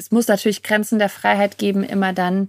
es 0.00 0.10
muss 0.10 0.28
natürlich 0.28 0.62
Grenzen 0.62 0.98
der 0.98 1.10
Freiheit 1.10 1.58
geben, 1.58 1.84
immer 1.84 2.14
dann, 2.14 2.48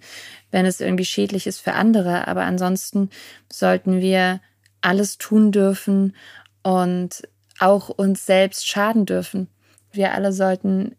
wenn 0.52 0.66
es 0.66 0.80
irgendwie 0.80 1.06
schädlich 1.06 1.48
ist 1.48 1.60
für 1.60 1.74
andere. 1.74 2.28
Aber 2.30 2.44
ansonsten 2.44 3.10
sollten 3.52 4.00
wir 4.00 4.40
alles 4.80 5.18
tun 5.18 5.52
dürfen 5.52 6.16
und 6.64 7.28
auch 7.60 7.90
uns 7.90 8.26
selbst 8.26 8.68
schaden 8.68 9.06
dürfen. 9.06 9.48
Wir 9.92 10.14
alle 10.14 10.32
sollten 10.32 10.96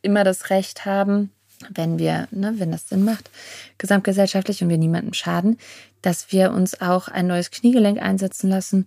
immer 0.00 0.22
das 0.22 0.50
Recht 0.50 0.84
haben, 0.86 1.32
wenn 1.70 1.98
wir, 1.98 2.28
ne, 2.30 2.54
wenn 2.58 2.70
das 2.70 2.88
Sinn 2.88 3.04
macht, 3.04 3.28
gesamtgesellschaftlich 3.76 4.62
und 4.62 4.68
wir 4.68 4.78
niemandem 4.78 5.12
schaden, 5.12 5.58
dass 6.02 6.30
wir 6.30 6.52
uns 6.52 6.80
auch 6.80 7.08
ein 7.08 7.26
neues 7.26 7.50
Kniegelenk 7.50 8.00
einsetzen 8.00 8.48
lassen 8.48 8.86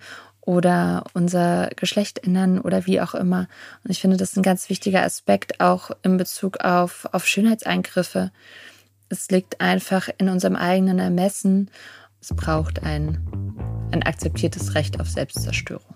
oder 0.50 1.04
unser 1.13 1.70
Geschlecht 1.75 2.25
ändern 2.25 2.59
oder 2.59 2.88
wie 2.88 3.02
auch 3.02 3.13
immer. 3.13 3.48
Und 3.84 3.91
ich 3.91 4.02
finde, 4.02 4.18
das 4.18 4.31
ist 4.31 4.38
ein 4.38 4.41
ganz 4.41 4.68
wichtiger 4.68 5.04
Aspekt 5.04 5.59
auch 5.59 5.91
in 6.02 6.18
Bezug 6.18 6.61
auf, 6.61 7.07
auf 7.11 7.27
Schönheitseingriffe. 7.27 8.31
Es 9.09 9.30
liegt 9.30 9.62
einfach 9.62 10.09
in 10.17 10.27
unserem 10.27 10.55
eigenen 10.55 10.98
Ermessen. 10.98 11.70
Es 12.20 12.30
braucht 12.35 12.81
ein, 12.81 13.20
ein 13.91 14.02
akzeptiertes 14.02 14.73
Recht 14.73 14.99
auf 14.99 15.07
Selbstzerstörung. 15.07 15.93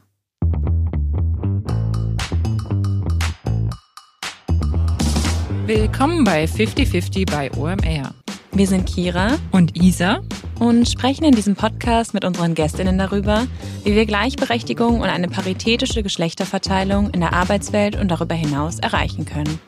Willkommen 5.65 6.23
bei 6.25 6.45
5050 6.45 7.25
bei 7.25 7.51
OMR. 7.53 8.13
Wir 8.51 8.67
sind 8.67 8.85
Kira 8.85 9.35
und 9.51 9.75
Isa 9.75 10.21
und 10.59 10.87
sprechen 10.87 11.23
in 11.23 11.35
diesem 11.35 11.55
Podcast 11.55 12.13
mit 12.13 12.25
unseren 12.25 12.55
Gästinnen 12.55 12.97
darüber, 12.97 13.47
wie 13.83 13.95
wir 13.95 14.05
Gleichberechtigung 14.05 15.01
und 15.01 15.09
eine 15.09 15.27
paritätische 15.27 16.03
Geschlechterverteilung 16.03 17.09
in 17.11 17.19
der 17.19 17.33
Arbeitswelt 17.33 17.95
und 17.95 18.09
darüber 18.09 18.35
hinaus 18.35 18.79
erreichen 18.79 19.25
können. 19.25 19.59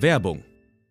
Werbung. 0.00 0.49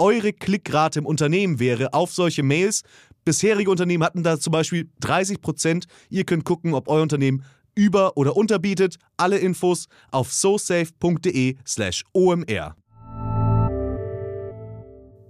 eure 0.00 0.32
Klickrate 0.32 0.98
im 0.98 1.06
Unternehmen 1.06 1.60
wäre 1.60 1.92
auf 1.92 2.12
solche 2.12 2.42
Mails. 2.42 2.82
Bisherige 3.24 3.70
Unternehmen 3.70 4.02
hatten 4.02 4.22
da 4.22 4.40
zum 4.40 4.52
Beispiel 4.52 4.88
30 5.00 5.40
Prozent. 5.40 5.86
Ihr 6.08 6.24
könnt 6.24 6.44
gucken, 6.44 6.74
ob 6.74 6.88
euer 6.88 7.02
Unternehmen 7.02 7.44
über- 7.74 8.16
oder 8.16 8.36
unterbietet. 8.36 8.96
Alle 9.16 9.38
Infos 9.38 9.86
auf 10.10 10.32
sosafe.de/slash 10.32 12.04
omr. 12.12 12.74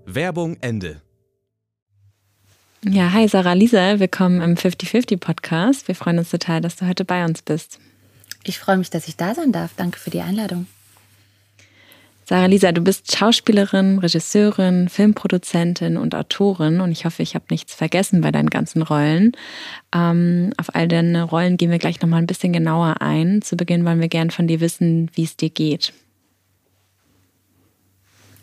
Werbung 0.07 0.57
Ende. 0.61 1.03
Ja, 2.83 3.13
hi 3.13 3.29
Sarah 3.29 3.53
Lisa, 3.53 4.01
willkommen 4.01 4.41
im 4.41 4.57
50-50 4.57 5.19
Podcast. 5.19 5.87
Wir 5.87 5.95
freuen 5.95 6.19
uns 6.19 6.31
total, 6.31 6.63
dass 6.63 6.77
du 6.77 6.89
heute 6.89 7.05
bei 7.05 7.25
uns 7.25 7.43
bist. 7.43 7.79
Ich 8.43 8.59
freue 8.59 8.79
mich, 8.79 8.89
dass 8.89 9.07
ich 9.07 9.17
da 9.17 9.35
sein 9.35 9.53
darf. 9.53 9.73
Danke 9.77 9.99
für 9.99 10.11
die 10.11 10.23
Einladung. 10.23 10.67
Sarah 12.31 12.47
Lisa, 12.47 12.71
du 12.71 12.81
bist 12.81 13.11
Schauspielerin, 13.17 13.99
Regisseurin, 13.99 14.89
Filmproduzentin 14.89 15.97
und 15.97 16.15
Autorin 16.15 16.81
und 16.81 16.93
ich 16.93 17.05
hoffe, 17.05 17.25
ich 17.25 17.35
habe 17.35 17.47
nichts 17.51 17.75
vergessen 17.75 18.21
bei 18.21 18.31
deinen 18.31 18.51
ganzen 18.51 18.83
Rollen. 18.83 19.33
Ähm, 19.93 20.53
auf 20.57 20.73
all 20.73 20.87
deine 20.87 21.25
Rollen 21.25 21.57
gehen 21.57 21.73
wir 21.73 21.81
gleich 21.81 22.01
nochmal 22.01 22.23
ein 22.23 22.29
bisschen 22.29 22.53
genauer 22.53 23.03
ein. 23.03 23.43
Zu 23.43 23.57
Beginn 23.57 23.85
wollen 23.85 24.01
wir 24.01 24.07
gern 24.07 24.31
von 24.31 24.47
dir 24.47 24.61
wissen, 24.61 25.11
wie 25.15 25.25
es 25.25 25.37
dir 25.37 25.51
geht. 25.51 25.93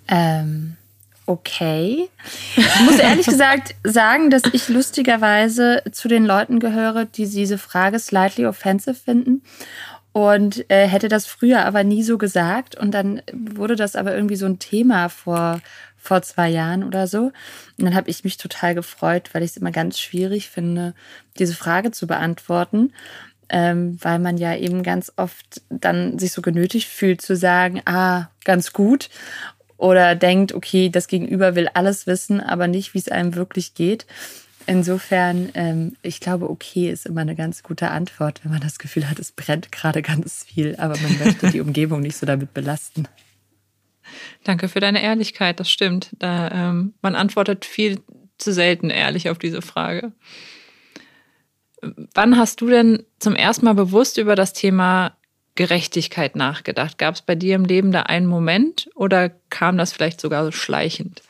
Ähm, 0.10 0.76
okay. 1.26 2.10
Ich 2.58 2.82
muss 2.82 3.00
ehrlich 3.00 3.26
gesagt 3.30 3.74
sagen, 3.86 4.30
dass 4.30 4.42
ich 4.52 4.68
lustigerweise 4.68 5.82
zu 5.94 6.10
den 6.10 6.26
Leuten 6.26 6.60
gehöre, 6.60 7.06
die 7.06 7.26
diese 7.26 7.58
Frage 7.58 8.00
slightly 8.00 8.48
offensive 8.48 8.96
finden 8.96 9.44
und 10.18 10.68
äh, 10.72 10.88
hätte 10.88 11.10
das 11.10 11.28
früher 11.28 11.64
aber 11.64 11.84
nie 11.84 12.02
so 12.02 12.18
gesagt. 12.18 12.74
Und 12.74 12.90
dann 12.96 13.22
wurde 13.32 13.76
das 13.76 13.96
aber 13.96 14.16
irgendwie 14.16 14.36
so 14.36 14.48
ein 14.48 14.58
Thema 14.58 15.10
vor, 15.10 15.62
vor 15.96 16.24
zwei 16.24 16.50
Jahren 16.50 16.84
oder 16.84 17.06
so. 17.06 17.26
Und 17.26 17.86
dann 17.86 17.94
habe 17.94 18.10
ich 18.10 18.24
mich 18.24 18.38
total 18.38 18.74
gefreut, 18.74 19.30
weil 19.34 19.44
ich 19.44 19.52
es 19.52 19.58
immer 19.58 19.70
ganz 19.70 20.00
schwierig 20.00 20.50
finde, 20.50 20.96
diese 21.38 21.54
Frage 21.54 21.92
zu 21.92 22.08
beantworten. 22.08 22.94
Ähm, 23.50 24.00
weil 24.02 24.18
man 24.18 24.40
ja 24.40 24.56
eben 24.56 24.82
ganz 24.82 25.14
oft 25.18 25.62
dann 25.70 26.18
sich 26.18 26.32
so 26.32 26.42
genötigt 26.42 26.90
fühlt 26.90 27.22
zu 27.22 27.36
sagen, 27.36 27.84
ah, 27.86 28.32
ganz 28.44 28.74
gut. 28.74 29.12
Oder 29.78 30.16
denkt, 30.16 30.52
okay, 30.52 30.90
das 30.90 31.08
Gegenüber 31.08 31.54
will 31.54 31.70
alles 31.76 32.08
wissen, 32.08 32.42
aber 32.42 32.68
nicht, 32.68 32.96
wie 32.96 33.00
es 33.00 33.10
einem 33.10 33.36
wirklich 33.36 33.76
geht. 33.76 34.08
Insofern, 34.70 35.50
ähm, 35.54 35.96
ich 36.02 36.20
glaube, 36.20 36.50
okay 36.50 36.92
ist 36.92 37.06
immer 37.06 37.22
eine 37.22 37.36
ganz 37.36 37.64
gute 37.64 37.90
Antwort, 37.90 38.42
wenn 38.44 38.52
man 38.52 38.60
das 38.60 38.80
Gefühl 38.80 39.10
hat, 39.10 39.18
es 39.18 39.32
brennt 39.32 39.72
gerade 39.72 40.02
ganz 40.02 40.44
viel, 40.44 40.76
aber 40.78 40.98
man 41.00 41.18
möchte 41.20 41.50
die 41.52 41.62
Umgebung 41.68 42.02
nicht 42.02 42.18
so 42.18 42.26
damit 42.26 42.54
belasten. 42.54 43.08
Danke 44.44 44.68
für 44.68 44.82
deine 44.82 45.02
Ehrlichkeit, 45.02 45.62
das 45.62 45.72
stimmt. 45.72 46.10
Da, 46.20 46.52
ähm, 46.52 46.94
man 47.02 47.16
antwortet 47.16 47.64
viel 47.64 48.02
zu 48.38 48.52
selten 48.52 48.90
ehrlich 48.90 49.30
auf 49.30 49.40
diese 49.40 49.62
Frage. 49.62 50.12
Wann 52.14 52.38
hast 52.38 52.60
du 52.60 52.68
denn 52.68 53.04
zum 53.20 53.36
ersten 53.36 53.66
Mal 53.66 53.74
bewusst 53.74 54.18
über 54.18 54.36
das 54.36 54.52
Thema 54.52 55.16
Gerechtigkeit 55.56 56.36
nachgedacht? 56.36 56.98
Gab 56.98 57.16
es 57.16 57.22
bei 57.22 57.36
dir 57.36 57.56
im 57.56 57.64
Leben 57.64 57.94
da 57.94 58.04
einen 58.04 58.28
Moment 58.28 58.90
oder 58.96 59.30
kam 59.50 59.78
das 59.78 59.94
vielleicht 59.94 60.20
sogar 60.20 60.44
so 60.44 60.52
schleichend? 60.52 61.22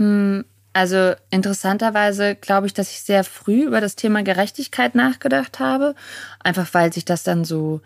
Hm, 0.00 0.46
also 0.72 1.12
interessanterweise 1.30 2.34
glaube 2.34 2.66
ich, 2.66 2.72
dass 2.72 2.90
ich 2.90 3.02
sehr 3.02 3.22
früh 3.22 3.64
über 3.64 3.82
das 3.82 3.96
Thema 3.96 4.22
Gerechtigkeit 4.22 4.94
nachgedacht 4.94 5.60
habe. 5.60 5.94
Einfach 6.42 6.72
weil 6.72 6.90
sich 6.92 7.04
das 7.04 7.22
dann 7.22 7.44
so, 7.44 7.82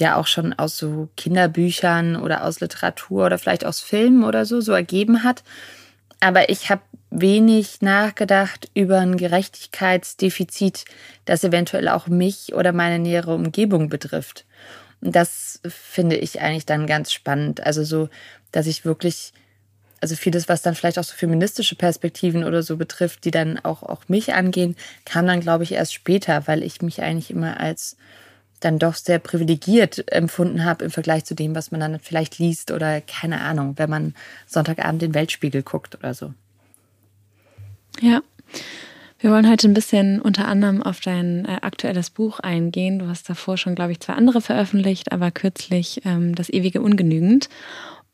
ja 0.00 0.16
auch 0.16 0.26
schon 0.26 0.52
aus 0.52 0.76
so 0.76 1.08
Kinderbüchern 1.16 2.16
oder 2.16 2.44
aus 2.44 2.58
Literatur 2.60 3.26
oder 3.26 3.38
vielleicht 3.38 3.64
aus 3.64 3.80
Filmen 3.80 4.24
oder 4.24 4.44
so, 4.44 4.60
so 4.60 4.72
ergeben 4.72 5.22
hat. 5.22 5.44
Aber 6.18 6.48
ich 6.48 6.68
habe 6.68 6.82
wenig 7.10 7.80
nachgedacht 7.80 8.70
über 8.74 8.98
ein 8.98 9.16
Gerechtigkeitsdefizit, 9.16 10.84
das 11.26 11.44
eventuell 11.44 11.88
auch 11.88 12.08
mich 12.08 12.54
oder 12.54 12.72
meine 12.72 12.98
nähere 12.98 13.34
Umgebung 13.34 13.88
betrifft. 13.88 14.46
Und 15.00 15.14
das 15.14 15.60
finde 15.68 16.16
ich 16.16 16.40
eigentlich 16.40 16.66
dann 16.66 16.88
ganz 16.88 17.12
spannend. 17.12 17.64
Also 17.64 17.84
so, 17.84 18.08
dass 18.50 18.66
ich 18.66 18.84
wirklich 18.84 19.32
also 20.06 20.14
vieles, 20.14 20.48
was 20.48 20.62
dann 20.62 20.76
vielleicht 20.76 21.00
auch 21.00 21.04
so 21.04 21.14
feministische 21.16 21.74
Perspektiven 21.74 22.44
oder 22.44 22.62
so 22.62 22.76
betrifft, 22.76 23.24
die 23.24 23.32
dann 23.32 23.58
auch, 23.58 23.82
auch 23.82 24.02
mich 24.06 24.34
angehen, 24.34 24.76
kam 25.04 25.26
dann, 25.26 25.40
glaube 25.40 25.64
ich, 25.64 25.72
erst 25.72 25.94
später, 25.94 26.46
weil 26.46 26.62
ich 26.62 26.80
mich 26.80 27.02
eigentlich 27.02 27.32
immer 27.32 27.58
als 27.58 27.96
dann 28.60 28.78
doch 28.78 28.94
sehr 28.94 29.18
privilegiert 29.18 30.10
empfunden 30.12 30.64
habe 30.64 30.84
im 30.84 30.92
Vergleich 30.92 31.24
zu 31.24 31.34
dem, 31.34 31.56
was 31.56 31.72
man 31.72 31.80
dann 31.80 31.98
vielleicht 31.98 32.38
liest 32.38 32.70
oder 32.70 33.00
keine 33.00 33.40
Ahnung, 33.40 33.74
wenn 33.78 33.90
man 33.90 34.14
Sonntagabend 34.46 35.02
den 35.02 35.12
Weltspiegel 35.12 35.64
guckt 35.64 35.96
oder 35.96 36.14
so. 36.14 36.32
Ja. 38.00 38.22
Wir 39.18 39.32
wollen 39.32 39.50
heute 39.50 39.66
ein 39.66 39.74
bisschen 39.74 40.20
unter 40.20 40.46
anderem 40.46 40.84
auf 40.84 41.00
dein 41.00 41.46
äh, 41.46 41.58
aktuelles 41.62 42.10
Buch 42.10 42.38
eingehen. 42.38 43.00
Du 43.00 43.08
hast 43.08 43.28
davor 43.28 43.56
schon, 43.56 43.74
glaube 43.74 43.90
ich, 43.90 43.98
zwei 43.98 44.12
andere 44.12 44.40
veröffentlicht, 44.40 45.10
aber 45.10 45.32
kürzlich 45.32 46.02
ähm, 46.04 46.36
Das 46.36 46.48
ewige 46.48 46.80
Ungenügend. 46.80 47.48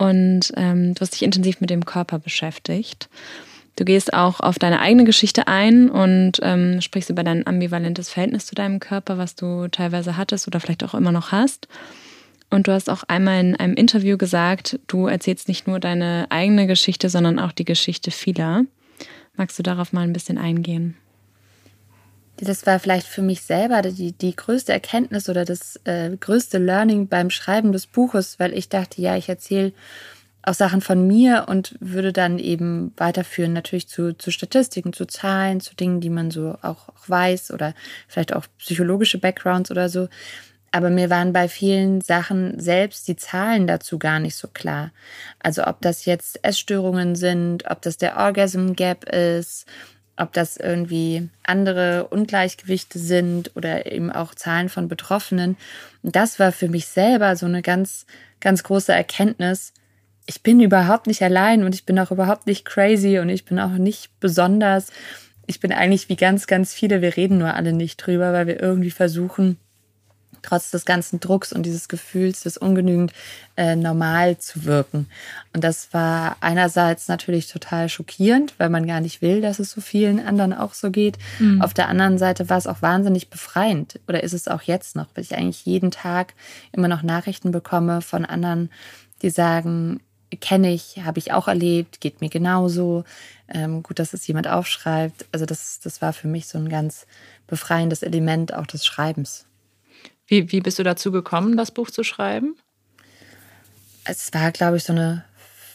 Und 0.03 0.53
ähm, 0.57 0.95
du 0.95 1.01
hast 1.01 1.13
dich 1.13 1.23
intensiv 1.23 1.61
mit 1.61 1.71
dem 1.71 1.85
Körper 1.85 2.19
beschäftigt. 2.19 3.09
Du 3.77 3.85
gehst 3.85 4.13
auch 4.13 4.41
auf 4.41 4.59
deine 4.59 4.81
eigene 4.81 5.05
Geschichte 5.05 5.47
ein 5.47 5.89
und 5.89 6.41
ähm, 6.43 6.81
sprichst 6.81 7.09
über 7.09 7.23
dein 7.23 7.47
ambivalentes 7.47 8.11
Verhältnis 8.11 8.45
zu 8.47 8.57
deinem 8.57 8.81
Körper, 8.81 9.17
was 9.17 9.37
du 9.37 9.69
teilweise 9.69 10.17
hattest 10.17 10.49
oder 10.49 10.59
vielleicht 10.59 10.83
auch 10.83 10.95
immer 10.95 11.13
noch 11.13 11.31
hast. 11.31 11.69
Und 12.51 12.67
du 12.67 12.73
hast 12.73 12.91
auch 12.91 13.05
einmal 13.05 13.39
in 13.39 13.55
einem 13.55 13.75
Interview 13.75 14.19
gesagt, 14.19 14.81
du 14.89 15.07
erzählst 15.07 15.47
nicht 15.47 15.69
nur 15.69 15.79
deine 15.79 16.27
eigene 16.31 16.67
Geschichte, 16.67 17.09
sondern 17.09 17.39
auch 17.39 17.53
die 17.53 17.65
Geschichte 17.65 18.11
vieler. 18.11 18.65
Magst 19.37 19.57
du 19.57 19.63
darauf 19.63 19.93
mal 19.93 20.03
ein 20.03 20.13
bisschen 20.13 20.37
eingehen? 20.37 20.97
Das 22.39 22.67
war 22.67 22.79
vielleicht 22.79 23.07
für 23.07 23.23
mich 23.23 23.43
selber 23.43 23.83
die, 23.83 24.13
die 24.13 24.35
größte 24.35 24.73
Erkenntnis 24.73 25.29
oder 25.29 25.45
das 25.45 25.79
äh, 25.85 26.17
größte 26.17 26.59
Learning 26.59 27.07
beim 27.09 27.31
Schreiben 27.31 27.73
des 27.73 27.87
Buches, 27.87 28.41
weil 28.41 28.53
ich 28.55 28.69
dachte, 28.69 29.01
ja, 29.01 29.17
ich 29.17 29.29
erzähle 29.29 29.73
auch 30.43 30.55
Sachen 30.55 30.81
von 30.81 31.07
mir 31.07 31.47
und 31.49 31.77
würde 31.79 32.13
dann 32.13 32.39
eben 32.39 32.93
weiterführen, 32.97 33.53
natürlich 33.53 33.89
zu, 33.89 34.17
zu 34.17 34.31
Statistiken, 34.31 34.93
zu 34.93 35.07
Zahlen, 35.07 35.61
zu 35.61 35.77
Dingen, 35.77 36.01
die 36.01 36.11
man 36.11 36.31
so 36.31 36.57
auch, 36.63 36.89
auch 36.89 37.09
weiß 37.09 37.53
oder 37.53 37.75
vielleicht 38.09 38.35
auch 38.35 38.47
psychologische 38.59 39.19
Backgrounds 39.19 39.71
oder 39.71 39.89
so. 39.89 40.09
Aber 40.73 40.89
mir 40.91 41.11
waren 41.11 41.33
bei 41.35 41.49
vielen 41.49 42.01
Sachen 42.01 42.59
selbst 42.59 43.07
die 43.07 43.17
Zahlen 43.17 43.67
dazu 43.67 43.99
gar 43.99 44.19
nicht 44.19 44.35
so 44.35 44.49
klar. 44.49 44.91
Also 45.39 45.65
ob 45.67 45.83
das 45.83 46.07
jetzt 46.07 46.43
Essstörungen 46.43 47.15
sind, 47.15 47.71
ob 47.71 47.83
das 47.83 47.99
der 47.99 48.17
Orgasm 48.17 48.73
Gap 48.73 49.05
ist, 49.05 49.67
ob 50.23 50.33
das 50.33 50.57
irgendwie 50.57 51.29
andere 51.43 52.07
Ungleichgewichte 52.09 52.99
sind 52.99 53.51
oder 53.57 53.91
eben 53.91 54.11
auch 54.11 54.35
Zahlen 54.35 54.69
von 54.69 54.89
Betroffenen. 54.89 55.57
Und 56.03 56.17
das 56.17 56.39
war 56.39 56.53
für 56.53 56.69
mich 56.69 56.87
selber 56.87 57.37
so 57.37 57.47
eine 57.47 57.63
ganz, 57.63 58.07
ganz 58.41 58.63
große 58.63 58.93
Erkenntnis. 58.93 59.73
Ich 60.27 60.43
bin 60.43 60.61
überhaupt 60.61 61.07
nicht 61.07 61.23
allein 61.23 61.65
und 61.65 61.75
ich 61.75 61.85
bin 61.85 61.99
auch 61.99 62.11
überhaupt 62.11 62.47
nicht 62.47 62.65
crazy 62.65 63.19
und 63.19 63.29
ich 63.29 63.45
bin 63.45 63.59
auch 63.59 63.73
nicht 63.73 64.19
besonders. 64.21 64.93
Ich 65.47 65.61
bin 65.61 65.73
eigentlich 65.73 66.09
wie 66.09 66.17
ganz, 66.17 66.47
ganz 66.47 66.73
viele. 66.73 67.03
Wir 67.03 67.17
reden 67.17 67.39
nur 67.39 67.55
alle 67.55 67.73
nicht 67.73 67.97
drüber, 67.99 68.33
weil 68.33 68.47
wir 68.47 68.63
irgendwie 68.63 68.93
versuchen, 68.93 69.59
trotz 70.43 70.71
des 70.71 70.85
ganzen 70.85 71.21
Drucks 71.21 71.53
und 71.53 71.65
dieses 71.65 71.89
Gefühls 71.89 72.43
des 72.43 72.57
ungenügend 72.57 73.13
äh, 73.57 73.77
normal 73.77 74.39
zu 74.39 74.65
wirken. 74.65 75.09
Und 75.53 75.65
das 75.65 75.93
war 75.93 76.37
einerseits 76.41 77.09
natürlich 77.09 77.49
total 77.49 77.89
schockierend, 77.89 78.55
weil 78.59 78.69
man 78.69 78.87
gar 78.87 79.01
nicht 79.01 79.23
will, 79.23 79.41
dass 79.41 79.59
es 79.59 79.71
so 79.71 79.81
vielen 79.81 80.21
anderen 80.21 80.53
auch 80.53 80.75
so 80.75 80.91
geht. 80.91 81.19
Mhm. 81.39 81.63
Auf 81.63 81.75
der 81.75 81.89
anderen 81.89 82.19
Seite 82.19 82.49
war 82.49 82.59
es 82.59 82.67
auch 82.67 82.83
wahnsinnig 82.83 83.31
befreiend 83.31 84.01
oder 84.09 84.23
ist 84.23 84.35
es 84.35 84.49
auch 84.49 84.63
jetzt 84.63 84.97
noch, 84.97 85.07
weil 85.15 85.25
ich 85.25 85.37
eigentlich 85.37 85.65
jeden 85.65 85.91
Tag 85.91 86.35
immer 86.73 86.89
noch 86.89 87.03
Nachrichten 87.03 87.53
bekomme 87.53 88.03
von 88.03 88.25
anderen, 88.25 88.71
die 89.23 89.31
sagen, 89.31 90.01
kenne 90.41 90.73
ich, 90.73 91.01
habe 91.05 91.19
ich 91.19 91.33
auch 91.33 91.49
erlebt, 91.49 92.01
geht 92.01 92.21
mir 92.21 92.31
genauso. 92.31 93.05
Ähm, 93.49 93.83
gut, 93.83 93.99
dass 93.99 94.15
es 94.15 94.27
jemand 94.27 94.49
aufschreibt. 94.49 95.27
Also 95.33 95.45
das, 95.45 95.81
das 95.81 96.01
war 96.01 96.13
für 96.13 96.29
mich 96.29 96.47
so 96.49 96.59
ein 96.59 96.69
ganz 96.69 97.07
befreiendes 97.47 98.03
Element 98.03 98.55
auch 98.55 98.67
des 98.67 98.87
Schreibens. 98.87 99.47
Wie, 100.33 100.51
wie 100.51 100.63
bist 100.63 100.79
du 100.79 100.83
dazu 100.83 101.13
gekommen, 101.13 101.59
das 101.59 101.73
Buch 101.73 101.91
zu 101.91 102.05
schreiben? 102.05 102.57
Es 104.05 104.33
war, 104.33 104.51
glaube 104.51 104.79
ich, 104.79 104.85
so 104.85 104.95
eine 104.95 105.27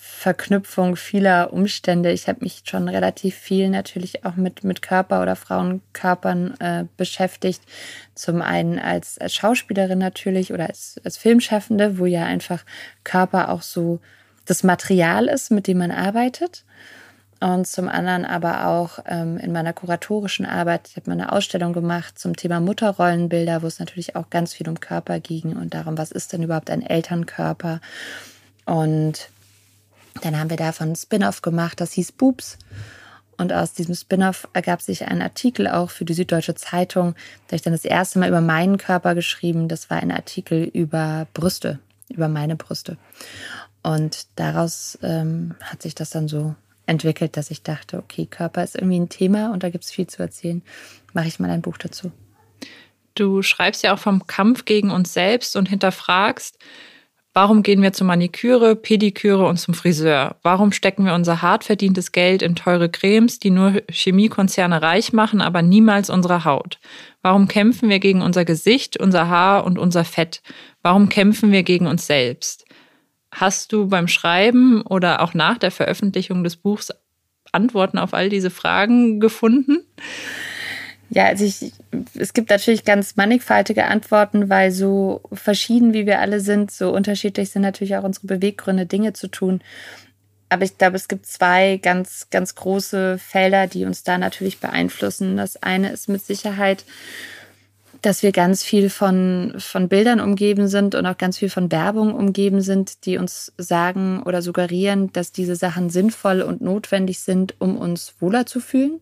Verknüpfung 0.01 0.95
vieler 0.95 1.53
Umstände. 1.53 2.11
Ich 2.11 2.27
habe 2.27 2.39
mich 2.41 2.63
schon 2.65 2.89
relativ 2.89 3.35
viel 3.35 3.69
natürlich 3.69 4.25
auch 4.25 4.35
mit, 4.35 4.63
mit 4.63 4.81
Körper 4.81 5.21
oder 5.21 5.35
Frauenkörpern 5.35 6.59
äh, 6.59 6.85
beschäftigt. 6.97 7.61
Zum 8.15 8.41
einen 8.41 8.79
als, 8.79 9.19
als 9.19 9.35
Schauspielerin 9.35 9.99
natürlich 9.99 10.51
oder 10.51 10.65
als, 10.65 10.99
als 11.03 11.17
Filmschaffende, 11.17 11.99
wo 11.99 12.07
ja 12.07 12.25
einfach 12.25 12.65
Körper 13.03 13.49
auch 13.49 13.61
so 13.61 13.99
das 14.45 14.63
Material 14.63 15.27
ist, 15.27 15.51
mit 15.51 15.67
dem 15.67 15.77
man 15.77 15.91
arbeitet 15.91 16.65
und 17.39 17.67
zum 17.67 17.87
anderen 17.87 18.25
aber 18.25 18.67
auch 18.67 18.99
ähm, 19.05 19.37
in 19.37 19.51
meiner 19.51 19.73
kuratorischen 19.73 20.45
Arbeit. 20.45 20.87
Ich 20.89 20.95
habe 20.95 21.09
mal 21.09 21.13
eine 21.13 21.31
Ausstellung 21.31 21.73
gemacht 21.73 22.17
zum 22.17 22.35
Thema 22.35 22.59
Mutterrollenbilder, 22.59 23.61
wo 23.61 23.67
es 23.67 23.79
natürlich 23.79 24.15
auch 24.15 24.29
ganz 24.29 24.53
viel 24.53 24.67
um 24.67 24.79
Körper 24.79 25.19
ging 25.19 25.55
und 25.55 25.73
darum, 25.73 25.97
was 25.97 26.11
ist 26.11 26.33
denn 26.33 26.43
überhaupt 26.43 26.69
ein 26.69 26.81
Elternkörper. 26.81 27.79
Und 28.65 29.29
dann 30.21 30.39
haben 30.39 30.49
wir 30.49 30.57
davon 30.57 30.87
einen 30.87 30.95
Spin-off 30.95 31.41
gemacht, 31.41 31.79
das 31.79 31.93
hieß 31.93 32.13
Boobs. 32.13 32.57
Und 33.37 33.53
aus 33.53 33.73
diesem 33.73 33.93
Spin-off 33.93 34.47
ergab 34.53 34.81
sich 34.81 35.05
ein 35.05 35.21
Artikel 35.21 35.67
auch 35.67 35.91
für 35.91 36.05
die 36.05 36.15
Süddeutsche 36.15 36.55
Zeitung. 36.55 37.13
Da 37.13 37.49
habe 37.49 37.55
ich 37.57 37.61
dann 37.61 37.73
das 37.73 37.85
erste 37.85 38.17
Mal 38.17 38.29
über 38.29 38.41
meinen 38.41 38.79
Körper 38.79 39.13
geschrieben. 39.13 39.67
Das 39.67 39.91
war 39.91 39.97
ein 39.97 40.11
Artikel 40.11 40.63
über 40.63 41.27
Brüste, 41.35 41.77
über 42.09 42.29
meine 42.29 42.55
Brüste. 42.55 42.97
Und 43.83 44.25
daraus 44.37 44.97
ähm, 45.03 45.53
hat 45.61 45.83
sich 45.83 45.93
das 45.93 46.09
dann 46.09 46.27
so 46.27 46.55
entwickelt, 46.87 47.37
dass 47.37 47.51
ich 47.51 47.61
dachte, 47.61 47.97
okay, 47.97 48.25
Körper 48.25 48.63
ist 48.63 48.75
irgendwie 48.75 48.99
ein 48.99 49.09
Thema 49.09 49.53
und 49.53 49.63
da 49.63 49.69
gibt 49.69 49.83
es 49.83 49.91
viel 49.91 50.07
zu 50.07 50.23
erzählen. 50.23 50.61
Mache 51.13 51.27
ich 51.27 51.39
mal 51.39 51.49
ein 51.49 51.61
Buch 51.61 51.77
dazu. 51.77 52.11
Du 53.15 53.41
schreibst 53.41 53.83
ja 53.83 53.93
auch 53.93 53.99
vom 53.99 54.27
Kampf 54.27 54.65
gegen 54.65 54.91
uns 54.91 55.13
selbst 55.13 55.55
und 55.55 55.67
hinterfragst, 55.67 56.59
warum 57.33 57.63
gehen 57.63 57.81
wir 57.81 57.91
zur 57.91 58.05
Maniküre, 58.05 58.75
Pediküre 58.75 59.45
und 59.47 59.57
zum 59.57 59.73
Friseur? 59.73 60.35
Warum 60.43 60.71
stecken 60.71 61.03
wir 61.03 61.15
unser 61.15 61.41
hart 61.41 61.63
verdientes 61.63 62.11
Geld 62.11 62.41
in 62.41 62.55
teure 62.55 62.89
Cremes, 62.89 63.39
die 63.39 63.49
nur 63.49 63.81
Chemiekonzerne 63.89 64.81
reich 64.81 65.13
machen, 65.13 65.41
aber 65.41 65.63
niemals 65.63 66.11
unsere 66.11 66.45
Haut? 66.45 66.79
Warum 67.23 67.47
kämpfen 67.47 67.89
wir 67.89 67.99
gegen 67.99 68.21
unser 68.21 68.45
Gesicht, 68.45 68.97
unser 68.97 69.27
Haar 69.27 69.65
und 69.65 69.79
unser 69.79 70.05
Fett? 70.05 70.41
Warum 70.83 71.09
kämpfen 71.09 71.51
wir 71.51 71.63
gegen 71.63 71.87
uns 71.87 72.05
selbst? 72.05 72.66
Hast 73.39 73.71
du 73.71 73.87
beim 73.87 74.07
Schreiben 74.07 74.81
oder 74.81 75.21
auch 75.21 75.35
nach 75.35 75.59
der 75.59 75.69
Veröffentlichung 75.69 76.43
des 76.43 76.55
Buchs 76.55 76.91
Antworten 77.51 77.99
auf 77.99 78.15
all 78.15 78.29
diese 78.29 78.49
Fragen 78.49 79.19
gefunden? 79.19 79.77
Ja, 81.11 81.25
also 81.25 81.45
ich, 81.45 81.71
es 82.15 82.33
gibt 82.33 82.49
natürlich 82.49 82.83
ganz 82.83 83.15
mannigfaltige 83.15 83.85
Antworten, 83.85 84.49
weil 84.49 84.71
so 84.71 85.21
verschieden 85.31 85.93
wie 85.93 86.07
wir 86.07 86.19
alle 86.19 86.39
sind, 86.39 86.71
so 86.71 86.91
unterschiedlich 86.91 87.51
sind 87.51 87.61
natürlich 87.61 87.95
auch 87.95 88.03
unsere 88.03 88.25
Beweggründe, 88.25 88.87
Dinge 88.87 89.13
zu 89.13 89.27
tun. 89.27 89.61
Aber 90.49 90.63
ich 90.63 90.77
glaube, 90.79 90.95
es 90.95 91.07
gibt 91.07 91.27
zwei 91.27 91.77
ganz, 91.77 92.29
ganz 92.31 92.55
große 92.55 93.19
Felder, 93.19 93.67
die 93.67 93.85
uns 93.85 94.03
da 94.03 94.17
natürlich 94.17 94.59
beeinflussen. 94.59 95.37
Das 95.37 95.61
eine 95.61 95.91
ist 95.91 96.09
mit 96.09 96.25
Sicherheit 96.25 96.85
dass 98.01 98.23
wir 98.23 98.31
ganz 98.31 98.63
viel 98.63 98.89
von, 98.89 99.55
von 99.57 99.87
Bildern 99.89 100.19
umgeben 100.19 100.67
sind 100.67 100.95
und 100.95 101.05
auch 101.05 101.17
ganz 101.17 101.37
viel 101.37 101.49
von 101.49 101.71
Werbung 101.71 102.13
umgeben 102.13 102.61
sind, 102.61 103.05
die 103.05 103.17
uns 103.17 103.51
sagen 103.57 104.23
oder 104.23 104.41
suggerieren, 104.41 105.11
dass 105.13 105.31
diese 105.31 105.55
Sachen 105.55 105.89
sinnvoll 105.89 106.41
und 106.41 106.61
notwendig 106.61 107.19
sind, 107.19 107.55
um 107.59 107.77
uns 107.77 108.15
wohler 108.19 108.45
zu 108.45 108.59
fühlen 108.59 109.01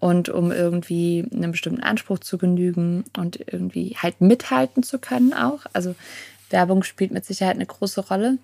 und 0.00 0.28
um 0.28 0.52
irgendwie 0.52 1.26
einem 1.32 1.52
bestimmten 1.52 1.82
Anspruch 1.82 2.18
zu 2.18 2.38
genügen 2.38 3.04
und 3.16 3.40
irgendwie 3.52 3.96
halt 4.00 4.20
mithalten 4.20 4.82
zu 4.82 4.98
können 4.98 5.32
auch. 5.32 5.60
Also 5.72 5.94
Werbung 6.50 6.82
spielt 6.82 7.10
mit 7.10 7.24
Sicherheit 7.24 7.56
eine 7.56 7.66
große 7.66 8.00
Rolle. 8.06 8.38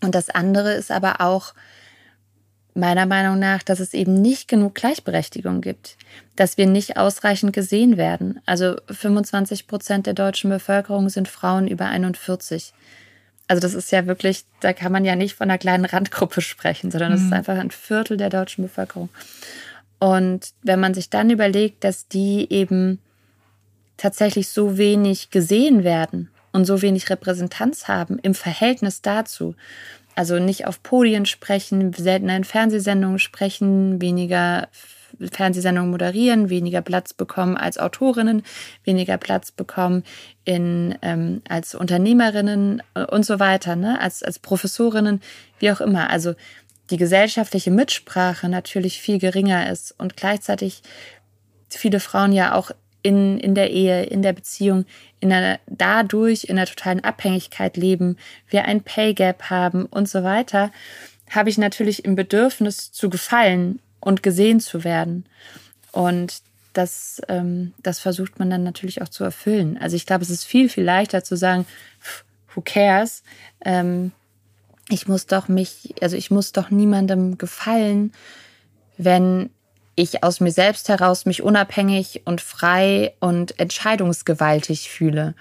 Und 0.00 0.14
das 0.14 0.30
andere 0.30 0.74
ist 0.74 0.90
aber 0.90 1.20
auch, 1.20 1.54
meiner 2.74 3.06
Meinung 3.06 3.38
nach, 3.38 3.62
dass 3.62 3.80
es 3.80 3.94
eben 3.94 4.14
nicht 4.14 4.48
genug 4.48 4.74
Gleichberechtigung 4.74 5.60
gibt, 5.60 5.96
dass 6.36 6.56
wir 6.56 6.66
nicht 6.66 6.96
ausreichend 6.96 7.52
gesehen 7.52 7.96
werden. 7.96 8.40
Also 8.46 8.76
25 8.90 9.66
Prozent 9.66 10.06
der 10.06 10.14
deutschen 10.14 10.50
Bevölkerung 10.50 11.08
sind 11.08 11.28
Frauen 11.28 11.68
über 11.68 11.86
41. 11.86 12.72
Also 13.48 13.60
das 13.60 13.74
ist 13.74 13.92
ja 13.92 14.06
wirklich, 14.06 14.44
da 14.60 14.72
kann 14.72 14.92
man 14.92 15.04
ja 15.04 15.16
nicht 15.16 15.34
von 15.34 15.50
einer 15.50 15.58
kleinen 15.58 15.84
Randgruppe 15.84 16.40
sprechen, 16.40 16.90
sondern 16.90 17.12
das 17.12 17.20
mhm. 17.20 17.26
ist 17.26 17.32
einfach 17.32 17.58
ein 17.58 17.70
Viertel 17.70 18.16
der 18.16 18.30
deutschen 18.30 18.62
Bevölkerung. 18.62 19.10
Und 19.98 20.52
wenn 20.62 20.80
man 20.80 20.94
sich 20.94 21.10
dann 21.10 21.30
überlegt, 21.30 21.84
dass 21.84 22.08
die 22.08 22.50
eben 22.50 22.98
tatsächlich 23.96 24.48
so 24.48 24.78
wenig 24.78 25.30
gesehen 25.30 25.84
werden 25.84 26.30
und 26.52 26.64
so 26.64 26.82
wenig 26.82 27.08
Repräsentanz 27.08 27.88
haben 27.88 28.18
im 28.18 28.34
Verhältnis 28.34 29.02
dazu, 29.02 29.54
also 30.14 30.38
nicht 30.38 30.66
auf 30.66 30.82
Podien 30.82 31.26
sprechen, 31.26 31.92
seltener 31.92 32.36
in 32.36 32.44
Fernsehsendungen 32.44 33.18
sprechen, 33.18 34.00
weniger 34.00 34.68
Fernsehsendungen 35.30 35.90
moderieren, 35.90 36.48
weniger 36.48 36.82
Platz 36.82 37.12
bekommen 37.12 37.56
als 37.56 37.78
Autorinnen, 37.78 38.42
weniger 38.84 39.18
Platz 39.18 39.50
bekommen 39.50 40.04
in, 40.44 40.96
ähm, 41.02 41.42
als 41.48 41.74
Unternehmerinnen 41.74 42.82
äh, 42.94 43.04
und 43.04 43.24
so 43.24 43.38
weiter, 43.38 43.76
ne? 43.76 44.00
als, 44.00 44.22
als 44.22 44.38
Professorinnen, 44.38 45.20
wie 45.58 45.70
auch 45.70 45.80
immer. 45.80 46.10
Also 46.10 46.34
die 46.90 46.96
gesellschaftliche 46.96 47.70
Mitsprache 47.70 48.48
natürlich 48.48 49.00
viel 49.00 49.18
geringer 49.18 49.70
ist 49.70 49.94
und 49.98 50.16
gleichzeitig 50.16 50.82
viele 51.68 52.00
Frauen 52.00 52.32
ja 52.32 52.54
auch 52.54 52.70
in, 53.02 53.38
in 53.38 53.54
der 53.54 53.70
Ehe, 53.70 54.04
in 54.04 54.22
der 54.22 54.32
Beziehung, 54.32 54.84
in 55.20 55.32
einer, 55.32 55.58
dadurch 55.66 56.44
in 56.44 56.58
einer 56.58 56.66
totalen 56.66 57.02
Abhängigkeit 57.04 57.76
leben, 57.76 58.16
wir 58.48 58.64
ein 58.64 58.82
Pay 58.82 59.14
Gap 59.14 59.50
haben 59.50 59.86
und 59.86 60.08
so 60.08 60.22
weiter, 60.22 60.70
habe 61.30 61.50
ich 61.50 61.58
natürlich 61.58 62.04
im 62.04 62.14
Bedürfnis 62.14 62.92
zu 62.92 63.10
gefallen 63.10 63.80
und 64.00 64.22
gesehen 64.22 64.60
zu 64.60 64.84
werden. 64.84 65.24
Und 65.92 66.42
das, 66.72 67.20
ähm, 67.28 67.74
das 67.82 67.98
versucht 67.98 68.38
man 68.38 68.50
dann 68.50 68.62
natürlich 68.62 69.02
auch 69.02 69.08
zu 69.08 69.24
erfüllen. 69.24 69.78
Also 69.78 69.96
ich 69.96 70.06
glaube, 70.06 70.24
es 70.24 70.30
ist 70.30 70.44
viel, 70.44 70.68
viel 70.68 70.84
leichter 70.84 71.22
zu 71.24 71.36
sagen, 71.36 71.66
who 72.54 72.62
cares? 72.62 73.22
Ähm, 73.64 74.12
ich 74.88 75.08
muss 75.08 75.26
doch 75.26 75.48
mich, 75.48 75.94
also 76.00 76.16
ich 76.16 76.30
muss 76.30 76.52
doch 76.52 76.70
niemandem 76.70 77.38
gefallen, 77.38 78.12
wenn 78.96 79.50
ich 79.94 80.24
aus 80.24 80.40
mir 80.40 80.52
selbst 80.52 80.88
heraus 80.88 81.26
mich 81.26 81.42
unabhängig 81.42 82.22
und 82.24 82.40
frei 82.40 83.14
und 83.20 83.58
entscheidungsgewaltig 83.58 84.90
fühle. 84.90 85.34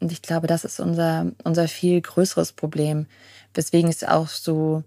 Und 0.00 0.12
ich 0.12 0.22
glaube, 0.22 0.46
das 0.46 0.64
ist 0.64 0.80
unser, 0.80 1.26
unser 1.44 1.68
viel 1.68 2.00
größeres 2.00 2.52
Problem, 2.52 3.06
weswegen 3.54 3.90
ich 3.90 3.96
es 3.96 4.04
auch 4.04 4.28
so 4.28 4.82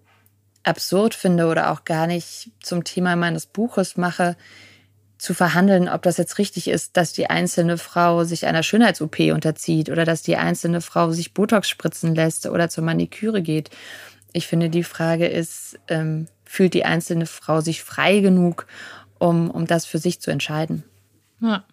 absurd 0.63 1.15
finde 1.15 1.48
oder 1.48 1.71
auch 1.71 1.86
gar 1.86 2.07
nicht 2.07 2.51
zum 2.62 2.83
Thema 2.83 3.15
meines 3.15 3.45
Buches 3.45 3.98
mache, 3.98 4.36
zu 5.17 5.36
verhandeln, 5.36 5.88
ob 5.88 6.01
das 6.01 6.17
jetzt 6.17 6.39
richtig 6.39 6.67
ist, 6.67 6.98
dass 6.98 7.13
die 7.13 7.29
einzelne 7.29 7.77
Frau 7.77 8.24
sich 8.24 8.48
einer 8.48 8.63
Schönheits-OP 8.63 9.19
unterzieht 9.31 9.89
oder 9.91 10.03
dass 10.03 10.24
die 10.24 10.36
einzelne 10.36 10.81
Frau 10.81 11.12
sich 11.12 11.36
Botox 11.36 11.69
spritzen 11.69 12.15
lässt 12.15 12.48
oder 12.48 12.69
zur 12.69 12.83
Maniküre 12.83 13.43
geht. 13.43 13.69
Ich 14.33 14.48
finde, 14.48 14.71
die 14.71 14.83
Frage 14.83 15.27
ist, 15.27 15.77
ähm, 15.89 16.27
fühlt 16.51 16.74
die 16.74 16.84
einzelne 16.84 17.27
Frau 17.27 17.62
sich 17.62 17.81
frei 17.81 18.20
genug, 18.20 18.67
um, 19.20 19.50
um 19.50 19.65
das 19.65 19.86
für 19.86 20.00
sich 20.00 20.20
zu 20.20 20.31
entscheiden? 20.31 20.84
Ja. 21.39 21.63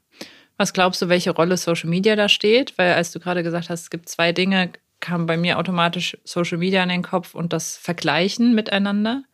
Was 0.57 0.73
glaubst 0.73 1.03
du, 1.03 1.09
welche 1.09 1.33
Rolle 1.33 1.57
Social 1.57 1.91
Media 1.91 2.15
da 2.15 2.29
steht? 2.29 2.79
Weil 2.79 2.93
als 2.95 3.11
du 3.11 3.19
gerade 3.19 3.43
gesagt 3.43 3.71
hast, 3.71 3.83
es 3.83 3.91
gibt 3.91 4.09
zwei 4.09 4.33
Dinge, 4.33 4.71
kam 5.01 5.27
bei 5.27 5.37
mir 5.37 5.59
automatisch 5.59 6.17
Social 6.23 6.59
Media 6.59 6.81
in 6.83 6.91
den 6.91 7.03
Kopf 7.03 7.35
und 7.35 7.53
das 7.53 7.77
Vergleichen 7.77 8.55
miteinander. 8.55 9.25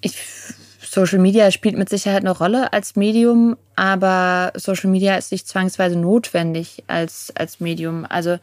Ich 0.00 0.16
Social 0.80 1.18
Media 1.18 1.50
spielt 1.50 1.76
mit 1.76 1.88
Sicherheit 1.88 2.22
eine 2.22 2.30
Rolle 2.30 2.72
als 2.72 2.94
Medium, 2.96 3.56
aber 3.74 4.52
Social 4.56 4.90
Media 4.90 5.16
ist 5.16 5.32
nicht 5.32 5.46
zwangsweise 5.48 5.96
notwendig 5.96 6.84
als, 6.86 7.32
als 7.36 7.58
Medium. 7.58 8.04
Also 8.08 8.38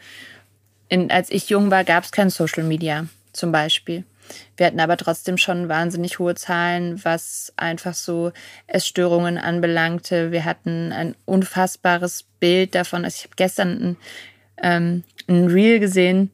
in, 0.90 1.12
als 1.12 1.30
ich 1.30 1.50
jung 1.50 1.70
war, 1.72 1.84
gab 1.84 2.04
es 2.04 2.12
kein 2.12 2.30
Social 2.30 2.64
Media 2.64 3.08
zum 3.32 3.52
Beispiel. 3.54 4.06
Wir 4.58 4.66
hatten 4.66 4.80
aber 4.80 4.98
trotzdem 4.98 5.38
schon 5.38 5.70
wahnsinnig 5.70 6.20
hohe 6.20 6.36
Zahlen, 6.36 7.04
was 7.04 7.54
einfach 7.58 7.94
so 7.94 8.32
Essstörungen 8.68 9.38
anbelangte. 9.38 10.32
Wir 10.32 10.46
hatten 10.46 10.92
ein 10.92 11.16
unfassbares 11.26 12.26
Bild 12.40 12.76
davon. 12.76 13.06
Also 13.06 13.16
ich 13.20 13.24
habe 13.24 13.36
gestern 13.36 13.70
ein, 13.70 13.98
ähm, 14.62 15.04
ein 15.28 15.48
Reel 15.48 15.80
gesehen, 15.80 16.32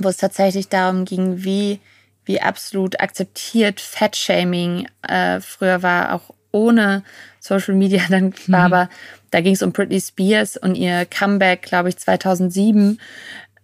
wo 0.00 0.08
es 0.08 0.16
tatsächlich 0.16 0.68
darum 0.68 1.04
ging, 1.04 1.44
wie 1.44 1.80
wie 2.26 2.40
absolut 2.42 3.00
akzeptiert 3.00 3.80
Fat-Shaming 3.80 4.88
äh, 5.08 5.40
früher 5.40 5.82
war, 5.82 6.12
auch 6.12 6.34
ohne 6.50 7.02
Social 7.40 7.74
Media 7.74 8.02
dann 8.10 8.34
war. 8.48 8.68
Mhm. 8.68 8.74
Aber 8.74 8.90
da 9.30 9.40
ging 9.40 9.54
es 9.54 9.62
um 9.62 9.72
Britney 9.72 10.00
Spears 10.00 10.56
und 10.56 10.74
ihr 10.74 11.06
Comeback, 11.06 11.62
glaube 11.62 11.88
ich, 11.88 11.96
2007. 11.96 13.00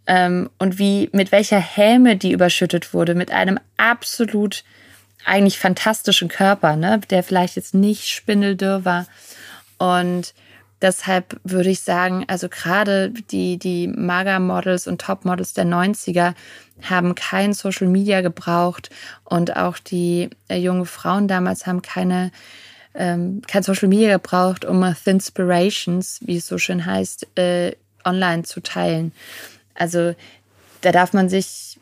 Ähm, 0.06 0.50
und 0.58 0.78
wie, 0.78 1.08
mit 1.12 1.32
welcher 1.32 1.60
Häme 1.60 2.16
die 2.16 2.32
überschüttet 2.32 2.92
wurde, 2.92 3.14
mit 3.14 3.30
einem 3.30 3.58
absolut 3.76 4.64
eigentlich 5.24 5.58
fantastischen 5.58 6.28
Körper, 6.28 6.76
ne, 6.76 7.00
der 7.10 7.22
vielleicht 7.22 7.56
jetzt 7.56 7.74
nicht 7.74 8.08
spindeldürr 8.08 8.84
war. 8.84 9.06
Und 9.78 10.34
deshalb 10.80 11.40
würde 11.44 11.70
ich 11.70 11.80
sagen, 11.80 12.24
also 12.26 12.48
gerade 12.48 13.10
die, 13.10 13.58
die 13.58 13.86
Maga-Models 13.86 14.88
und 14.88 15.00
Top-Models 15.00 15.54
der 15.54 15.64
90er 15.64 16.34
haben 16.82 17.14
kein 17.14 17.52
Social 17.52 17.86
Media 17.86 18.20
gebraucht 18.20 18.90
und 19.24 19.56
auch 19.56 19.78
die 19.78 20.30
äh, 20.48 20.56
jungen 20.56 20.86
Frauen 20.86 21.28
damals 21.28 21.66
haben 21.66 21.82
keine 21.82 22.32
ähm, 22.94 23.40
kein 23.46 23.62
Social 23.62 23.88
Media 23.88 24.12
gebraucht, 24.12 24.64
um 24.64 24.84
Inspirations, 25.04 26.20
wie 26.24 26.36
es 26.36 26.46
so 26.46 26.58
schön 26.58 26.84
heißt, 26.84 27.38
äh, 27.38 27.72
online 28.04 28.42
zu 28.42 28.60
teilen. 28.60 29.12
Also 29.82 30.14
da 30.80 30.92
darf 30.92 31.12
man 31.12 31.28
sich, 31.28 31.80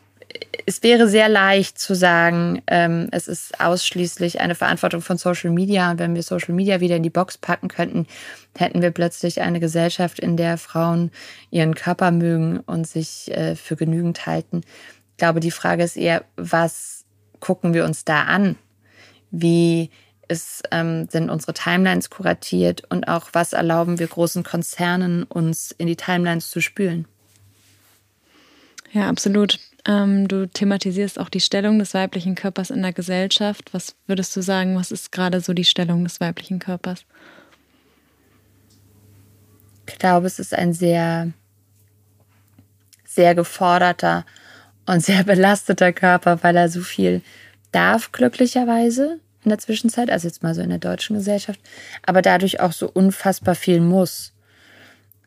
es 0.65 0.81
wäre 0.81 1.07
sehr 1.07 1.29
leicht 1.29 1.77
zu 1.77 1.93
sagen, 1.93 2.63
ähm, 2.65 3.09
es 3.11 3.27
ist 3.27 3.61
ausschließlich 3.61 4.41
eine 4.41 4.55
Verantwortung 4.55 5.01
von 5.01 5.19
Social 5.19 5.51
Media. 5.51 5.91
Und 5.91 5.99
wenn 5.99 6.15
wir 6.15 6.23
Social 6.23 6.55
Media 6.55 6.79
wieder 6.79 6.95
in 6.95 7.03
die 7.03 7.11
Box 7.11 7.37
packen 7.37 7.67
könnten, 7.67 8.07
hätten 8.57 8.81
wir 8.81 8.89
plötzlich 8.89 9.41
eine 9.41 9.59
Gesellschaft, 9.59 10.19
in 10.19 10.35
der 10.35 10.57
Frauen 10.57 11.11
ihren 11.51 11.75
Körper 11.75 12.09
mögen 12.09 12.59
und 12.61 12.87
sich 12.87 13.29
äh, 13.29 13.55
für 13.55 13.75
genügend 13.75 14.25
halten. 14.25 14.61
Ich 15.11 15.17
glaube, 15.17 15.41
die 15.41 15.51
Frage 15.51 15.83
ist 15.83 15.95
eher, 15.95 16.25
was 16.37 17.05
gucken 17.39 17.75
wir 17.75 17.85
uns 17.85 18.03
da 18.03 18.23
an? 18.23 18.55
Wie 19.29 19.91
ist, 20.27 20.63
ähm, 20.71 21.07
sind 21.07 21.29
unsere 21.29 21.53
Timelines 21.53 22.09
kuratiert 22.09 22.81
und 22.89 23.07
auch 23.07 23.29
was 23.33 23.53
erlauben 23.53 23.99
wir 23.99 24.07
großen 24.07 24.43
Konzernen, 24.43 25.21
uns 25.23 25.71
in 25.71 25.85
die 25.85 25.95
Timelines 25.95 26.49
zu 26.49 26.61
spülen? 26.61 27.07
Ja, 28.91 29.07
absolut. 29.07 29.59
Ähm, 29.85 30.27
du 30.27 30.47
thematisierst 30.47 31.19
auch 31.19 31.29
die 31.29 31.39
Stellung 31.39 31.79
des 31.79 31.93
weiblichen 31.93 32.35
Körpers 32.35 32.69
in 32.69 32.81
der 32.81 32.93
Gesellschaft. 32.93 33.73
Was 33.73 33.95
würdest 34.05 34.35
du 34.35 34.41
sagen, 34.41 34.75
was 34.75 34.91
ist 34.91 35.11
gerade 35.11 35.39
so 35.41 35.53
die 35.53 35.65
Stellung 35.65 36.03
des 36.03 36.19
weiblichen 36.19 36.59
Körpers? 36.59 37.05
Ich 39.87 39.97
glaube, 39.97 40.27
es 40.27 40.39
ist 40.39 40.53
ein 40.53 40.73
sehr, 40.73 41.31
sehr 43.05 43.33
geforderter 43.33 44.25
und 44.85 45.01
sehr 45.03 45.23
belasteter 45.23 45.93
Körper, 45.93 46.43
weil 46.43 46.57
er 46.57 46.69
so 46.69 46.81
viel 46.81 47.21
darf, 47.71 48.11
glücklicherweise 48.11 49.19
in 49.43 49.49
der 49.49 49.57
Zwischenzeit, 49.57 50.11
also 50.11 50.27
jetzt 50.27 50.43
mal 50.43 50.53
so 50.53 50.61
in 50.61 50.69
der 50.69 50.77
deutschen 50.77 51.15
Gesellschaft, 51.15 51.59
aber 52.05 52.21
dadurch 52.21 52.59
auch 52.59 52.73
so 52.73 52.89
unfassbar 52.89 53.55
viel 53.55 53.79
muss. 53.79 54.33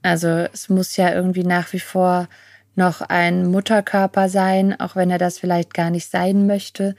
Also 0.02 0.28
es 0.28 0.68
muss 0.68 0.97
ja 0.97 1.12
irgendwie 1.12 1.42
nach 1.42 1.73
wie 1.73 1.80
vor 1.80 2.28
noch 2.76 3.00
ein 3.00 3.47
Mutterkörper 3.47 4.28
sein, 4.28 4.78
auch 4.78 4.97
wenn 4.97 5.11
er 5.11 5.19
das 5.19 5.38
vielleicht 5.38 5.75
gar 5.75 5.90
nicht 5.90 6.11
sein 6.11 6.47
möchte. 6.47 6.95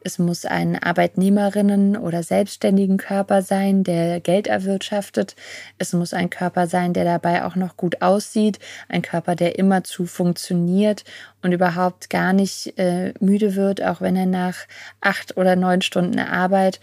Es 0.00 0.18
muss 0.18 0.44
ein 0.44 0.78
Arbeitnehmerinnen- 0.78 1.98
oder 1.98 2.22
selbstständigen 2.22 2.98
Körper 2.98 3.42
sein, 3.42 3.82
der 3.82 4.20
Geld 4.20 4.46
erwirtschaftet. 4.46 5.34
Es 5.76 5.92
muss 5.92 6.14
ein 6.14 6.30
Körper 6.30 6.66
sein, 6.66 6.92
der 6.92 7.04
dabei 7.04 7.44
auch 7.44 7.56
noch 7.56 7.76
gut 7.76 8.00
aussieht. 8.00 8.58
Ein 8.88 9.02
Körper, 9.02 9.34
der 9.34 9.58
immerzu 9.58 10.06
funktioniert 10.06 11.04
und 11.42 11.52
überhaupt 11.52 12.10
gar 12.10 12.32
nicht 12.32 12.78
äh, 12.78 13.12
müde 13.20 13.56
wird, 13.56 13.82
auch 13.82 14.00
wenn 14.00 14.16
er 14.16 14.26
nach 14.26 14.56
acht 15.00 15.36
oder 15.36 15.56
neun 15.56 15.82
Stunden 15.82 16.20
Arbeit 16.20 16.80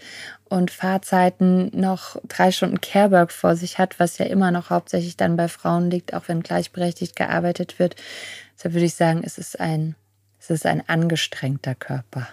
und 0.48 0.70
Fahrzeiten 0.70 1.70
noch 1.78 2.16
drei 2.28 2.52
Stunden 2.52 2.80
Carework 2.80 3.32
vor 3.32 3.56
sich 3.56 3.78
hat, 3.78 3.98
was 3.98 4.18
ja 4.18 4.26
immer 4.26 4.50
noch 4.50 4.70
hauptsächlich 4.70 5.16
dann 5.16 5.36
bei 5.36 5.48
Frauen 5.48 5.90
liegt, 5.90 6.14
auch 6.14 6.28
wenn 6.28 6.42
gleichberechtigt 6.42 7.16
gearbeitet 7.16 7.78
wird. 7.78 7.96
Deshalb 8.56 8.74
würde 8.74 8.86
ich 8.86 8.94
sagen, 8.94 9.22
es 9.24 9.38
ist 9.38 9.58
ein, 9.58 9.96
es 10.38 10.50
ist 10.50 10.66
ein 10.66 10.88
angestrengter 10.88 11.74
Körper. 11.74 12.28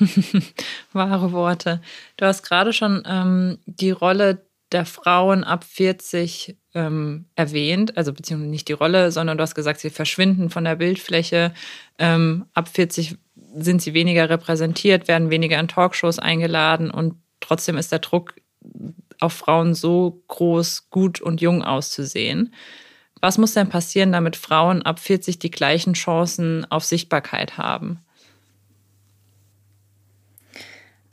Wahre 0.92 1.32
Worte. 1.32 1.80
Du 2.16 2.26
hast 2.26 2.42
gerade 2.42 2.72
schon 2.72 3.02
ähm, 3.06 3.58
die 3.66 3.90
Rolle 3.92 4.46
der 4.72 4.84
Frauen 4.84 5.44
ab 5.44 5.64
40 5.64 6.56
ähm, 6.74 7.26
erwähnt, 7.36 7.96
also 7.96 8.12
beziehungsweise 8.12 8.50
nicht 8.50 8.68
die 8.68 8.72
Rolle, 8.72 9.12
sondern 9.12 9.38
du 9.38 9.42
hast 9.42 9.54
gesagt, 9.54 9.80
sie 9.80 9.90
verschwinden 9.90 10.50
von 10.50 10.64
der 10.64 10.76
Bildfläche. 10.76 11.54
Ähm, 11.98 12.46
ab 12.52 12.68
40 12.68 13.16
sind 13.58 13.80
sie 13.80 13.94
weniger 13.94 14.28
repräsentiert, 14.28 15.08
werden 15.08 15.30
weniger 15.30 15.58
in 15.58 15.68
Talkshows 15.68 16.18
eingeladen 16.18 16.90
und 16.90 17.14
trotzdem 17.40 17.76
ist 17.76 17.92
der 17.92 18.00
Druck 18.00 18.34
auf 19.20 19.32
Frauen 19.32 19.74
so 19.74 20.22
groß, 20.28 20.90
gut 20.90 21.20
und 21.20 21.40
jung 21.40 21.62
auszusehen. 21.62 22.54
Was 23.20 23.38
muss 23.38 23.54
denn 23.54 23.68
passieren, 23.68 24.12
damit 24.12 24.36
Frauen 24.36 24.82
ab 24.82 24.98
40 24.98 25.38
die 25.38 25.50
gleichen 25.50 25.94
Chancen 25.94 26.70
auf 26.70 26.84
Sichtbarkeit 26.84 27.56
haben? 27.56 28.00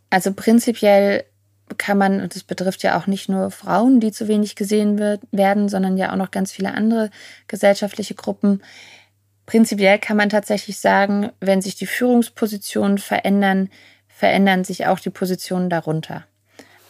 Also 0.10 0.34
prinzipiell 0.34 1.24
kann 1.77 1.98
man, 1.98 2.22
und 2.22 2.36
das 2.36 2.44
betrifft 2.44 2.84
ja 2.84 3.00
auch 3.00 3.08
nicht 3.08 3.30
nur 3.30 3.50
Frauen, 3.51 4.00
die 4.00 4.12
zu 4.12 4.27
wenig 4.27 4.56
gesehen 4.56 5.00
wird, 5.00 5.22
werden, 5.32 5.70
sondern 5.70 5.98
ja 5.98 6.12
auch 6.12 6.18
noch 6.18 6.30
ganz 6.30 6.51
viele 6.51 6.74
andere 6.74 7.10
gesellschaftliche 7.48 8.13
Gruppen. 8.13 8.62
Prinzipiell 9.46 9.98
kann 9.98 10.18
man 10.18 10.30
tatsächlich 10.30 10.80
sagen, 10.80 11.32
wenn 11.39 11.62
sich 11.62 11.75
die 11.75 11.88
Führungspositionen 11.88 12.98
verändern, 12.98 13.70
verändern 14.24 14.63
sich 14.63 14.88
auch 14.88 15.01
die 15.01 15.10
Positionen 15.10 15.70
darunter. 15.70 16.24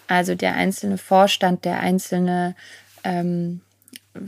Also 0.07 0.35
der 0.35 0.53
einzelne 0.53 0.99
Vorstand, 0.99 1.65
der 1.65 1.79
einzelne 1.79 2.53
ähm, 3.03 3.61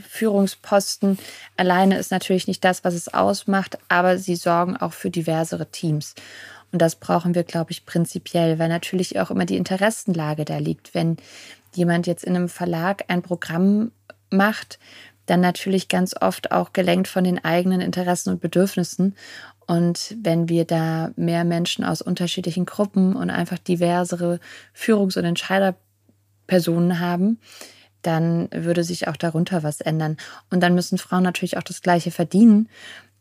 Führungsposten 0.10 1.20
alleine 1.56 2.00
ist 2.00 2.10
natürlich 2.10 2.48
nicht 2.48 2.66
das, 2.66 2.84
was 2.84 2.96
es 2.96 3.14
ausmacht, 3.14 3.78
aber 3.90 4.18
sie 4.18 4.36
sorgen 4.36 4.76
auch 4.76 4.94
für 4.94 5.12
diversere 5.12 5.70
Teams. 5.70 6.16
Und 6.72 6.82
das 6.82 6.96
brauchen 6.96 7.36
wir, 7.36 7.44
glaube 7.44 7.70
ich, 7.70 7.86
prinzipiell, 7.86 8.58
weil 8.58 8.70
natürlich 8.70 9.20
auch 9.20 9.30
immer 9.30 9.46
die 9.46 9.58
Interessenlage 9.58 10.44
da 10.44 10.58
liegt. 10.58 10.96
Wenn 10.96 11.18
jemand 11.76 12.08
jetzt 12.08 12.24
in 12.24 12.36
einem 12.36 12.50
Verlag 12.50 13.04
ein 13.08 13.22
Programm 13.22 13.92
macht, 14.32 14.80
dann 15.28 15.42
natürlich 15.42 15.90
ganz 15.90 16.16
oft 16.20 16.52
auch 16.52 16.74
gelenkt 16.74 17.08
von 17.08 17.24
den 17.24 17.46
eigenen 17.46 17.82
Interessen 17.82 18.32
und 18.32 18.42
Bedürfnissen. 18.42 19.16
Und 19.68 20.16
wenn 20.22 20.50
wir 20.50 20.66
da 20.66 21.12
mehr 21.16 21.44
Menschen 21.44 21.84
aus 21.84 22.02
unterschiedlichen 22.02 22.66
Gruppen 22.66 23.16
und 23.16 23.30
einfach 23.30 23.58
diversere 23.58 24.40
Führungs- 24.74 25.18
und 25.18 25.26
Entscheider 25.26 25.76
Personen 26.48 27.00
haben, 27.00 27.40
dann 28.02 28.50
würde 28.52 28.84
sich 28.84 29.08
auch 29.08 29.18
darunter 29.18 29.64
was 29.64 29.82
ändern. 29.82 30.18
Und 30.52 30.62
dann 30.62 30.76
müssen 30.76 30.98
Frauen 30.98 31.24
natürlich 31.24 31.58
auch 31.58 31.64
das 31.64 31.82
Gleiche 31.82 32.12
verdienen, 32.12 32.70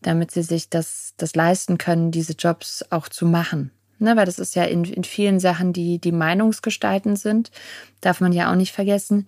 damit 0.02 0.30
sie 0.30 0.42
sich 0.42 0.68
das, 0.68 1.14
das 1.16 1.34
leisten 1.34 1.78
können, 1.78 2.10
diese 2.10 2.34
Jobs 2.34 2.84
auch 2.90 3.08
zu 3.08 3.24
machen. 3.26 3.70
Ne, 3.98 4.16
weil 4.16 4.26
das 4.26 4.40
ist 4.40 4.56
ja 4.56 4.64
in, 4.64 4.84
in 4.84 5.04
vielen 5.04 5.38
Sachen, 5.38 5.72
die, 5.72 5.98
die 5.98 6.12
Meinungsgestalten 6.12 7.14
sind, 7.14 7.52
darf 8.00 8.20
man 8.20 8.32
ja 8.32 8.50
auch 8.50 8.56
nicht 8.56 8.72
vergessen, 8.72 9.26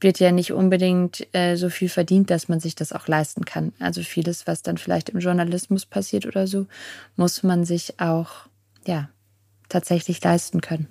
wird 0.00 0.18
ja 0.20 0.32
nicht 0.32 0.52
unbedingt 0.52 1.26
äh, 1.34 1.56
so 1.56 1.70
viel 1.70 1.88
verdient, 1.88 2.30
dass 2.30 2.48
man 2.48 2.60
sich 2.60 2.74
das 2.74 2.92
auch 2.92 3.08
leisten 3.08 3.44
kann. 3.44 3.72
Also 3.78 4.02
vieles, 4.02 4.46
was 4.46 4.62
dann 4.62 4.78
vielleicht 4.78 5.08
im 5.10 5.20
Journalismus 5.20 5.86
passiert 5.86 6.26
oder 6.26 6.46
so, 6.46 6.66
muss 7.16 7.42
man 7.42 7.64
sich 7.64 8.00
auch 8.00 8.30
ja 8.86 9.08
tatsächlich 9.68 10.22
leisten 10.22 10.60
können. 10.60 10.88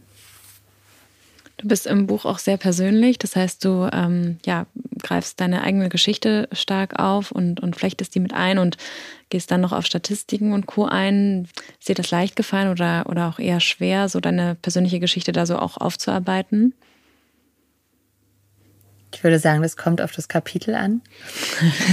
Du 1.58 1.68
bist 1.68 1.88
im 1.88 2.06
Buch 2.06 2.26
auch 2.26 2.38
sehr 2.38 2.58
persönlich, 2.58 3.18
das 3.18 3.36
heißt, 3.36 3.66
du 3.66 3.90
ähm, 3.92 4.38
ja, 4.46 4.68
greifst 4.98 5.40
deine 5.40 5.64
eigene 5.64 5.90
Geschichte 5.90 6.48
stark 6.52 7.00
auf 7.00 7.32
und, 7.32 7.60
und 7.60 7.76
flechtest 7.76 8.16
die 8.16 8.20
mit 8.20 8.34
ein 8.34 8.58
und 8.58 8.78
gehst 9.30 9.52
dann 9.52 9.62
noch 9.62 9.74
auf 9.74 9.86
Statistiken 9.86 10.54
und 10.54 10.66
Co. 10.66 10.86
ein. 10.86 11.48
Ist 11.80 11.90
dir 11.90 11.96
das 11.96 12.12
leicht 12.12 12.36
gefallen 12.36 12.70
oder, 12.70 13.06
oder 13.08 13.28
auch 13.28 13.40
eher 13.40 13.60
schwer, 13.60 14.10
so 14.10 14.20
deine 14.20 14.56
persönliche 14.56 15.00
Geschichte 15.00 15.32
da 15.32 15.46
so 15.46 15.58
auch 15.58 15.78
aufzuarbeiten? 15.78 16.74
Ich 19.14 19.24
würde 19.24 19.40
sagen, 19.40 19.62
das 19.62 19.78
kommt 19.78 20.02
auf 20.02 20.12
das 20.12 20.28
Kapitel 20.28 20.76
an. 20.76 21.02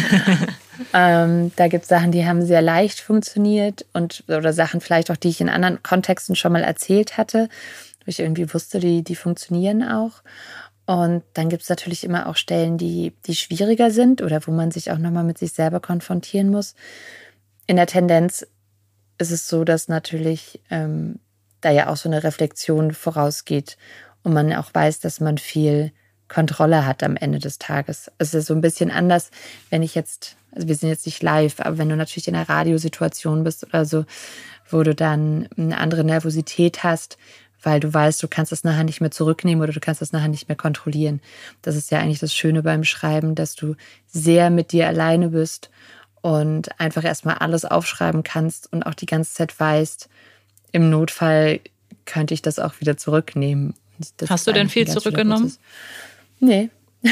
ähm, 0.93 1.53
da 1.57 1.69
gibt 1.69 1.85
es 1.85 1.89
Sachen, 1.89 2.13
die 2.13 2.27
haben 2.27 2.45
sehr 2.45 2.61
leicht 2.61 3.01
funktioniert 3.01 3.87
und 3.93 4.25
oder 4.29 4.53
Sachen 4.53 4.81
vielleicht 4.81 5.11
auch, 5.11 5.17
die 5.17 5.29
ich 5.29 5.41
in 5.41 5.49
anderen 5.49 5.83
Kontexten 5.83 6.35
schon 6.35 6.53
mal 6.53 6.63
erzählt 6.63 7.17
hatte, 7.17 7.49
wo 8.05 8.09
ich 8.09 8.21
irgendwie 8.21 8.53
wusste, 8.53 8.81
die, 8.81 9.03
die 9.03 9.15
funktionieren 9.15 9.83
auch. 9.83 10.23
Und 10.87 11.23
dann 11.33 11.49
gibt 11.49 11.63
es 11.63 11.69
natürlich 11.69 12.05
immer 12.05 12.29
auch 12.29 12.37
Stellen, 12.37 12.77
die, 12.77 13.15
die 13.27 13.35
schwieriger 13.35 13.91
sind 13.91 14.21
oder 14.21 14.47
wo 14.47 14.51
man 14.51 14.71
sich 14.71 14.91
auch 14.91 14.99
nochmal 14.99 15.25
mit 15.25 15.39
sich 15.39 15.53
selber 15.53 15.81
konfrontieren 15.81 16.51
muss. 16.51 16.75
In 17.67 17.77
der 17.77 17.87
Tendenz 17.87 18.47
ist 19.17 19.31
es 19.31 19.49
so, 19.49 19.65
dass 19.65 19.89
natürlich 19.89 20.61
ähm, 20.71 21.21
da 21.63 21.71
ja 21.71 21.89
auch 21.89 21.97
so 21.97 22.09
eine 22.09 22.23
Reflexion 22.23 22.93
vorausgeht 22.93 23.79
und 24.23 24.35
man 24.35 24.53
auch 24.53 24.75
weiß, 24.75 25.01
dass 25.01 25.21
man 25.21 25.39
viel 25.39 25.93
Kontrolle 26.29 26.87
hat 26.87 27.03
am 27.03 27.17
Ende 27.17 27.39
des 27.39 27.59
Tages. 27.59 28.11
Es 28.19 28.35
ist 28.35 28.47
so 28.47 28.55
ein 28.55 28.61
bisschen 28.61 28.91
anders, 28.91 29.31
wenn 29.71 29.83
ich 29.83 29.95
jetzt, 29.95 30.37
also 30.53 30.69
wir 30.69 30.75
sind 30.75 30.89
jetzt 30.89 31.07
nicht 31.07 31.23
live, 31.23 31.61
aber 31.61 31.79
wenn 31.79 31.89
du 31.89 31.97
natürlich 31.97 32.29
in 32.29 32.35
einer 32.35 32.49
Radiosituation 32.49 33.45
bist 33.45 33.65
oder 33.65 33.85
so, 33.85 34.05
wo 34.69 34.83
du 34.83 34.95
dann 34.95 35.49
eine 35.57 35.79
andere 35.79 36.05
Nervosität 36.05 36.83
hast, 36.83 37.19
weil 37.65 37.81
du 37.81 37.93
weißt, 37.93 38.23
du 38.23 38.29
kannst 38.29 38.53
das 38.53 38.65
nachher 38.65 38.85
nicht 38.85 39.01
mehr 39.01 39.11
zurücknehmen 39.11 39.63
oder 39.63 39.73
du 39.73 39.81
kannst 39.81 40.01
das 40.01 40.13
nachher 40.13 40.29
nicht 40.29 40.49
mehr 40.49 40.57
kontrollieren. 40.57 41.21
Das 41.63 41.77
ist 41.77 41.91
ja 41.91 41.99
eigentlich 41.99 42.19
das 42.19 42.35
Schöne 42.35 42.63
beim 42.63 42.85
Schreiben, 42.85 43.35
dass 43.35 43.55
du 43.55 43.75
sehr 44.07 44.51
mit 44.51 44.73
dir 44.73 44.87
alleine 44.87 45.31
bist 45.31 45.71
und 46.21 46.79
einfach 46.81 47.05
erstmal 47.05 47.37
alles 47.37 47.65
aufschreiben 47.65 48.23
kannst 48.23 48.73
und 48.73 48.83
auch 48.85 48.95
die 48.95 49.07
ganze 49.07 49.35
Zeit 49.35 49.59
weißt, 49.59 50.09
im 50.73 50.91
Notfall 50.91 51.61
könnte 52.05 52.35
ich 52.35 52.43
das 52.43 52.59
auch 52.59 52.81
wieder 52.81 52.97
zurücknehmen. 52.97 53.75
Hast 54.29 54.47
du 54.47 54.53
denn 54.53 54.69
viel 54.69 54.89
zurückgenommen? 54.89 55.53
Nee. 56.41 56.71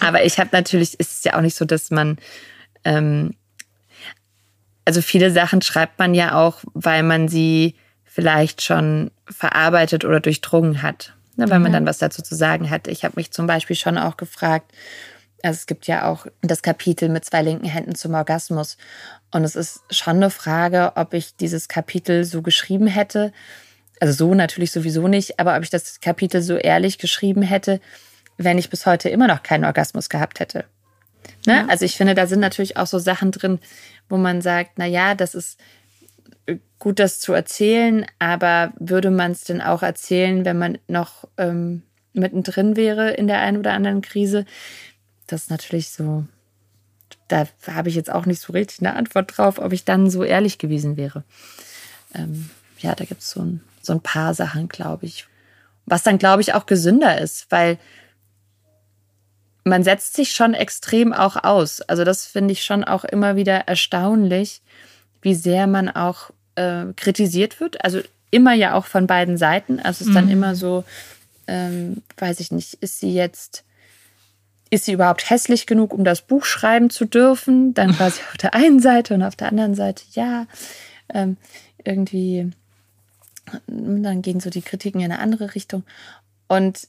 Aber 0.00 0.24
ich 0.24 0.38
habe 0.38 0.50
natürlich, 0.52 0.98
ist 1.00 1.12
es 1.18 1.24
ja 1.24 1.36
auch 1.36 1.40
nicht 1.40 1.56
so, 1.56 1.64
dass 1.64 1.90
man, 1.90 2.18
ähm, 2.84 3.34
also 4.84 5.02
viele 5.02 5.30
Sachen 5.30 5.62
schreibt 5.62 5.98
man 5.98 6.14
ja 6.14 6.34
auch, 6.34 6.58
weil 6.74 7.02
man 7.02 7.28
sie 7.28 7.74
vielleicht 8.14 8.62
schon 8.62 9.10
verarbeitet 9.28 10.04
oder 10.04 10.20
durchdrungen 10.20 10.82
hat, 10.82 11.14
ne, 11.34 11.50
weil 11.50 11.58
mhm. 11.58 11.64
man 11.64 11.72
dann 11.72 11.86
was 11.86 11.98
dazu 11.98 12.22
zu 12.22 12.36
sagen 12.36 12.70
hat. 12.70 12.86
Ich 12.86 13.04
habe 13.04 13.14
mich 13.16 13.32
zum 13.32 13.48
Beispiel 13.48 13.74
schon 13.74 13.98
auch 13.98 14.16
gefragt, 14.16 14.70
also 15.42 15.56
es 15.56 15.66
gibt 15.66 15.88
ja 15.88 16.08
auch 16.08 16.26
das 16.40 16.62
Kapitel 16.62 17.08
mit 17.08 17.24
zwei 17.24 17.42
linken 17.42 17.66
Händen 17.66 17.96
zum 17.96 18.14
Orgasmus. 18.14 18.78
Und 19.32 19.42
es 19.42 19.56
ist 19.56 19.80
schon 19.90 20.16
eine 20.16 20.30
Frage, 20.30 20.92
ob 20.94 21.12
ich 21.12 21.34
dieses 21.34 21.66
Kapitel 21.66 22.24
so 22.24 22.40
geschrieben 22.40 22.86
hätte, 22.86 23.32
also 23.98 24.26
so 24.26 24.34
natürlich 24.34 24.70
sowieso 24.70 25.08
nicht, 25.08 25.40
aber 25.40 25.56
ob 25.56 25.64
ich 25.64 25.70
das 25.70 26.00
Kapitel 26.00 26.40
so 26.40 26.54
ehrlich 26.54 26.98
geschrieben 26.98 27.42
hätte, 27.42 27.80
wenn 28.38 28.58
ich 28.58 28.70
bis 28.70 28.86
heute 28.86 29.08
immer 29.08 29.26
noch 29.26 29.42
keinen 29.42 29.64
Orgasmus 29.64 30.08
gehabt 30.08 30.38
hätte. 30.38 30.66
Ne? 31.46 31.56
Ja. 31.56 31.66
Also 31.68 31.84
ich 31.84 31.96
finde, 31.96 32.14
da 32.14 32.28
sind 32.28 32.40
natürlich 32.40 32.76
auch 32.76 32.86
so 32.86 33.00
Sachen 33.00 33.32
drin, 33.32 33.58
wo 34.08 34.18
man 34.18 34.40
sagt, 34.40 34.72
na 34.76 34.86
ja, 34.86 35.16
das 35.16 35.34
ist 35.34 35.58
gut, 36.78 36.98
das 36.98 37.20
zu 37.20 37.32
erzählen, 37.32 38.06
aber 38.18 38.72
würde 38.78 39.10
man 39.10 39.32
es 39.32 39.44
denn 39.44 39.60
auch 39.60 39.82
erzählen, 39.82 40.44
wenn 40.44 40.58
man 40.58 40.78
noch 40.88 41.28
ähm, 41.38 41.82
mittendrin 42.12 42.76
wäre 42.76 43.12
in 43.12 43.26
der 43.26 43.40
einen 43.40 43.58
oder 43.58 43.72
anderen 43.72 44.02
Krise? 44.02 44.44
Das 45.26 45.44
ist 45.44 45.50
natürlich 45.50 45.90
so, 45.90 46.24
da 47.28 47.46
habe 47.66 47.88
ich 47.88 47.94
jetzt 47.94 48.12
auch 48.12 48.26
nicht 48.26 48.40
so 48.40 48.52
richtig 48.52 48.80
eine 48.80 48.94
Antwort 48.94 49.36
drauf, 49.36 49.58
ob 49.58 49.72
ich 49.72 49.84
dann 49.84 50.10
so 50.10 50.22
ehrlich 50.24 50.58
gewesen 50.58 50.96
wäre. 50.96 51.24
Ähm, 52.14 52.50
ja, 52.78 52.94
da 52.94 53.04
gibt 53.04 53.22
es 53.22 53.30
so 53.30 53.40
ein 53.40 53.60
so 53.84 53.92
ein 53.92 54.00
paar 54.00 54.34
Sachen, 54.34 54.68
glaube 54.68 55.06
ich. 55.06 55.26
Was 55.86 56.02
dann, 56.02 56.18
glaube 56.18 56.42
ich, 56.42 56.54
auch 56.54 56.66
gesünder 56.66 57.20
ist, 57.20 57.50
weil 57.50 57.78
man 59.64 59.82
setzt 59.82 60.14
sich 60.14 60.32
schon 60.32 60.54
extrem 60.54 61.12
auch 61.12 61.42
aus. 61.42 61.80
Also 61.82 62.04
das 62.04 62.26
finde 62.26 62.52
ich 62.52 62.64
schon 62.64 62.84
auch 62.84 63.04
immer 63.04 63.36
wieder 63.36 63.66
erstaunlich, 63.66 64.62
wie 65.24 65.34
sehr 65.34 65.66
man 65.66 65.88
auch 65.88 66.30
äh, 66.54 66.84
kritisiert 66.96 67.60
wird. 67.60 67.82
Also 67.84 68.00
immer 68.30 68.52
ja 68.52 68.74
auch 68.74 68.84
von 68.84 69.06
beiden 69.06 69.36
Seiten. 69.38 69.80
Also 69.80 70.02
es 70.02 70.08
ist 70.08 70.14
dann 70.14 70.26
mhm. 70.26 70.32
immer 70.32 70.54
so, 70.54 70.84
ähm, 71.46 72.02
weiß 72.18 72.40
ich 72.40 72.52
nicht, 72.52 72.74
ist 72.74 73.00
sie 73.00 73.12
jetzt, 73.12 73.64
ist 74.70 74.84
sie 74.84 74.92
überhaupt 74.92 75.30
hässlich 75.30 75.66
genug, 75.66 75.92
um 75.92 76.04
das 76.04 76.22
Buch 76.22 76.44
schreiben 76.44 76.90
zu 76.90 77.04
dürfen? 77.06 77.74
Dann 77.74 77.96
quasi 77.96 78.20
auf 78.30 78.36
der 78.36 78.54
einen 78.54 78.80
Seite 78.80 79.14
und 79.14 79.22
auf 79.22 79.36
der 79.36 79.48
anderen 79.48 79.74
Seite, 79.74 80.04
ja, 80.12 80.46
ähm, 81.12 81.36
irgendwie 81.84 82.52
dann 83.66 84.22
gehen 84.22 84.40
so 84.40 84.50
die 84.50 84.62
Kritiken 84.62 85.00
in 85.00 85.12
eine 85.12 85.20
andere 85.20 85.54
Richtung. 85.54 85.84
Und 86.48 86.88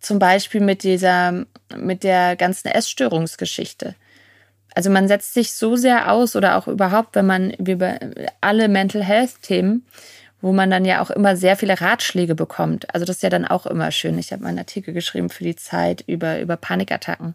zum 0.00 0.18
Beispiel 0.18 0.60
mit 0.60 0.82
dieser, 0.82 1.46
mit 1.76 2.04
der 2.04 2.36
ganzen 2.36 2.68
Essstörungsgeschichte. 2.68 3.94
Also 4.78 4.90
man 4.90 5.08
setzt 5.08 5.34
sich 5.34 5.54
so 5.54 5.74
sehr 5.74 6.12
aus 6.12 6.36
oder 6.36 6.56
auch 6.56 6.68
überhaupt, 6.68 7.16
wenn 7.16 7.26
man 7.26 7.50
über 7.50 7.98
alle 8.40 8.68
Mental 8.68 9.02
Health 9.02 9.42
Themen, 9.42 9.84
wo 10.40 10.52
man 10.52 10.70
dann 10.70 10.84
ja 10.84 11.02
auch 11.02 11.10
immer 11.10 11.36
sehr 11.36 11.56
viele 11.56 11.80
Ratschläge 11.80 12.36
bekommt. 12.36 12.94
Also 12.94 13.04
das 13.04 13.16
ist 13.16 13.22
ja 13.24 13.28
dann 13.28 13.44
auch 13.44 13.66
immer 13.66 13.90
schön. 13.90 14.16
Ich 14.20 14.30
habe 14.30 14.44
mal 14.44 14.50
einen 14.50 14.60
Artikel 14.60 14.94
geschrieben 14.94 15.30
für 15.30 15.42
die 15.42 15.56
Zeit 15.56 16.04
über, 16.06 16.38
über 16.38 16.56
Panikattacken. 16.56 17.34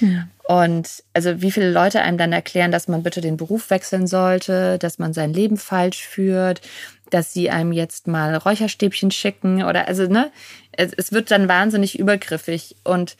Ja. 0.00 0.26
Und 0.48 1.04
also 1.14 1.40
wie 1.40 1.52
viele 1.52 1.70
Leute 1.70 2.00
einem 2.00 2.18
dann 2.18 2.32
erklären, 2.32 2.72
dass 2.72 2.88
man 2.88 3.04
bitte 3.04 3.20
den 3.20 3.36
Beruf 3.36 3.70
wechseln 3.70 4.08
sollte, 4.08 4.76
dass 4.80 4.98
man 4.98 5.12
sein 5.12 5.32
Leben 5.32 5.58
falsch 5.58 6.04
führt, 6.04 6.62
dass 7.10 7.32
sie 7.32 7.48
einem 7.48 7.70
jetzt 7.70 8.08
mal 8.08 8.34
Räucherstäbchen 8.34 9.12
schicken 9.12 9.62
oder 9.62 9.86
also 9.86 10.08
ne, 10.08 10.32
es, 10.72 10.92
es 10.94 11.12
wird 11.12 11.30
dann 11.30 11.46
wahnsinnig 11.46 11.96
übergriffig 11.96 12.74
und 12.82 13.16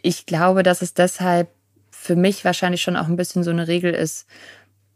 ich 0.00 0.24
glaube, 0.24 0.62
dass 0.62 0.80
es 0.80 0.94
deshalb 0.94 1.48
für 1.98 2.16
mich 2.16 2.44
wahrscheinlich 2.44 2.82
schon 2.82 2.96
auch 2.96 3.08
ein 3.08 3.16
bisschen 3.16 3.42
so 3.42 3.50
eine 3.50 3.68
Regel 3.68 3.92
ist, 3.92 4.26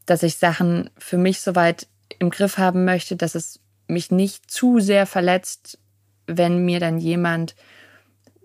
dass 0.07 0.23
ich 0.23 0.37
Sachen 0.37 0.91
für 0.99 1.19
mich 1.19 1.41
soweit 1.41 1.89
im 2.19 2.31
Griff 2.31 2.59
haben 2.59 2.85
möchte, 2.85 3.17
dass 3.17 3.35
es 3.35 3.61
mich 3.89 4.11
nicht 4.11 4.51
zu 4.51 4.79
sehr 4.81 5.07
verletzt, 5.07 5.79
wenn 6.27 6.65
mir 6.65 6.79
dann 6.79 6.99
jemand 6.99 7.57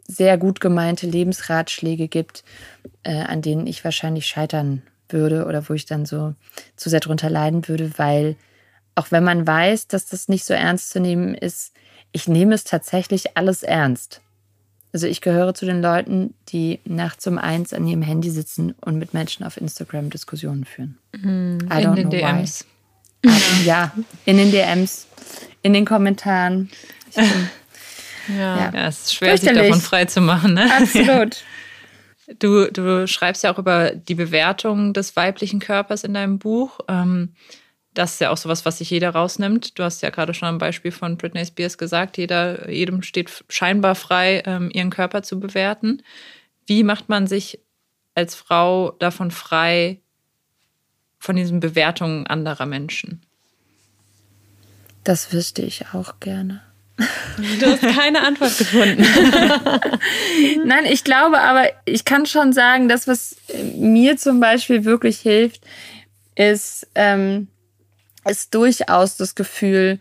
sehr 0.08 0.38
gut 0.38 0.60
gemeinte 0.60 1.08
Lebensratschläge 1.08 2.08
gibt, 2.08 2.44
äh, 3.04 3.16
an 3.16 3.42
denen 3.42 3.68
ich 3.68 3.84
wahrscheinlich 3.84 4.28
scheitern 4.28 4.82
würde 5.10 5.46
oder 5.46 5.68
wo 5.70 5.74
ich 5.74 5.86
dann 5.86 6.06
so 6.06 6.34
zu 6.76 6.90
sehr 6.90 7.00
drunter 7.00 7.30
leiden 7.30 7.68
würde, 7.68 7.98
weil 7.98 8.36
auch 8.96 9.12
wenn 9.12 9.24
man 9.24 9.46
weiß, 9.46 9.88
dass 9.88 10.08
das 10.08 10.28
nicht 10.28 10.46
so 10.46 10.54
ernst 10.54 10.90
zu 10.90 11.00
nehmen 11.00 11.36
ist, 11.36 11.74
ich 12.12 12.28
nehme 12.28 12.56
es 12.56 12.64
tatsächlich 12.64 13.38
alles 13.38 13.62
ernst. 13.62 14.22
Also 14.96 15.08
ich 15.08 15.20
gehöre 15.20 15.54
zu 15.54 15.66
den 15.66 15.82
Leuten, 15.82 16.34
die 16.48 16.80
nachts 16.86 17.28
um 17.28 17.38
eins 17.38 17.74
an 17.74 17.86
ihrem 17.86 18.02
Handy 18.02 18.30
sitzen 18.30 18.76
und 18.80 18.98
mit 18.98 19.14
Menschen 19.14 19.46
auf 19.46 19.58
Instagram 19.58 20.10
Diskussionen 20.10 20.64
führen. 20.64 20.98
Mm, 21.12 21.58
in 21.70 21.96
den 21.96 22.10
DMs. 22.10 22.66
ja, 23.66 23.92
in 24.24 24.38
den 24.38 24.52
DMs, 24.52 25.08
in 25.64 25.74
den 25.74 25.84
Kommentaren. 25.84 26.70
Ich 27.10 27.16
bin 27.18 27.50
ja. 28.38 28.72
ja, 28.74 28.88
es 28.88 29.02
ist 29.02 29.16
schwer, 29.16 29.38
sich 29.38 29.52
davon 29.52 29.82
frei 29.82 30.06
zu 30.06 30.22
machen. 30.22 30.54
Ne? 30.54 30.72
Absolut. 30.74 31.44
Du, 32.40 32.72
du 32.72 33.06
schreibst 33.06 33.44
ja 33.44 33.54
auch 33.54 33.60
über 33.60 33.92
die 33.92 34.16
Bewertung 34.16 34.94
des 34.94 35.16
weiblichen 35.16 35.60
Körpers 35.60 36.04
in 36.04 36.16
deinem 36.16 36.40
Buch. 36.40 36.80
Ähm, 36.88 37.36
das 37.96 38.14
ist 38.14 38.22
ja 38.22 38.30
auch 38.30 38.38
sowas, 38.38 38.66
was 38.66 38.78
sich 38.78 38.90
jeder 38.90 39.10
rausnimmt. 39.12 39.80
Du 39.80 39.84
hast 39.84 40.02
ja 40.02 40.10
gerade 40.10 40.34
schon 40.34 40.50
am 40.50 40.58
Beispiel 40.58 40.92
von 40.92 41.18
Britney 41.18 41.46
Spears 41.46 41.78
gesagt, 41.78 42.18
jeder, 42.18 42.70
jedem 42.70 43.02
steht 43.02 43.44
scheinbar 43.50 43.96
frei, 43.96 44.44
ähm, 44.46 44.70
ihren 44.72 44.90
Körper 44.90 45.24
zu 45.24 45.40
bewerten. 45.40 46.04
Wie 46.68 46.84
macht 46.84 47.10
man 47.10 47.26
sich 47.26 47.60
als 48.14 48.36
Frau 48.36 48.92
davon 49.00 49.32
frei, 49.32 50.00
von 51.20 51.36
diesen 51.36 51.60
Bewertungen 51.60 52.28
anderer 52.28 52.66
Menschen? 52.66 53.22
Das 55.04 55.32
wüsste 55.34 55.62
ich 55.62 55.88
auch 55.94 56.20
gerne. 56.20 56.62
Du 57.60 57.66
hast 57.66 57.82
keine 57.82 58.22
Antwort 58.26 58.58
gefunden. 58.58 59.06
Nein, 60.66 60.86
ich 60.86 61.04
glaube 61.04 61.42
aber, 61.42 61.66
ich 61.84 62.06
kann 62.06 62.26
schon 62.26 62.54
sagen, 62.54 62.88
das, 62.88 63.08
was 63.08 63.36
mir 63.76 64.16
zum 64.16 64.40
Beispiel 64.40 64.86
wirklich 64.86 65.20
hilft, 65.20 65.62
ist, 66.36 66.88
ähm, 66.96 67.50
ist 68.26 68.54
durchaus 68.54 69.18
das 69.18 69.36
Gefühl, 69.36 70.00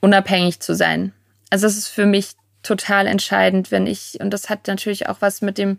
unabhängig 0.00 0.60
zu 0.60 0.74
sein. 0.74 1.12
Also 1.50 1.66
das 1.66 1.76
ist 1.76 1.88
für 1.88 2.06
mich 2.06 2.32
total 2.62 3.06
entscheidend, 3.06 3.70
wenn 3.70 3.86
ich, 3.86 4.18
und 4.20 4.30
das 4.30 4.48
hat 4.48 4.66
natürlich 4.66 5.08
auch 5.08 5.18
was 5.20 5.42
mit 5.42 5.58
dem, 5.58 5.78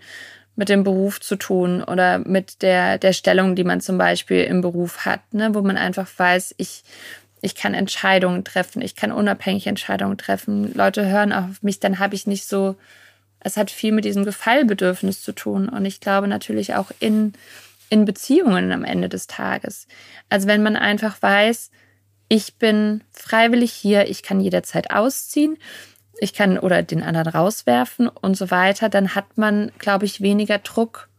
mit 0.55 0.69
dem 0.69 0.83
Beruf 0.83 1.21
zu 1.21 1.35
tun 1.35 1.83
oder 1.83 2.19
mit 2.19 2.61
der, 2.61 2.97
der 2.97 3.13
Stellung, 3.13 3.55
die 3.55 3.63
man 3.63 3.81
zum 3.81 3.97
Beispiel 3.97 4.43
im 4.43 4.61
Beruf 4.61 5.05
hat, 5.05 5.21
ne, 5.33 5.53
wo 5.53 5.61
man 5.61 5.77
einfach 5.77 6.07
weiß, 6.15 6.55
ich, 6.57 6.83
ich 7.41 7.55
kann 7.55 7.73
Entscheidungen 7.73 8.43
treffen, 8.43 8.81
ich 8.81 8.95
kann 8.95 9.11
unabhängig 9.11 9.67
Entscheidungen 9.67 10.17
treffen. 10.17 10.73
Leute 10.73 11.07
hören 11.07 11.33
auf 11.33 11.63
mich, 11.63 11.79
dann 11.79 11.99
habe 11.99 12.15
ich 12.15 12.27
nicht 12.27 12.45
so, 12.45 12.75
es 13.39 13.57
hat 13.57 13.71
viel 13.71 13.91
mit 13.91 14.05
diesem 14.05 14.25
Gefallbedürfnis 14.25 15.23
zu 15.23 15.31
tun. 15.31 15.67
Und 15.69 15.85
ich 15.85 15.99
glaube 15.99 16.27
natürlich 16.27 16.75
auch 16.75 16.91
in, 16.99 17.33
in 17.91 18.05
Beziehungen 18.05 18.71
am 18.71 18.83
Ende 18.83 19.09
des 19.09 19.27
Tages. 19.27 19.85
Also 20.29 20.47
wenn 20.47 20.63
man 20.63 20.75
einfach 20.75 21.21
weiß, 21.21 21.69
ich 22.29 22.55
bin 22.55 23.03
freiwillig 23.11 23.73
hier, 23.73 24.09
ich 24.09 24.23
kann 24.23 24.39
jederzeit 24.39 24.91
ausziehen, 24.91 25.57
ich 26.19 26.33
kann 26.33 26.57
oder 26.57 26.81
den 26.81 27.03
anderen 27.03 27.27
rauswerfen 27.27 28.07
und 28.07 28.37
so 28.37 28.49
weiter, 28.49 28.87
dann 28.87 29.13
hat 29.13 29.37
man, 29.37 29.71
glaube 29.77 30.05
ich, 30.05 30.21
weniger 30.21 30.57
Druck, 30.57 31.09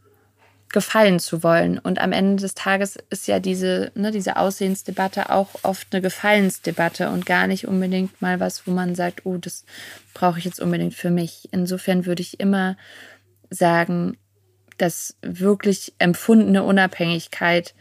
gefallen 0.73 1.21
zu 1.21 1.43
wollen. 1.43 1.79
Und 1.79 2.01
am 2.01 2.13
Ende 2.13 2.41
des 2.43 2.55
Tages 2.55 2.97
ist 3.11 3.29
ja 3.29 3.39
diese, 3.39 3.93
ne, 3.95 4.11
diese 4.11 4.37
Aussehensdebatte 4.37 5.29
auch 5.29 5.51
oft 5.65 5.89
eine 5.93 6.01
Gefallensdebatte 6.01 7.11
und 7.11 7.27
gar 7.27 7.47
nicht 7.47 7.69
unbedingt 7.69 8.23
mal 8.23 8.41
was, 8.41 8.67
wo 8.67 8.71
man 8.71 8.95
sagt, 8.95 9.27
oh, 9.27 9.37
das 9.37 9.67
brauche 10.15 10.39
ich 10.39 10.47
jetzt 10.47 10.61
unbedingt 10.61 10.95
für 10.95 11.11
mich. 11.11 11.51
Insofern 11.53 12.07
würde 12.07 12.23
ich 12.23 12.41
immer 12.41 12.79
sagen, 13.51 14.17
dass 14.83 15.17
wirklich 15.23 15.95
empfundene 15.99 16.65
Unabhängigkeit 16.65 17.75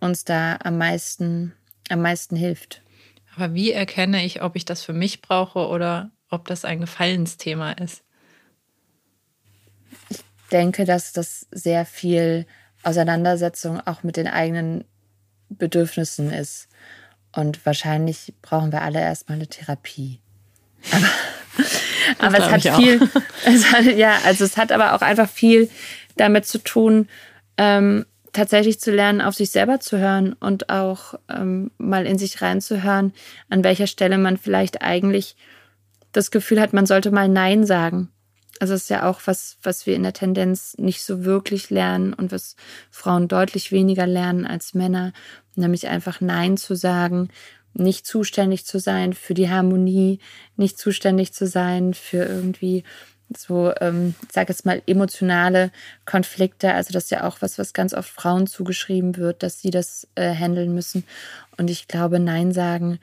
uns 0.00 0.24
da 0.26 0.58
am 0.62 0.76
meisten, 0.76 1.54
am 1.88 2.02
meisten 2.02 2.36
hilft. 2.36 2.82
Aber 3.34 3.54
wie 3.54 3.72
erkenne 3.72 4.22
ich, 4.22 4.42
ob 4.42 4.54
ich 4.54 4.66
das 4.66 4.82
für 4.82 4.92
mich 4.92 5.22
brauche 5.22 5.66
oder 5.66 6.10
ob 6.28 6.46
das 6.46 6.66
ein 6.66 6.80
Gefallensthema 6.80 7.72
ist? 7.72 8.02
Ich 10.10 10.18
denke, 10.52 10.84
dass 10.84 11.14
das 11.14 11.46
sehr 11.50 11.86
viel 11.86 12.46
Auseinandersetzung 12.82 13.80
auch 13.86 14.02
mit 14.02 14.18
den 14.18 14.28
eigenen 14.28 14.84
Bedürfnissen 15.48 16.30
ist. 16.30 16.68
Und 17.32 17.64
wahrscheinlich 17.64 18.34
brauchen 18.42 18.72
wir 18.72 18.82
alle 18.82 19.00
erstmal 19.00 19.36
eine 19.36 19.46
Therapie. 19.46 20.20
Aber, 20.92 21.06
aber 22.18 22.38
es 22.38 22.66
hat 22.66 22.76
viel, 22.76 23.00
es 23.46 23.72
hat, 23.72 23.84
ja, 23.84 24.18
also 24.26 24.44
es 24.44 24.58
hat 24.58 24.70
aber 24.70 24.94
auch 24.94 25.00
einfach 25.00 25.30
viel 25.30 25.70
damit 26.16 26.46
zu 26.46 26.58
tun, 26.58 27.08
ähm, 27.58 28.06
tatsächlich 28.32 28.80
zu 28.80 28.90
lernen, 28.90 29.20
auf 29.20 29.34
sich 29.34 29.50
selber 29.50 29.80
zu 29.80 29.98
hören 29.98 30.34
und 30.34 30.68
auch 30.68 31.14
ähm, 31.28 31.70
mal 31.78 32.06
in 32.06 32.18
sich 32.18 32.42
reinzuhören, 32.42 33.12
an 33.48 33.64
welcher 33.64 33.86
Stelle 33.86 34.18
man 34.18 34.36
vielleicht 34.36 34.82
eigentlich 34.82 35.36
das 36.12 36.30
Gefühl 36.30 36.60
hat, 36.60 36.72
man 36.72 36.86
sollte 36.86 37.10
mal 37.10 37.28
Nein 37.28 37.64
sagen. 37.66 38.10
Also 38.58 38.74
es 38.74 38.84
ist 38.84 38.90
ja 38.90 39.08
auch 39.08 39.20
was, 39.26 39.58
was 39.62 39.86
wir 39.86 39.94
in 39.94 40.02
der 40.02 40.12
Tendenz 40.12 40.76
nicht 40.78 41.02
so 41.02 41.24
wirklich 41.24 41.68
lernen 41.70 42.14
und 42.14 42.32
was 42.32 42.56
Frauen 42.90 43.28
deutlich 43.28 43.70
weniger 43.70 44.06
lernen 44.06 44.46
als 44.46 44.72
Männer, 44.72 45.12
nämlich 45.56 45.88
einfach 45.88 46.20
Nein 46.20 46.56
zu 46.56 46.74
sagen, 46.74 47.28
nicht 47.74 48.06
zuständig 48.06 48.64
zu 48.64 48.78
sein 48.78 49.12
für 49.12 49.34
die 49.34 49.50
Harmonie, 49.50 50.20
nicht 50.56 50.78
zuständig 50.78 51.34
zu 51.34 51.46
sein 51.46 51.92
für 51.92 52.24
irgendwie 52.24 52.84
so, 53.34 53.72
ähm, 53.80 54.14
ich 54.26 54.32
sage 54.32 54.52
jetzt 54.52 54.64
mal, 54.64 54.82
emotionale 54.86 55.70
Konflikte. 56.04 56.72
Also 56.72 56.92
das 56.92 57.04
ist 57.04 57.10
ja 57.10 57.24
auch 57.24 57.38
was, 57.40 57.58
was 57.58 57.72
ganz 57.72 57.94
oft 57.94 58.08
Frauen 58.08 58.46
zugeschrieben 58.46 59.16
wird, 59.16 59.42
dass 59.42 59.60
sie 59.60 59.70
das 59.70 60.06
äh, 60.14 60.34
handeln 60.34 60.74
müssen. 60.74 61.04
Und 61.56 61.70
ich 61.70 61.88
glaube, 61.88 62.20
Nein 62.20 62.52
sagen 62.52 62.98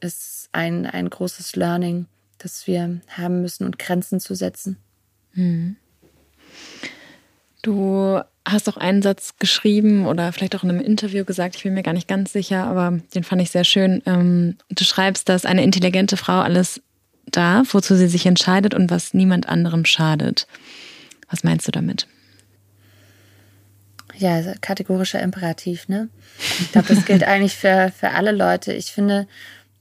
ist 0.00 0.48
ein, 0.52 0.86
ein 0.86 1.08
großes 1.10 1.56
Learning, 1.56 2.06
das 2.38 2.66
wir 2.66 3.00
haben 3.08 3.40
müssen 3.40 3.64
und 3.64 3.78
Grenzen 3.78 4.20
zu 4.20 4.34
setzen. 4.34 4.76
Mhm. 5.32 5.76
Du 7.62 8.20
hast 8.46 8.68
auch 8.68 8.76
einen 8.76 9.00
Satz 9.00 9.36
geschrieben 9.38 10.06
oder 10.06 10.32
vielleicht 10.32 10.54
auch 10.54 10.64
in 10.64 10.70
einem 10.70 10.80
Interview 10.80 11.24
gesagt, 11.24 11.56
ich 11.56 11.62
bin 11.62 11.72
mir 11.72 11.82
gar 11.82 11.94
nicht 11.94 12.08
ganz 12.08 12.32
sicher, 12.32 12.64
aber 12.64 12.98
den 13.14 13.24
fand 13.24 13.40
ich 13.40 13.50
sehr 13.50 13.64
schön. 13.64 14.02
Ähm, 14.04 14.58
du 14.68 14.84
schreibst, 14.84 15.28
dass 15.30 15.46
eine 15.46 15.64
intelligente 15.64 16.18
Frau 16.18 16.40
alles 16.40 16.82
darf, 17.36 17.74
wozu 17.74 17.96
sie 17.96 18.08
sich 18.08 18.26
entscheidet 18.26 18.74
und 18.74 18.90
was 18.90 19.14
niemand 19.14 19.48
anderem 19.48 19.84
schadet. 19.84 20.46
Was 21.30 21.44
meinst 21.44 21.66
du 21.66 21.72
damit? 21.72 22.06
Ja, 24.16 24.40
kategorischer 24.60 25.20
Imperativ, 25.20 25.88
ne? 25.88 26.08
Ich 26.60 26.72
glaube, 26.72 26.94
das 26.94 27.04
gilt 27.04 27.24
eigentlich 27.26 27.56
für, 27.56 27.92
für 27.98 28.10
alle 28.10 28.32
Leute. 28.32 28.72
Ich 28.72 28.92
finde, 28.92 29.26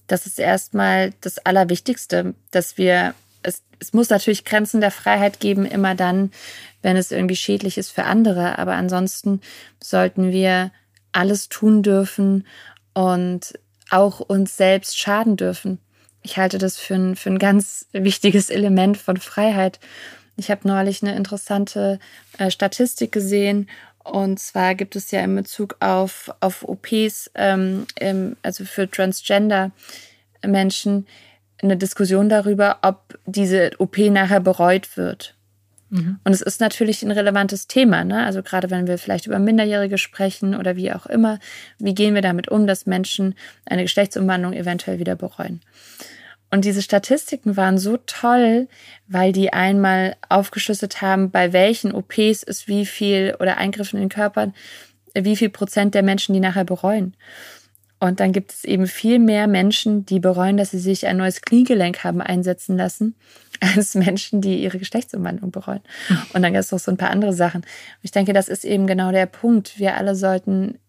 das 0.07 0.25
ist 0.25 0.39
erstmal 0.39 1.13
das 1.21 1.39
Allerwichtigste, 1.39 2.33
dass 2.51 2.77
wir 2.77 3.13
es, 3.43 3.61
es 3.79 3.93
muss 3.93 4.09
natürlich 4.09 4.45
Grenzen 4.45 4.81
der 4.81 4.91
Freiheit 4.91 5.39
geben, 5.39 5.65
immer 5.65 5.95
dann, 5.95 6.31
wenn 6.81 6.97
es 6.97 7.11
irgendwie 7.11 7.35
schädlich 7.35 7.77
ist 7.77 7.91
für 7.91 8.05
andere. 8.05 8.57
Aber 8.57 8.73
ansonsten 8.73 9.41
sollten 9.81 10.31
wir 10.31 10.71
alles 11.11 11.49
tun 11.49 11.83
dürfen 11.83 12.47
und 12.93 13.53
auch 13.89 14.19
uns 14.19 14.57
selbst 14.57 14.97
schaden 14.97 15.37
dürfen. 15.37 15.77
Ich 16.23 16.38
halte 16.38 16.57
das 16.57 16.77
für 16.77 16.95
ein, 16.95 17.15
für 17.15 17.29
ein 17.29 17.39
ganz 17.39 17.86
wichtiges 17.91 18.49
Element 18.49 18.97
von 18.97 19.17
Freiheit. 19.17 19.79
Ich 20.38 20.49
habe 20.49 20.67
neulich 20.67 21.03
eine 21.03 21.15
interessante 21.15 21.99
äh, 22.38 22.49
Statistik 22.49 23.12
gesehen. 23.12 23.69
Und 24.03 24.39
zwar 24.39 24.73
gibt 24.75 24.95
es 24.95 25.12
ja 25.12 25.19
in 25.21 25.36
Bezug 25.36 25.75
auf, 25.79 26.33
auf 26.39 26.67
OPs, 26.67 27.29
ähm, 27.36 27.86
im, 27.99 28.38
also 28.41 28.65
für 28.65 28.89
Transgender-Menschen, 28.89 31.05
eine 31.62 31.77
Diskussion 31.77 32.27
darüber, 32.27 32.79
ob 32.81 33.19
diese 33.25 33.71
OP 33.77 33.97
nachher 33.97 34.39
bereut 34.41 34.97
wird. 34.97 35.36
Mhm. 35.93 36.19
Und 36.23 36.34
es 36.34 36.41
ist 36.41 36.60
natürlich 36.60 37.03
ein 37.03 37.12
relevantes 37.12 37.67
Thema, 37.67 38.03
ne? 38.03 38.25
Also 38.25 38.41
gerade 38.41 38.71
wenn 38.71 38.88
wir 38.88 38.97
vielleicht 38.97 39.27
über 39.27 39.38
Minderjährige 39.38 39.99
sprechen 39.99 40.56
oder 40.56 40.75
wie 40.75 40.91
auch 40.91 41.06
immer, 41.06 41.38
wie 41.77 41.93
gehen 41.93 42.15
wir 42.15 42.23
damit 42.23 42.49
um, 42.49 42.65
dass 42.65 42.88
Menschen 42.88 43.36
eine 43.65 43.84
Geschlechtsumwandlung 43.84 44.53
eventuell 44.53 44.97
wieder 44.97 45.15
bereuen? 45.15 45.62
Und 46.49 46.65
diese 46.65 46.82
Statistiken 46.82 47.58
waren 47.58 47.77
so 47.77 47.97
toll, 47.97 48.67
weil 49.08 49.34
die 49.34 49.53
einmal 49.53 50.15
aufgeschlüsselt 50.29 51.01
haben, 51.03 51.29
bei 51.29 51.53
welchen 51.53 51.93
OPs 51.93 52.41
ist 52.41 52.67
wie 52.67 52.88
viel 52.88 53.36
oder 53.39 53.58
Eingriffen 53.58 53.97
in 53.97 54.06
den 54.06 54.10
Körper, 54.10 54.51
wie 55.13 55.36
viel 55.36 55.49
Prozent 55.49 55.93
der 55.93 56.01
Menschen, 56.01 56.34
die 56.34 56.39
nachher 56.39 56.65
bereuen. 56.65 57.13
Und 58.03 58.19
dann 58.19 58.33
gibt 58.33 58.51
es 58.51 58.65
eben 58.65 58.85
viel 58.85 59.17
mehr 59.17 59.47
Menschen, 59.47 60.05
die 60.05 60.19
bereuen, 60.19 60.57
dass 60.57 60.71
sie 60.71 60.79
sich 60.79 61.07
ein 61.07 61.15
neues 61.15 61.41
Kniegelenk 61.41 62.03
haben 62.03 62.19
einsetzen 62.19 62.75
lassen, 62.75 63.15
als 63.61 63.95
Menschen, 63.95 64.41
die 64.41 64.61
ihre 64.61 64.77
Geschlechtsumwandlung 64.77 65.51
bereuen. 65.51 65.79
Und 66.33 66.41
dann 66.41 66.51
gibt 66.51 66.65
es 66.65 66.71
noch 66.73 66.79
so 66.79 66.91
ein 66.91 66.97
paar 66.97 67.11
andere 67.11 67.31
Sachen. 67.31 67.61
Und 67.61 67.99
ich 68.01 68.11
denke, 68.11 68.33
das 68.33 68.49
ist 68.49 68.65
eben 68.65 68.87
genau 68.87 69.13
der 69.13 69.25
Punkt. 69.25 69.79
Wir 69.79 69.95
alle 69.95 70.15
sollten 70.15 70.79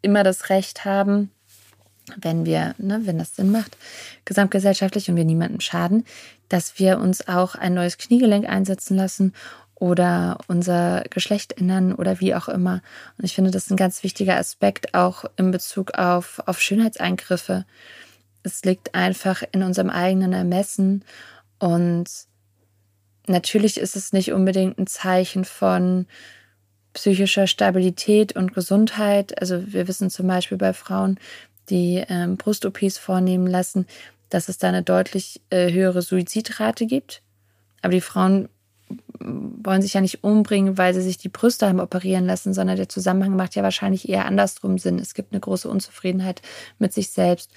immer 0.00 0.22
das 0.22 0.48
Recht 0.48 0.86
haben, 0.86 1.30
wenn 2.16 2.46
wir, 2.46 2.74
ne, 2.78 3.02
wenn 3.04 3.18
das 3.18 3.36
Sinn 3.36 3.50
macht, 3.50 3.76
gesamtgesellschaftlich 4.24 5.10
und 5.10 5.16
wir 5.16 5.24
niemandem 5.26 5.60
schaden, 5.60 6.06
dass 6.48 6.78
wir 6.78 6.98
uns 6.98 7.28
auch 7.28 7.56
ein 7.56 7.74
neues 7.74 7.98
Kniegelenk 7.98 8.48
einsetzen 8.48 8.96
lassen 8.96 9.34
oder 9.78 10.38
unser 10.48 11.04
Geschlecht 11.10 11.58
ändern 11.58 11.94
oder 11.94 12.20
wie 12.20 12.34
auch 12.34 12.48
immer. 12.48 12.82
Und 13.18 13.24
ich 13.24 13.34
finde, 13.34 13.50
das 13.50 13.64
ist 13.64 13.70
ein 13.70 13.76
ganz 13.76 14.02
wichtiger 14.02 14.36
Aspekt 14.36 14.94
auch 14.94 15.24
in 15.36 15.50
Bezug 15.50 15.94
auf, 15.94 16.42
auf 16.46 16.60
Schönheitseingriffe. 16.60 17.64
Es 18.42 18.64
liegt 18.64 18.94
einfach 18.94 19.42
in 19.52 19.62
unserem 19.62 19.90
eigenen 19.90 20.32
Ermessen 20.32 21.04
und 21.58 22.06
natürlich 23.26 23.78
ist 23.78 23.96
es 23.96 24.12
nicht 24.12 24.32
unbedingt 24.32 24.78
ein 24.78 24.86
Zeichen 24.86 25.44
von 25.44 26.06
psychischer 26.94 27.46
Stabilität 27.46 28.34
und 28.34 28.54
Gesundheit. 28.54 29.38
Also 29.40 29.72
wir 29.72 29.86
wissen 29.88 30.08
zum 30.08 30.26
Beispiel 30.26 30.56
bei 30.56 30.72
Frauen, 30.72 31.18
die 31.68 32.02
ähm, 32.08 32.36
Brust-OPs 32.36 32.96
vornehmen 32.96 33.46
lassen, 33.46 33.86
dass 34.30 34.48
es 34.48 34.56
da 34.56 34.68
eine 34.68 34.82
deutlich 34.82 35.42
äh, 35.50 35.70
höhere 35.70 36.00
Suizidrate 36.00 36.86
gibt. 36.86 37.22
Aber 37.82 37.92
die 37.92 38.00
Frauen 38.00 38.48
wollen 39.20 39.82
sich 39.82 39.94
ja 39.94 40.00
nicht 40.00 40.24
umbringen, 40.24 40.78
weil 40.78 40.94
sie 40.94 41.02
sich 41.02 41.18
die 41.18 41.28
Brüste 41.28 41.68
haben 41.68 41.80
operieren 41.80 42.26
lassen, 42.26 42.54
sondern 42.54 42.76
der 42.76 42.88
Zusammenhang 42.88 43.36
macht 43.36 43.54
ja 43.54 43.62
wahrscheinlich 43.62 44.08
eher 44.08 44.26
andersrum 44.26 44.78
Sinn. 44.78 44.98
Es 44.98 45.14
gibt 45.14 45.32
eine 45.32 45.40
große 45.40 45.68
Unzufriedenheit 45.68 46.42
mit 46.78 46.92
sich 46.92 47.10
selbst. 47.10 47.50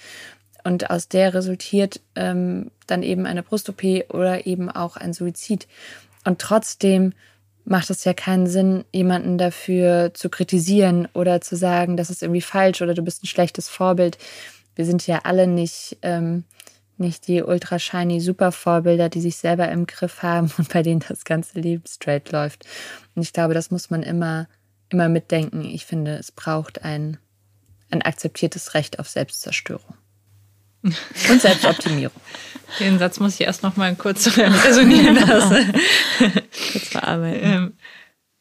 Und 0.64 0.90
aus 0.90 1.08
der 1.08 1.34
resultiert 1.34 2.00
ähm, 2.16 2.70
dann 2.86 3.02
eben 3.02 3.26
eine 3.26 3.42
Brust-OP 3.42 3.82
oder 4.12 4.46
eben 4.46 4.70
auch 4.70 4.96
ein 4.96 5.12
Suizid. 5.12 5.66
Und 6.24 6.38
trotzdem 6.38 7.14
macht 7.64 7.90
es 7.90 8.04
ja 8.04 8.14
keinen 8.14 8.46
Sinn, 8.46 8.84
jemanden 8.92 9.38
dafür 9.38 10.12
zu 10.14 10.28
kritisieren 10.28 11.08
oder 11.14 11.40
zu 11.40 11.56
sagen, 11.56 11.96
das 11.96 12.10
ist 12.10 12.22
irgendwie 12.22 12.40
falsch 12.40 12.82
oder 12.82 12.94
du 12.94 13.02
bist 13.02 13.22
ein 13.22 13.28
schlechtes 13.28 13.68
Vorbild. 13.68 14.18
Wir 14.74 14.84
sind 14.84 15.06
ja 15.06 15.20
alle 15.24 15.46
nicht 15.46 15.98
ähm, 16.02 16.44
nicht 17.00 17.26
die 17.26 17.42
ultra 17.42 17.78
shiny 17.78 18.20
Supervorbilder, 18.20 19.08
die 19.08 19.20
sich 19.20 19.36
selber 19.36 19.68
im 19.70 19.86
Griff 19.86 20.22
haben 20.22 20.52
und 20.58 20.72
bei 20.72 20.82
denen 20.82 21.04
das 21.06 21.24
ganze 21.24 21.60
Leben 21.60 21.84
straight 21.88 22.30
läuft. 22.32 22.66
Und 23.14 23.22
ich 23.22 23.32
glaube, 23.32 23.54
das 23.54 23.70
muss 23.70 23.90
man 23.90 24.02
immer, 24.02 24.48
immer 24.90 25.08
mitdenken. 25.08 25.64
Ich 25.64 25.86
finde, 25.86 26.16
es 26.16 26.30
braucht 26.30 26.84
ein, 26.84 27.18
ein 27.90 28.02
akzeptiertes 28.02 28.74
Recht 28.74 28.98
auf 28.98 29.08
Selbstzerstörung. 29.08 29.94
Und 30.82 31.42
Selbstoptimierung. 31.42 32.18
Den 32.78 32.98
Satz 32.98 33.20
muss 33.20 33.34
ich 33.34 33.42
erst 33.42 33.62
noch 33.62 33.76
mal 33.76 33.94
kurz 33.96 34.26
resonieren 34.38 35.16
lassen. 35.16 35.74
kurz 36.72 36.88
verarbeiten. 36.88 37.52
Ähm, 37.52 37.72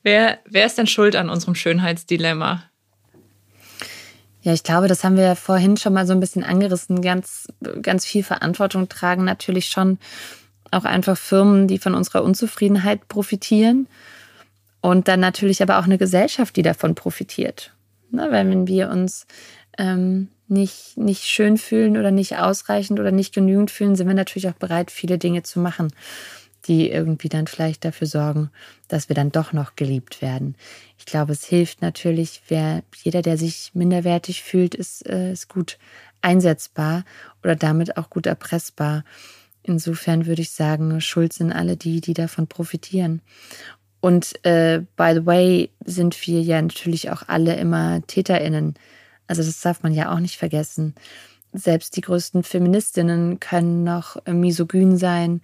wer, 0.04 0.40
wer 0.46 0.66
ist 0.66 0.78
denn 0.78 0.88
schuld 0.88 1.18
an 1.18 1.30
unserem 1.30 1.56
Schönheitsdilemma? 1.56 2.64
Ja, 4.50 4.56
ich 4.56 4.64
glaube, 4.64 4.88
das 4.88 5.04
haben 5.04 5.16
wir 5.16 5.26
ja 5.26 5.36
vorhin 5.36 5.78
schon 5.78 5.94
mal 5.94 6.08
so 6.08 6.14
ein 6.14 6.20
bisschen 6.20 6.44
angerissen. 6.44 7.04
Ganz, 7.04 7.48
ganz 7.84 8.04
viel 8.04 8.24
Verantwortung 8.24 8.90
tragen 8.90 9.24
natürlich 9.24 9.68
schon 9.68 10.00
auch 10.72 10.86
einfach 10.86 11.16
Firmen, 11.16 11.68
die 11.68 11.78
von 11.78 11.94
unserer 11.94 12.24
Unzufriedenheit 12.24 13.08
profitieren. 13.08 13.88
Und 14.82 15.08
dann 15.08 15.20
natürlich 15.20 15.62
aber 15.62 15.78
auch 15.78 15.84
eine 15.84 16.00
Gesellschaft, 16.00 16.56
die 16.56 16.64
davon 16.64 16.96
profitiert. 16.96 17.76
Ne, 18.10 18.28
weil 18.32 18.50
wenn 18.50 18.66
wir 18.66 18.90
uns 18.90 19.28
ähm, 19.78 20.30
nicht, 20.48 20.98
nicht 20.98 21.26
schön 21.26 21.60
fühlen 21.60 21.96
oder 21.96 22.10
nicht 22.10 22.38
ausreichend 22.38 23.00
oder 23.00 23.12
nicht 23.12 23.36
genügend 23.36 23.70
fühlen, 23.70 23.96
sind 23.96 24.08
wir 24.08 24.16
natürlich 24.16 24.50
auch 24.50 24.54
bereit, 24.54 24.90
viele 24.90 25.20
Dinge 25.20 25.44
zu 25.44 25.60
machen 25.60 25.94
die 26.68 26.90
irgendwie 26.90 27.30
dann 27.30 27.48
vielleicht 27.48 27.86
dafür 27.86 28.08
sorgen, 28.08 28.50
dass 28.88 29.10
wir 29.10 29.16
dann 29.16 29.32
doch 29.32 29.54
noch 29.54 29.76
geliebt 29.76 30.22
werden. 30.22 30.56
Ich 30.98 31.06
glaube, 31.06 31.34
es 31.34 31.46
hilft 31.46 31.82
natürlich, 31.82 32.42
wer 32.48 32.84
jeder, 33.04 33.22
der 33.22 33.38
sich 33.38 33.72
minderwertig 33.74 34.44
fühlt, 34.44 34.76
ist, 34.76 35.06
äh, 35.08 35.32
ist 35.32 35.48
gut 35.48 35.78
einsetzbar 36.22 37.06
oder 37.44 37.56
damit 37.56 37.98
auch 37.98 38.10
gut 38.10 38.26
erpressbar. 38.26 39.04
Insofern 39.64 40.26
würde 40.26 40.42
ich 40.42 40.52
sagen, 40.52 41.00
schuld 41.02 41.34
sind 41.34 41.52
alle 41.52 41.78
die, 41.78 42.02
die 42.02 42.14
davon 42.14 42.48
profitieren. 42.48 43.22
Und 44.02 44.44
äh, 44.46 44.82
by 44.96 45.12
the 45.14 45.26
way, 45.26 45.70
sind 45.86 46.26
wir 46.28 46.42
ja 46.42 46.62
natürlich 46.62 47.10
auch 47.12 47.24
alle 47.28 47.56
immer 47.56 48.02
TäterInnen. 48.08 48.76
Also 49.28 49.44
das 49.44 49.62
darf 49.62 49.84
man 49.84 49.94
ja 49.94 50.14
auch 50.14 50.20
nicht 50.20 50.38
vergessen. 50.38 50.96
Selbst 51.52 51.96
die 51.96 52.02
größten 52.02 52.44
Feministinnen 52.44 53.40
können 53.40 53.84
noch 53.84 54.18
misogyn 54.26 54.98
sein 54.98 55.42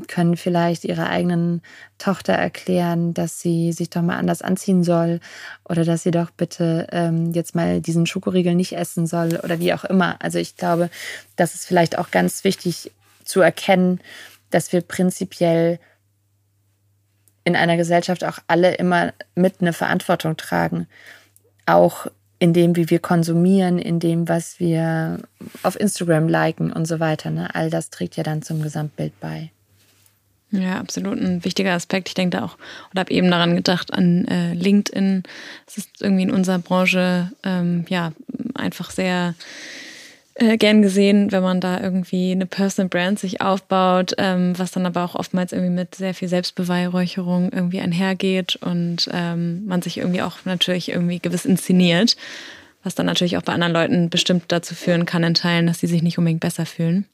können 0.00 0.36
vielleicht 0.36 0.84
ihrer 0.84 1.08
eigenen 1.08 1.62
Tochter 1.98 2.34
erklären, 2.34 3.14
dass 3.14 3.40
sie 3.40 3.72
sich 3.72 3.90
doch 3.90 4.02
mal 4.02 4.16
anders 4.16 4.42
anziehen 4.42 4.84
soll 4.84 5.20
oder 5.68 5.84
dass 5.84 6.02
sie 6.02 6.10
doch 6.10 6.30
bitte 6.30 6.86
ähm, 6.92 7.32
jetzt 7.32 7.54
mal 7.54 7.80
diesen 7.80 8.06
Schokoriegel 8.06 8.54
nicht 8.54 8.76
essen 8.76 9.06
soll 9.06 9.40
oder 9.42 9.58
wie 9.58 9.74
auch 9.74 9.84
immer. 9.84 10.16
Also 10.20 10.38
ich 10.38 10.56
glaube, 10.56 10.90
das 11.36 11.54
ist 11.54 11.66
vielleicht 11.66 11.98
auch 11.98 12.10
ganz 12.10 12.44
wichtig 12.44 12.92
zu 13.24 13.40
erkennen, 13.40 14.00
dass 14.50 14.72
wir 14.72 14.80
prinzipiell 14.80 15.78
in 17.44 17.56
einer 17.56 17.76
Gesellschaft 17.76 18.24
auch 18.24 18.38
alle 18.46 18.74
immer 18.74 19.12
mit 19.34 19.60
eine 19.60 19.72
Verantwortung 19.72 20.36
tragen. 20.36 20.86
Auch 21.66 22.06
in 22.38 22.52
dem, 22.52 22.76
wie 22.76 22.88
wir 22.90 23.00
konsumieren, 23.00 23.78
in 23.78 23.98
dem, 23.98 24.28
was 24.28 24.60
wir 24.60 25.18
auf 25.62 25.78
Instagram 25.78 26.28
liken 26.28 26.72
und 26.72 26.86
so 26.86 27.00
weiter. 27.00 27.30
Ne? 27.30 27.54
All 27.54 27.70
das 27.70 27.90
trägt 27.90 28.16
ja 28.16 28.22
dann 28.22 28.42
zum 28.42 28.62
Gesamtbild 28.62 29.18
bei. 29.20 29.50
Ja, 30.50 30.78
absolut 30.78 31.18
ein 31.20 31.44
wichtiger 31.44 31.72
Aspekt. 31.72 32.08
Ich 32.08 32.14
denke 32.14 32.38
da 32.38 32.44
auch 32.44 32.56
oder 32.90 33.00
habe 33.00 33.12
eben 33.12 33.30
daran 33.30 33.54
gedacht 33.54 33.92
an 33.92 34.26
äh, 34.28 34.54
LinkedIn. 34.54 35.24
Es 35.66 35.76
ist 35.76 36.00
irgendwie 36.00 36.22
in 36.22 36.30
unserer 36.30 36.58
Branche 36.58 37.30
ähm, 37.44 37.84
ja 37.88 38.12
einfach 38.54 38.90
sehr 38.90 39.34
äh, 40.34 40.56
gern 40.56 40.80
gesehen, 40.80 41.32
wenn 41.32 41.42
man 41.42 41.60
da 41.60 41.80
irgendwie 41.80 42.32
eine 42.32 42.46
Personal 42.46 42.88
Brand 42.88 43.18
sich 43.18 43.40
aufbaut, 43.40 44.14
ähm, 44.18 44.58
was 44.58 44.70
dann 44.70 44.86
aber 44.86 45.04
auch 45.04 45.16
oftmals 45.16 45.52
irgendwie 45.52 45.72
mit 45.72 45.96
sehr 45.96 46.14
viel 46.14 46.28
Selbstbeweihräucherung 46.28 47.52
irgendwie 47.52 47.80
einhergeht 47.80 48.56
und 48.56 49.10
ähm, 49.12 49.66
man 49.66 49.82
sich 49.82 49.98
irgendwie 49.98 50.22
auch 50.22 50.38
natürlich 50.44 50.90
irgendwie 50.90 51.18
gewiss 51.18 51.44
inszeniert, 51.44 52.16
was 52.84 52.94
dann 52.94 53.06
natürlich 53.06 53.36
auch 53.36 53.42
bei 53.42 53.52
anderen 53.52 53.72
Leuten 53.72 54.10
bestimmt 54.10 54.44
dazu 54.48 54.74
führen 54.74 55.04
kann 55.04 55.24
in 55.24 55.34
Teilen, 55.34 55.66
dass 55.66 55.80
sie 55.80 55.88
sich 55.88 56.02
nicht 56.02 56.18
unbedingt 56.18 56.40
besser 56.40 56.64
fühlen. 56.64 57.04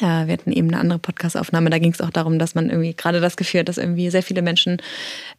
Ja, 0.00 0.26
wir 0.26 0.32
hatten 0.32 0.52
eben 0.52 0.68
eine 0.68 0.80
andere 0.80 0.98
Podcast-Aufnahme, 0.98 1.68
da 1.68 1.78
ging 1.78 1.92
es 1.92 2.00
auch 2.00 2.10
darum, 2.10 2.38
dass 2.38 2.54
man 2.54 2.70
irgendwie 2.70 2.94
gerade 2.94 3.20
das 3.20 3.36
Gefühl 3.36 3.60
hat, 3.60 3.68
dass 3.68 3.76
irgendwie 3.76 4.08
sehr 4.08 4.22
viele 4.22 4.40
Menschen 4.40 4.80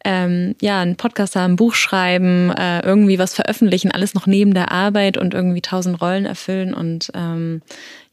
ähm, 0.05 0.55
ja 0.61 0.81
einen 0.81 0.97
Podcast 0.97 1.35
haben, 1.35 1.53
ein 1.53 1.55
Buch 1.55 1.73
schreiben, 1.73 2.51
äh, 2.51 2.81
irgendwie 2.81 3.17
was 3.17 3.33
veröffentlichen, 3.33 3.91
alles 3.91 4.13
noch 4.13 4.27
neben 4.27 4.53
der 4.53 4.71
Arbeit 4.71 5.17
und 5.17 5.33
irgendwie 5.33 5.61
tausend 5.61 5.99
Rollen 5.99 6.25
erfüllen 6.25 6.75
und 6.75 7.11
ähm, 7.15 7.63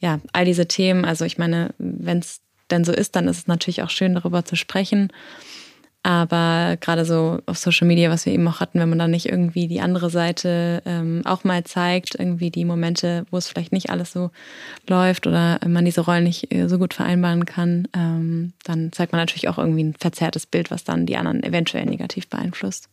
ja, 0.01 0.21
all 0.33 0.47
diese 0.47 0.67
Themen. 0.67 1.05
Also 1.05 1.27
ich 1.27 1.37
meine, 1.37 1.75
wenn 1.79 2.21
es 2.21 2.41
denn 2.71 2.85
so 2.85 2.93
ist, 2.93 3.15
dann 3.15 3.29
ist 3.29 3.39
es 3.39 3.47
natürlich 3.47 3.83
auch 3.83 3.91
schön, 3.91 4.15
darüber 4.15 4.45
zu 4.45 4.57
sprechen. 4.57 5.13
Aber 6.03 6.77
gerade 6.81 7.05
so 7.05 7.41
auf 7.47 7.59
Social 7.59 7.87
Media, 7.87 8.09
was 8.09 8.25
wir 8.25 8.33
eben 8.33 8.47
auch 8.49 8.61
hatten, 8.61 8.79
wenn 8.79 8.89
man 8.89 8.99
dann 8.99 9.11
nicht 9.11 9.27
irgendwie 9.27 9.67
die 9.67 9.81
andere 9.81 10.11
Seite 10.11 10.83
ähm, 10.87 11.23
auch 11.25 11.45
mal 11.45 11.65
zeigt, 11.65 12.15
irgendwie 12.15 12.51
die 12.51 12.65
Momente, 12.65 13.27
wo 13.31 13.37
es 13.37 13.49
vielleicht 13.49 13.73
nicht 13.73 13.91
alles 13.91 14.13
so 14.13 14.31
läuft 14.87 15.27
oder 15.27 15.59
man 15.67 15.85
diese 15.85 16.03
Rollen 16.03 16.25
nicht 16.25 16.53
äh, 16.55 16.69
so 16.69 16.79
gut 16.79 16.95
vereinbaren 16.95 17.45
kann, 17.47 17.89
ähm, 17.95 18.53
dann 18.65 18.93
zeigt 18.93 19.13
man 19.13 19.21
natürlich 19.21 19.49
auch 19.49 19.59
irgendwie 19.59 19.85
ein 19.85 19.95
verzerrtes 19.99 20.47
Bild, 20.47 20.71
was 20.71 20.85
dann 20.85 21.05
die 21.05 21.17
anderen 21.17 21.43
eventuell 21.43 21.85
negativ 21.85 22.29
beeinflusst. 22.29 22.89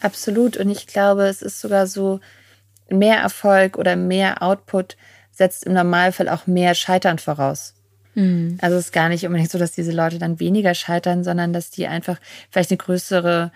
Absolut. 0.00 0.56
Und 0.56 0.70
ich 0.70 0.86
glaube, 0.86 1.24
es 1.24 1.42
ist 1.42 1.60
sogar 1.60 1.86
so, 1.86 2.20
mehr 2.90 3.18
Erfolg 3.18 3.78
oder 3.78 3.96
mehr 3.96 4.42
Output 4.42 4.96
setzt 5.30 5.64
im 5.64 5.72
Normalfall 5.72 6.28
auch 6.28 6.46
mehr 6.46 6.74
Scheitern 6.74 7.18
voraus. 7.18 7.74
Mhm. 8.14 8.58
Also 8.60 8.76
es 8.76 8.86
ist 8.86 8.92
gar 8.92 9.08
nicht 9.08 9.24
unbedingt 9.24 9.50
so, 9.50 9.58
dass 9.58 9.72
diese 9.72 9.92
Leute 9.92 10.18
dann 10.18 10.40
weniger 10.40 10.74
scheitern, 10.74 11.24
sondern 11.24 11.52
dass 11.52 11.70
die 11.70 11.86
einfach 11.86 12.18
vielleicht 12.50 12.70
eine 12.70 12.78
größere 12.78 13.52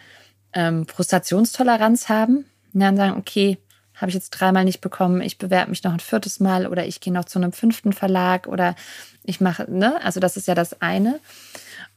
ähm, 0.53 0.87
Frustrationstoleranz 0.87 2.09
haben 2.09 2.45
und 2.73 2.81
dann 2.81 2.97
sagen, 2.97 3.17
okay, 3.19 3.59
habe 3.95 4.11
ich 4.11 4.15
jetzt 4.15 4.31
dreimal 4.31 4.65
nicht 4.65 4.81
bekommen, 4.81 5.21
ich 5.21 5.39
bewerbe 5.39 5.71
mich 5.71 5.85
noch 5.85 5.93
ein 5.93 6.01
viertes 6.01 6.41
Mal 6.41 6.67
oder 6.67 6.87
ich 6.87 7.01
gehe 7.01 7.13
noch 7.13 7.25
zu 7.27 7.39
einem 7.39 7.53
fünften 7.53 7.93
Verlag 7.93 8.49
oder 8.49 8.75
ich 9.23 9.41
mache, 9.41 9.71
ne? 9.71 10.03
Also 10.03 10.19
das 10.21 10.37
ist 10.37 10.49
ja 10.49 10.55
das 10.55 10.81
eine. 10.81 11.21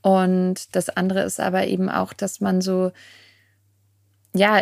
Und 0.02 0.76
das 0.76 0.89
andere 0.89 1.24
ist 1.24 1.39
aber 1.39 1.65
eben 1.67 1.89
auch, 1.89 2.13
dass 2.13 2.39
man 2.39 2.62
so, 2.62 2.91
ja, 4.34 4.62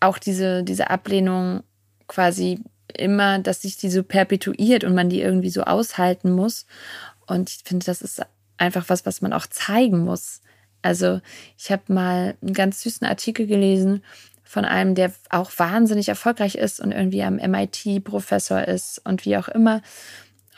auch 0.00 0.18
diese, 0.18 0.64
diese 0.64 0.90
Ablehnung 0.90 1.62
quasi 2.08 2.60
immer, 2.96 3.38
dass 3.38 3.62
sich 3.62 3.76
die 3.76 3.90
so 3.90 4.02
perpetuiert 4.02 4.84
und 4.84 4.94
man 4.94 5.08
die 5.08 5.20
irgendwie 5.20 5.50
so 5.50 5.62
aushalten 5.62 6.32
muss. 6.32 6.66
Und 7.26 7.50
ich 7.50 7.60
finde, 7.64 7.86
das 7.86 8.02
ist 8.02 8.22
einfach 8.58 8.84
was, 8.88 9.06
was 9.06 9.20
man 9.20 9.32
auch 9.32 9.46
zeigen 9.46 10.04
muss. 10.04 10.40
Also 10.82 11.20
ich 11.56 11.70
habe 11.70 11.92
mal 11.92 12.34
einen 12.42 12.54
ganz 12.54 12.82
süßen 12.82 13.06
Artikel 13.06 13.46
gelesen 13.46 14.02
von 14.44 14.64
einem, 14.64 14.94
der 14.94 15.12
auch 15.30 15.50
wahnsinnig 15.56 16.08
erfolgreich 16.08 16.56
ist 16.56 16.80
und 16.80 16.92
irgendwie 16.92 17.22
am 17.22 17.36
MIT 17.36 18.04
Professor 18.04 18.62
ist 18.62 19.00
und 19.04 19.24
wie 19.24 19.36
auch 19.36 19.48
immer. 19.48 19.80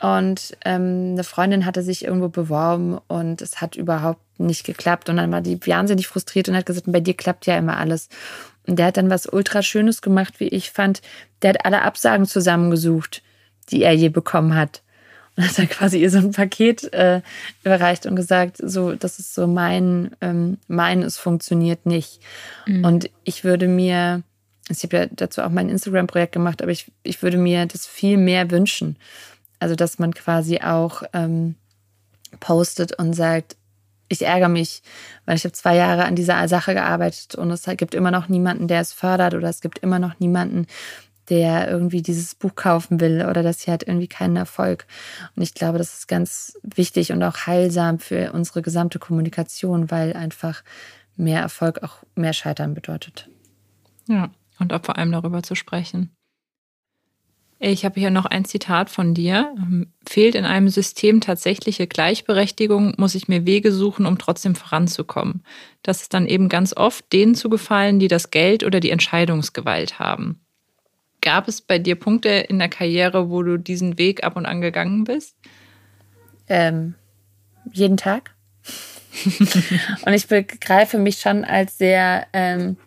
Und 0.01 0.57
ähm, 0.65 1.11
eine 1.13 1.23
Freundin 1.23 1.65
hatte 1.65 1.81
sich 1.81 2.03
irgendwo 2.03 2.27
beworben 2.27 2.97
und 3.07 3.41
es 3.41 3.61
hat 3.61 3.75
überhaupt 3.75 4.39
nicht 4.39 4.65
geklappt. 4.65 5.09
Und 5.09 5.17
dann 5.17 5.31
war 5.31 5.41
die 5.41 5.59
wahnsinnig 5.65 6.07
frustriert 6.07 6.49
und 6.49 6.55
hat 6.55 6.65
gesagt, 6.65 6.91
bei 6.91 6.99
dir 6.99 7.13
klappt 7.13 7.45
ja 7.45 7.57
immer 7.57 7.77
alles. 7.77 8.09
Und 8.67 8.77
der 8.77 8.87
hat 8.87 8.97
dann 8.97 9.09
was 9.09 9.31
ultra 9.31 9.61
Schönes 9.61 10.01
gemacht, 10.01 10.39
wie 10.39 10.47
ich 10.47 10.71
fand. 10.71 11.01
Der 11.41 11.51
hat 11.51 11.65
alle 11.65 11.81
Absagen 11.81 12.25
zusammengesucht, 12.25 13.21
die 13.69 13.83
er 13.83 13.93
je 13.93 14.09
bekommen 14.09 14.55
hat. 14.55 14.81
Und 15.35 15.47
hat 15.47 15.57
dann 15.57 15.69
quasi 15.69 15.99
ihr 15.99 16.09
so 16.09 16.17
ein 16.17 16.31
Paket 16.31 16.93
äh, 16.93 17.21
überreicht 17.63 18.05
und 18.05 18.15
gesagt, 18.15 18.57
so, 18.57 18.93
das 18.93 19.19
ist 19.19 19.33
so 19.33 19.47
mein, 19.47 20.11
ähm, 20.21 20.57
mein, 20.67 21.03
es 21.03 21.17
funktioniert 21.17 21.85
nicht. 21.85 22.21
Mhm. 22.65 22.85
Und 22.85 23.09
ich 23.23 23.43
würde 23.43 23.67
mir, 23.67 24.23
ich 24.69 24.83
habe 24.83 24.97
ja 24.97 25.05
dazu 25.07 25.41
auch 25.41 25.49
mein 25.49 25.69
Instagram-Projekt 25.69 26.31
gemacht, 26.31 26.61
aber 26.61 26.71
ich, 26.71 26.91
ich 27.03 27.21
würde 27.21 27.37
mir 27.37 27.65
das 27.65 27.85
viel 27.85 28.17
mehr 28.17 28.49
wünschen. 28.49 28.95
Also, 29.59 29.75
dass 29.75 29.99
man 29.99 30.13
quasi 30.13 30.59
auch 30.59 31.03
ähm, 31.13 31.55
postet 32.39 32.97
und 32.97 33.13
sagt, 33.13 33.55
ich 34.07 34.21
ärgere 34.21 34.49
mich, 34.49 34.81
weil 35.25 35.35
ich 35.35 35.43
habe 35.43 35.53
zwei 35.53 35.75
Jahre 35.75 36.05
an 36.05 36.15
dieser 36.15 36.47
Sache 36.47 36.73
gearbeitet 36.73 37.35
und 37.35 37.49
es 37.51 37.63
gibt 37.77 37.95
immer 37.95 38.11
noch 38.11 38.27
niemanden, 38.27 38.67
der 38.67 38.81
es 38.81 38.93
fördert 38.93 39.33
oder 39.33 39.49
es 39.49 39.61
gibt 39.61 39.79
immer 39.79 39.99
noch 39.99 40.19
niemanden, 40.19 40.67
der 41.29 41.69
irgendwie 41.69 42.01
dieses 42.01 42.35
Buch 42.35 42.55
kaufen 42.55 42.99
will 42.99 43.25
oder 43.27 43.41
das 43.41 43.61
hier 43.61 43.73
hat 43.73 43.83
irgendwie 43.83 44.07
keinen 44.07 44.35
Erfolg. 44.35 44.85
Und 45.35 45.41
ich 45.41 45.53
glaube, 45.53 45.77
das 45.77 45.93
ist 45.93 46.07
ganz 46.07 46.57
wichtig 46.61 47.11
und 47.11 47.23
auch 47.23 47.47
heilsam 47.47 47.99
für 47.99 48.31
unsere 48.33 48.61
gesamte 48.61 48.99
Kommunikation, 48.99 49.89
weil 49.89 50.13
einfach 50.13 50.63
mehr 51.15 51.41
Erfolg 51.41 51.81
auch 51.81 52.03
mehr 52.15 52.33
Scheitern 52.33 52.73
bedeutet. 52.73 53.29
Ja, 54.07 54.29
und 54.59 54.71
auch 54.71 54.83
vor 54.83 54.97
allem 54.97 55.11
darüber 55.11 55.41
zu 55.41 55.55
sprechen. 55.55 56.14
Ich 57.59 57.85
habe 57.85 57.99
hier 57.99 58.09
noch 58.09 58.25
ein 58.25 58.43
Zitat 58.43 58.89
von 58.89 59.13
dir. 59.13 59.53
Ähm, 59.57 59.87
fehlt 60.07 60.35
in 60.35 60.45
einem 60.45 60.69
System 60.69 61.21
tatsächliche 61.21 61.87
Gleichberechtigung, 61.87 62.93
muss 62.97 63.15
ich 63.15 63.27
mir 63.27 63.45
Wege 63.45 63.71
suchen, 63.71 64.05
um 64.05 64.17
trotzdem 64.17 64.55
voranzukommen. 64.55 65.43
Das 65.81 66.01
ist 66.01 66.13
dann 66.13 66.27
eben 66.27 66.49
ganz 66.49 66.75
oft 66.75 67.11
denen 67.13 67.35
zu 67.35 67.49
gefallen, 67.49 67.99
die 67.99 68.09
das 68.09 68.31
Geld 68.31 68.63
oder 68.63 68.79
die 68.79 68.91
Entscheidungsgewalt 68.91 69.99
haben. 69.99 70.41
Gab 71.21 71.47
es 71.47 71.61
bei 71.61 71.79
dir 71.79 71.95
Punkte 71.95 72.29
in 72.29 72.59
der 72.59 72.69
Karriere, 72.69 73.29
wo 73.29 73.41
du 73.41 73.57
diesen 73.57 73.97
Weg 73.97 74.23
ab 74.23 74.35
und 74.35 74.45
an 74.45 74.61
gegangen 74.61 75.05
bist? 75.05 75.35
Ähm, 76.47 76.95
jeden 77.71 77.97
Tag. 77.97 78.35
und 80.05 80.13
ich 80.13 80.27
begreife 80.27 80.97
mich 80.97 81.19
schon 81.19 81.45
als 81.45 81.77
sehr 81.77 82.27
ähm, 82.33 82.77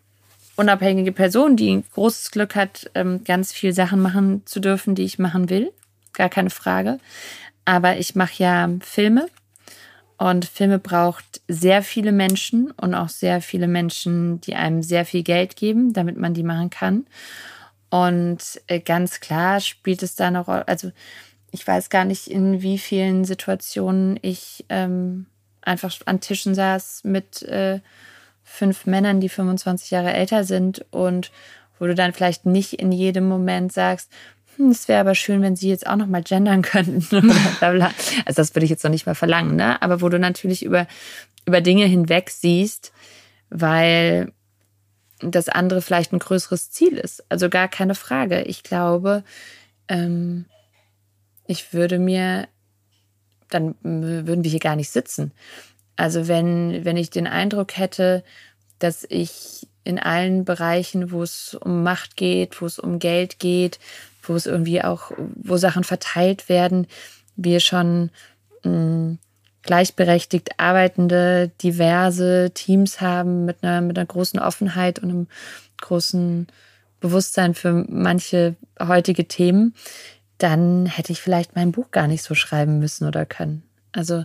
unabhängige 0.58 1.12
Person, 1.12 1.56
die 1.56 1.84
großes 1.94 2.32
Glück 2.32 2.56
hat, 2.56 2.90
ähm, 2.94 3.22
ganz 3.24 3.52
viele 3.52 3.72
Sachen 3.72 4.00
machen 4.00 4.42
zu 4.44 4.60
dürfen, 4.60 4.94
die 4.94 5.04
ich 5.04 5.18
machen 5.18 5.48
will. 5.50 5.72
Gar 6.12 6.28
keine 6.28 6.50
Frage. 6.50 6.98
Aber 7.64 7.98
ich 7.98 8.16
mache 8.16 8.42
ja 8.42 8.68
Filme 8.80 9.28
und 10.16 10.46
Filme 10.46 10.80
braucht 10.80 11.40
sehr 11.46 11.82
viele 11.82 12.10
Menschen 12.10 12.72
und 12.72 12.94
auch 12.94 13.08
sehr 13.08 13.40
viele 13.40 13.68
Menschen, 13.68 14.40
die 14.40 14.56
einem 14.56 14.82
sehr 14.82 15.04
viel 15.04 15.22
Geld 15.22 15.54
geben, 15.54 15.92
damit 15.92 16.16
man 16.16 16.34
die 16.34 16.42
machen 16.42 16.70
kann. 16.70 17.06
Und 17.88 18.60
äh, 18.66 18.80
ganz 18.80 19.20
klar 19.20 19.60
spielt 19.60 20.02
es 20.02 20.16
da 20.16 20.26
eine 20.26 20.40
Rolle. 20.40 20.66
Also 20.66 20.90
ich 21.52 21.64
weiß 21.64 21.88
gar 21.88 22.04
nicht, 22.04 22.26
in 22.26 22.62
wie 22.62 22.78
vielen 22.78 23.24
Situationen 23.24 24.18
ich 24.22 24.64
ähm, 24.68 25.26
einfach 25.62 25.94
an 26.04 26.20
Tischen 26.20 26.54
saß 26.54 27.04
mit 27.04 27.42
äh, 27.42 27.78
fünf 28.48 28.87
Männern, 28.87 29.20
die 29.20 29.28
25 29.28 29.90
Jahre 29.90 30.12
älter 30.12 30.44
sind 30.44 30.84
und 30.90 31.30
wo 31.78 31.87
du 31.87 31.94
dann 31.94 32.12
vielleicht 32.12 32.46
nicht 32.46 32.74
in 32.74 32.90
jedem 32.90 33.28
Moment 33.28 33.72
sagst, 33.72 34.11
hm, 34.56 34.70
es 34.70 34.88
wäre 34.88 35.00
aber 35.00 35.14
schön, 35.14 35.42
wenn 35.42 35.54
sie 35.54 35.68
jetzt 35.68 35.87
auch 35.87 35.96
noch 35.96 36.06
mal 36.06 36.22
gendern 36.22 36.62
könnten. 36.62 37.32
also 37.61 38.34
das 38.34 38.54
würde 38.54 38.64
ich 38.64 38.70
jetzt 38.70 38.84
noch 38.84 38.90
nicht 38.90 39.06
mal 39.06 39.14
verlangen, 39.14 39.56
ne? 39.56 39.80
Aber 39.82 40.00
wo 40.00 40.08
du 40.08 40.18
natürlich 40.18 40.64
über, 40.64 40.87
über 41.46 41.61
Dinge 41.61 41.84
hinweg 41.84 42.30
siehst, 42.30 42.92
weil 43.50 44.32
das 45.20 45.48
andere 45.48 45.82
vielleicht 45.82 46.12
ein 46.12 46.18
größeres 46.18 46.70
Ziel 46.70 46.96
ist. 46.96 47.24
Also 47.28 47.48
gar 47.48 47.68
keine 47.68 47.94
Frage. 47.94 48.42
Ich 48.42 48.62
glaube, 48.62 49.24
ähm, 49.88 50.46
ich 51.46 51.72
würde 51.72 51.98
mir, 51.98 52.48
dann 53.50 53.74
würden 53.82 54.44
wir 54.44 54.50
hier 54.50 54.61
gar 54.61 54.76
nicht 54.76 54.90
sitzen. 54.90 55.32
Also 55.98 56.28
wenn, 56.28 56.84
wenn 56.84 56.96
ich 56.96 57.11
den 57.11 57.26
Eindruck 57.26 57.76
hätte, 57.76 58.22
dass 58.78 59.04
ich 59.08 59.66
in 59.82 59.98
allen 59.98 60.44
Bereichen, 60.44 61.11
wo 61.11 61.24
es 61.24 61.54
um 61.54 61.82
Macht 61.82 62.16
geht, 62.16 62.62
wo 62.62 62.66
es 62.66 62.78
um 62.78 63.00
Geld 63.00 63.40
geht, 63.40 63.80
wo 64.22 64.37
es 64.37 64.46
irgendwie 64.46 64.82
auch, 64.84 65.11
wo 65.34 65.56
Sachen 65.56 65.82
verteilt 65.82 66.48
werden, 66.48 66.87
wir 67.34 67.58
schon 67.58 68.11
mh, 68.62 68.70
hm, 68.70 69.18
gleichberechtigt 69.62 70.61
arbeitende, 70.61 71.50
diverse 71.62 72.52
Teams 72.54 73.00
haben 73.00 73.44
mit 73.44 73.64
einer, 73.64 73.80
mit 73.80 73.98
einer 73.98 74.06
großen 74.06 74.38
Offenheit 74.38 75.00
und 75.00 75.11
einem 75.11 75.26
großen 75.80 76.46
Bewusstsein 77.00 77.54
für 77.54 77.72
manche 77.88 78.54
heutige 78.80 79.26
Themen, 79.26 79.74
dann 80.38 80.87
hätte 80.87 81.11
ich 81.11 81.20
vielleicht 81.20 81.56
mein 81.56 81.72
Buch 81.72 81.90
gar 81.90 82.06
nicht 82.06 82.22
so 82.22 82.37
schreiben 82.37 82.78
müssen 82.78 83.06
oder 83.08 83.26
können. 83.26 83.64
Also 83.90 84.24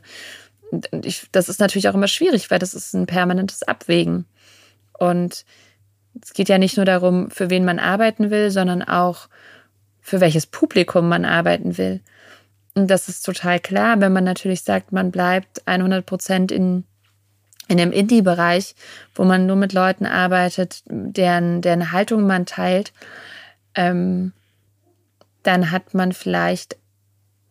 ich, 1.04 1.28
das 1.32 1.50
ist 1.50 1.60
natürlich 1.60 1.90
auch 1.90 1.94
immer 1.94 2.08
schwierig, 2.08 2.52
weil 2.52 2.60
das 2.60 2.74
ist 2.74 2.94
ein 2.94 3.06
permanentes 3.06 3.64
Abwägen. 3.64 4.26
Und 4.98 5.46
es 6.22 6.34
geht 6.34 6.50
ja 6.50 6.58
nicht 6.58 6.78
nur 6.78 6.86
darum, 6.86 7.30
für 7.32 7.50
wen 7.50 7.66
man 7.66 7.80
arbeiten 7.80 8.30
will, 8.30 8.52
sondern 8.52 8.84
auch, 8.84 9.28
für 10.02 10.20
welches 10.20 10.46
Publikum 10.46 11.08
man 11.08 11.26
arbeiten 11.26 11.78
will. 11.78 12.02
Und 12.76 12.90
das 12.90 13.08
ist 13.08 13.24
total 13.24 13.60
klar, 13.60 14.02
wenn 14.02 14.14
man 14.14 14.24
natürlich 14.24 14.64
sagt, 14.64 14.92
man 14.92 15.12
bleibt 15.12 15.66
100 15.68 16.06
Prozent 16.06 16.52
in, 16.52 16.84
in 17.68 17.78
dem 17.78 17.92
Indie-Bereich, 17.92 18.76
wo 19.16 19.24
man 19.24 19.46
nur 19.46 19.56
mit 19.56 19.74
Leuten 19.74 20.06
arbeitet, 20.06 20.84
deren, 20.88 21.62
deren 21.62 21.92
Haltung 21.92 22.26
man 22.26 22.46
teilt, 22.46 22.92
ähm, 23.76 24.34
dann 25.44 25.72
hat 25.72 25.94
man 25.94 26.14
vielleicht 26.14 26.78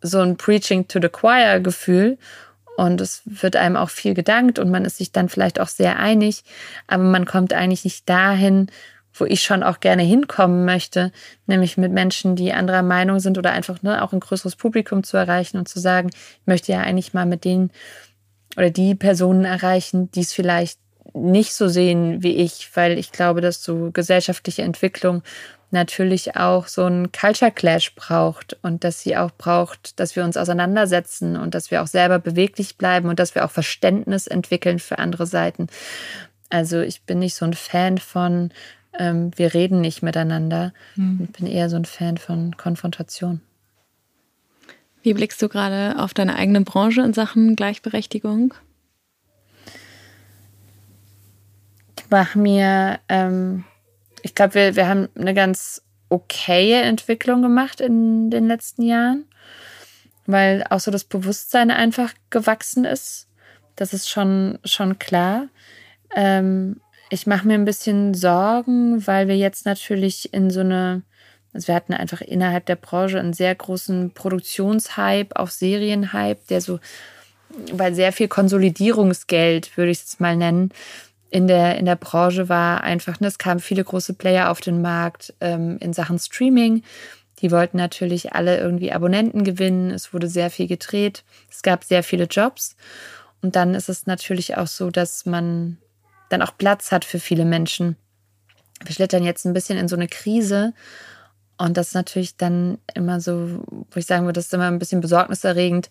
so 0.01 0.21
ein 0.21 0.37
Preaching 0.37 0.89
to 0.89 0.99
the 1.01 1.09
Choir-Gefühl 1.09 2.19
und 2.87 3.01
es 3.01 3.23
wird 3.25 3.55
einem 3.57 3.77
auch 3.77 3.91
viel 3.91 4.13
gedankt 4.15 4.59
und 4.59 4.71
man 4.71 4.85
ist 4.85 4.99
sich 4.99 5.13
dann 5.13 5.29
vielleicht 5.29 5.61
auch 5.61 5.69
sehr 5.69 5.99
einig, 5.99 6.43
aber 6.89 7.05
man 7.05 7.27
kommt 7.27 7.53
eigentlich 7.53 7.85
nicht 7.85 8.09
dahin, 8.09 8.67
wo 9.15 9.25
ich 9.25 9.43
schon 9.43 9.63
auch 9.63 9.81
gerne 9.81 10.03
hinkommen 10.03 10.65
möchte, 10.65 11.13
nämlich 11.47 11.77
mit 11.77 11.93
Menschen, 11.93 12.35
die 12.35 12.53
anderer 12.53 12.83
Meinung 12.83 13.21
sind 13.21 13.39
oder 13.39 13.53
einfach 13.53 13.83
ne, 13.83 14.03
auch 14.03 14.13
ein 14.13 14.21
größeres 14.21 14.57
Publikum 14.57 15.05
zu 15.05 15.17
erreichen 15.17 15.59
und 15.59 15.69
zu 15.69 15.79
sagen, 15.79 16.11
ich 16.11 16.47
möchte 16.47 16.73
ja 16.73 16.81
eigentlich 16.81 17.15
mal 17.15 17.27
mit 17.27 17.45
denen 17.45 17.71
oder 18.57 18.71
die 18.71 18.95
Personen 18.95 19.45
erreichen, 19.45 20.11
die 20.11 20.21
es 20.21 20.33
vielleicht 20.33 20.79
nicht 21.15 21.55
so 21.55 21.69
sehen 21.69 22.23
wie 22.23 22.37
ich, 22.37 22.71
weil 22.75 22.99
ich 22.99 23.13
glaube, 23.13 23.43
dass 23.43 23.63
so 23.63 23.91
gesellschaftliche 23.93 24.63
Entwicklung 24.63 25.23
natürlich 25.73 26.37
auch 26.37 26.67
so 26.67 26.85
einen 26.85 27.13
Culture 27.13 27.51
Clash 27.51 27.95
braucht 27.95 28.57
und 28.63 28.85
dass 28.85 29.01
sie 29.01 29.17
auch 29.17 29.31
braucht, 29.31 29.99
dass 29.99 30.17
wir 30.17 30.25
uns 30.25 30.37
auseinandersetzen 30.37 31.37
und 31.37 31.55
dass 31.55 31.71
wir 31.71 31.83
auch 31.83 31.87
selber 31.87 32.19
beweglich 32.19 32.77
bleiben 32.77 33.09
und 33.09 33.19
dass 33.19 33.35
wir 33.35 33.45
auch 33.45 33.51
Verständnis 33.51 34.27
entwickeln 34.27 34.79
für 34.79 34.99
andere 34.99 35.27
Seiten. 35.27 35.69
Also 36.51 36.81
ich 36.81 37.03
bin 37.03 37.19
nicht 37.19 37.35
so 37.35 37.45
ein 37.45 37.55
Fan 37.55 37.99
von, 37.99 38.51
ähm, 38.99 39.31
wir 39.37 39.55
reden 39.55 39.81
nicht 39.81 40.03
miteinander. 40.03 40.73
Mhm. 40.97 41.21
Ich 41.25 41.33
bin 41.33 41.47
eher 41.47 41.71
so 41.71 41.77
ein 41.77 41.87
Fan 41.87 42.19
von 42.19 42.57
Konfrontation. 42.57 43.41
Wie 45.03 45.15
blickst 45.15 45.43
du 45.43 45.49
gerade 45.49 45.99
auf 45.99 46.15
deine 46.15 46.37
eigene 46.37 46.61
Branche 46.61 47.01
in 47.01 47.13
Sachen 47.13 47.57
Gleichberechtigung? 47.57 48.55
Ich 51.99 52.11
mache 52.11 52.39
mir 52.39 53.01
ähm, 53.09 53.65
ich 54.23 54.35
glaube, 54.35 54.55
wir, 54.55 54.77
wir 54.77 54.89
haben 54.89 55.09
eine 55.15 55.35
ganz 55.35 55.83
okaye 56.09 56.83
Entwicklung 56.83 57.43
gemacht 57.43 57.81
in 57.81 58.31
den 58.31 58.47
letzten 58.47 58.83
Jahren, 58.83 59.25
weil 60.27 60.65
auch 60.71 60.81
so 60.81 60.91
das 60.91 61.05
Bewusstsein 61.05 61.71
einfach 61.71 62.13
gewachsen 62.31 62.85
ist. 62.85 63.29
Das 63.77 63.93
ist 63.93 64.09
schon, 64.09 64.59
schon 64.65 64.99
klar. 64.99 65.49
Ähm, 66.15 66.81
ich 67.11 67.27
mache 67.27 67.47
mir 67.47 67.55
ein 67.55 67.65
bisschen 67.65 68.15
Sorgen, 68.15 69.07
weil 69.07 69.29
wir 69.29 69.37
jetzt 69.37 69.67
natürlich 69.67 70.33
in 70.33 70.51
so 70.51 70.61
eine, 70.61 71.03
also 71.53 71.69
wir 71.69 71.75
hatten 71.75 71.95
einfach 71.95 72.21
innerhalb 72.21 72.67
der 72.67 72.77
Branche 72.77 73.19
einen 73.19 73.33
sehr 73.33 73.55
großen 73.55 74.13
Produktionshype, 74.13 75.37
auch 75.37 75.49
Serienhype, 75.49 76.41
der 76.49 76.61
so, 76.61 76.79
weil 77.73 77.95
sehr 77.95 78.13
viel 78.13 78.29
Konsolidierungsgeld, 78.29 79.77
würde 79.77 79.91
ich 79.91 80.03
es 80.03 80.21
mal 80.21 80.37
nennen, 80.37 80.73
in 81.33 81.49
der, 81.49 81.79
in 81.79 81.87
der 81.87 81.97
Branche 81.97 82.51
war 82.51 82.85
einfach, 82.85 83.19
ne, 83.19 83.27
es 83.27 83.39
kamen 83.39 83.59
viele 83.59 83.83
große 83.83 84.13
Player 84.13 84.51
auf 84.51 84.61
den 84.61 84.83
Markt 84.83 85.33
ähm, 85.41 85.79
in 85.81 85.95
Sachen 85.95 86.19
Streaming. 86.19 86.83
Die 87.41 87.51
wollten 87.51 87.79
natürlich 87.79 88.35
alle 88.35 88.61
irgendwie 88.61 88.93
Abonnenten 88.93 89.43
gewinnen. 89.43 89.91
Es 89.91 90.13
wurde 90.13 90.29
sehr 90.29 90.51
viel 90.51 90.69
gedreht. 90.69 91.25
Es 91.51 91.63
gab 91.63 91.85
sehr 91.85 92.03
viele 92.03 92.25
Jobs. 92.25 92.77
Und 93.41 93.57
dann 93.57 93.75
ist 93.75 93.89
es 93.89 94.07
natürlich 94.07 94.59
auch 94.59 94.67
so, 94.67 94.91
dass 94.91 95.25
man 95.25 95.79
dann 96.29 96.43
auch 96.43 96.59
Platz 96.59 96.93
hat 96.93 97.07
für 97.07 97.19
viele 97.19 97.47
Menschen. 97.47 97.97
Wir 98.85 98.95
schlittern 98.95 99.25
jetzt 99.25 99.47
ein 99.47 99.55
bisschen 99.55 99.79
in 99.79 99.89
so 99.89 99.97
eine 99.97 100.09
Krise. 100.09 100.75
Und 101.57 101.79
das 101.79 101.89
ist 101.89 101.95
natürlich 101.95 102.37
dann 102.37 102.77
immer 102.93 103.23
so, 103.23 103.65
wo 103.91 103.99
ich 103.99 104.05
sagen 104.05 104.27
würde, 104.27 104.35
das 104.35 104.47
ist 104.47 104.55
immer 104.55 104.69
ein 104.69 104.79
bisschen 104.79 105.01
besorgniserregend, 105.01 105.89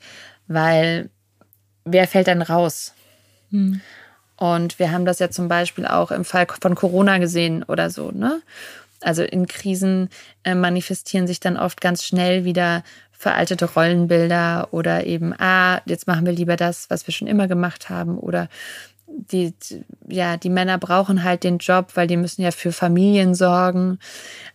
weil 0.48 1.10
wer 1.84 2.08
fällt 2.08 2.28
dann 2.28 2.44
raus? 2.44 2.94
Hm. 3.50 3.82
Und 4.42 4.80
wir 4.80 4.92
haben 4.92 5.06
das 5.06 5.20
ja 5.20 5.30
zum 5.30 5.48
Beispiel 5.48 5.86
auch 5.86 6.10
im 6.10 6.26
Fall 6.26 6.48
von 6.60 6.74
Corona 6.74 7.20
gesehen 7.20 7.62
oder 7.62 7.92
so. 7.92 8.10
Ne? 8.10 8.42
Also 9.00 9.22
in 9.22 9.46
Krisen 9.46 10.10
äh, 10.44 10.56
manifestieren 10.56 11.28
sich 11.28 11.40
dann 11.40 11.58
oft 11.58 11.80
ganz 11.80 12.04
schnell 12.04 12.44
wieder 12.44 12.84
veraltete 13.12 13.66
Rollenbilder 13.66 14.70
oder 14.72 15.06
eben, 15.06 15.36
ah, 15.38 15.84
jetzt 15.86 16.08
machen 16.08 16.26
wir 16.26 16.34
lieber 16.34 16.56
das, 16.56 16.90
was 16.90 17.06
wir 17.06 17.14
schon 17.14 17.28
immer 17.28 17.48
gemacht 17.48 17.92
haben 17.92 18.18
oder 18.18 18.50
die, 19.06 19.54
ja, 20.08 20.38
die 20.38 20.50
Männer 20.50 20.80
brauchen 20.80 21.24
halt 21.24 21.44
den 21.44 21.60
Job, 21.60 21.92
weil 21.94 22.08
die 22.08 22.18
müssen 22.18 22.42
ja 22.42 22.50
für 22.50 22.72
Familien 22.72 23.36
sorgen. 23.36 24.00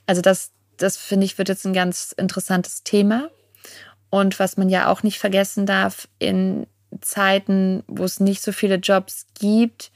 Also 0.05 0.21
das, 0.21 0.51
das 0.79 0.97
finde 0.97 1.27
ich, 1.27 1.39
wird 1.39 1.49
jetzt 1.49 1.65
ein 1.65 1.75
ganz 1.75 2.13
interessantes 2.17 2.83
Thema. 2.83 3.31
Und 4.11 4.41
was 4.41 4.57
man 4.57 4.69
ja 4.69 4.89
auch 4.89 5.05
nicht 5.05 5.21
vergessen 5.21 5.65
darf, 5.65 6.09
in 6.19 6.67
Zeiten, 7.01 7.83
wo 7.87 8.05
es 8.05 8.21
nicht 8.21 8.43
so 8.43 8.53
viele 8.53 8.77
Jobs 8.77 9.27
gibt. 9.39 9.91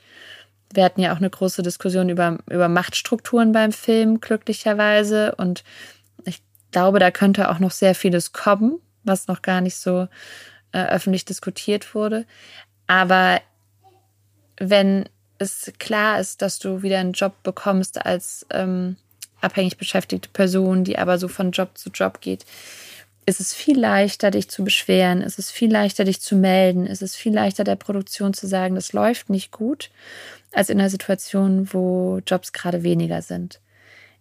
Wir 0.72 0.84
hatten 0.84 1.00
ja 1.00 1.12
auch 1.12 1.18
eine 1.18 1.30
große 1.30 1.62
Diskussion 1.62 2.08
über, 2.08 2.38
über 2.48 2.68
Machtstrukturen 2.68 3.52
beim 3.52 3.72
Film, 3.72 4.20
glücklicherweise. 4.20 5.34
Und 5.36 5.64
ich 6.24 6.42
glaube, 6.70 6.98
da 6.98 7.10
könnte 7.10 7.50
auch 7.50 7.58
noch 7.58 7.72
sehr 7.72 7.94
vieles 7.94 8.32
kommen, 8.32 8.80
was 9.02 9.26
noch 9.26 9.42
gar 9.42 9.60
nicht 9.60 9.76
so 9.76 10.08
äh, 10.72 10.84
öffentlich 10.84 11.24
diskutiert 11.24 11.94
wurde. 11.94 12.24
Aber 12.86 13.40
wenn 14.58 15.08
es 15.38 15.72
klar 15.78 16.20
ist, 16.20 16.42
dass 16.42 16.58
du 16.58 16.82
wieder 16.82 16.98
einen 16.98 17.12
Job 17.12 17.32
bekommst 17.42 18.04
als 18.04 18.46
ähm, 18.50 18.96
abhängig 19.40 19.78
beschäftigte 19.78 20.28
Person, 20.28 20.84
die 20.84 20.98
aber 20.98 21.18
so 21.18 21.28
von 21.28 21.50
Job 21.50 21.76
zu 21.78 21.90
Job 21.90 22.20
geht, 22.20 22.44
ist 23.26 23.40
es 23.40 23.54
viel 23.54 23.78
leichter, 23.78 24.30
dich 24.30 24.48
zu 24.48 24.64
beschweren, 24.64 25.22
ist 25.22 25.38
es 25.38 25.50
viel 25.50 25.70
leichter, 25.70 26.04
dich 26.04 26.20
zu 26.20 26.36
melden, 26.36 26.86
ist 26.86 27.02
es 27.02 27.14
viel 27.14 27.32
leichter, 27.34 27.64
der 27.64 27.76
Produktion 27.76 28.34
zu 28.34 28.46
sagen, 28.46 28.74
das 28.74 28.92
läuft 28.92 29.30
nicht 29.30 29.52
gut, 29.52 29.90
als 30.52 30.70
in 30.70 30.80
einer 30.80 30.90
Situation, 30.90 31.68
wo 31.72 32.20
Jobs 32.26 32.52
gerade 32.52 32.82
weniger 32.82 33.22
sind. 33.22 33.60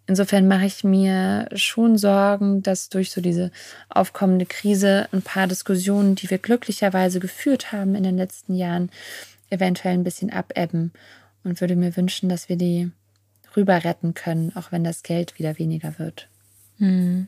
insofern 0.08 0.47
mache 0.47 0.66
ich 0.66 0.84
mir 0.84 1.47
schon 1.54 1.97
Sorgen, 1.97 2.64
dass 2.64 2.89
durch 2.89 3.12
so 3.12 3.22
diese 3.22 3.52
aufkommende 3.89 4.45
Krise 4.47 5.08
ein 5.12 5.22
paar 5.22 5.47
Diskussionen, 5.47 6.16
die 6.16 6.30
wir 6.30 6.39
glücklicherweise 6.39 7.20
geführt 7.20 7.72
haben 7.72 7.95
in 7.95 8.04
den 8.04 8.18
letzten 8.18 8.56
Jahren, 8.56 8.89
eventuell 9.52 9.93
ein 9.93 10.04
bisschen 10.04 10.32
abebben 10.32 10.91
und 11.43 11.62
würde 11.62 11.76
mir 11.76 11.95
wünschen, 11.95 12.28
dass 12.28 12.50
wir 12.50 12.56
die 12.56 12.91
rüber 13.56 13.84
retten 13.84 14.14
können, 14.14 14.52
auch 14.56 14.72
wenn 14.72 14.84
das 14.84 15.04
Geld 15.04 15.38
wieder 15.39 15.58
weniger 15.58 15.97
wird. 16.00 16.28
Hm. 16.78 17.28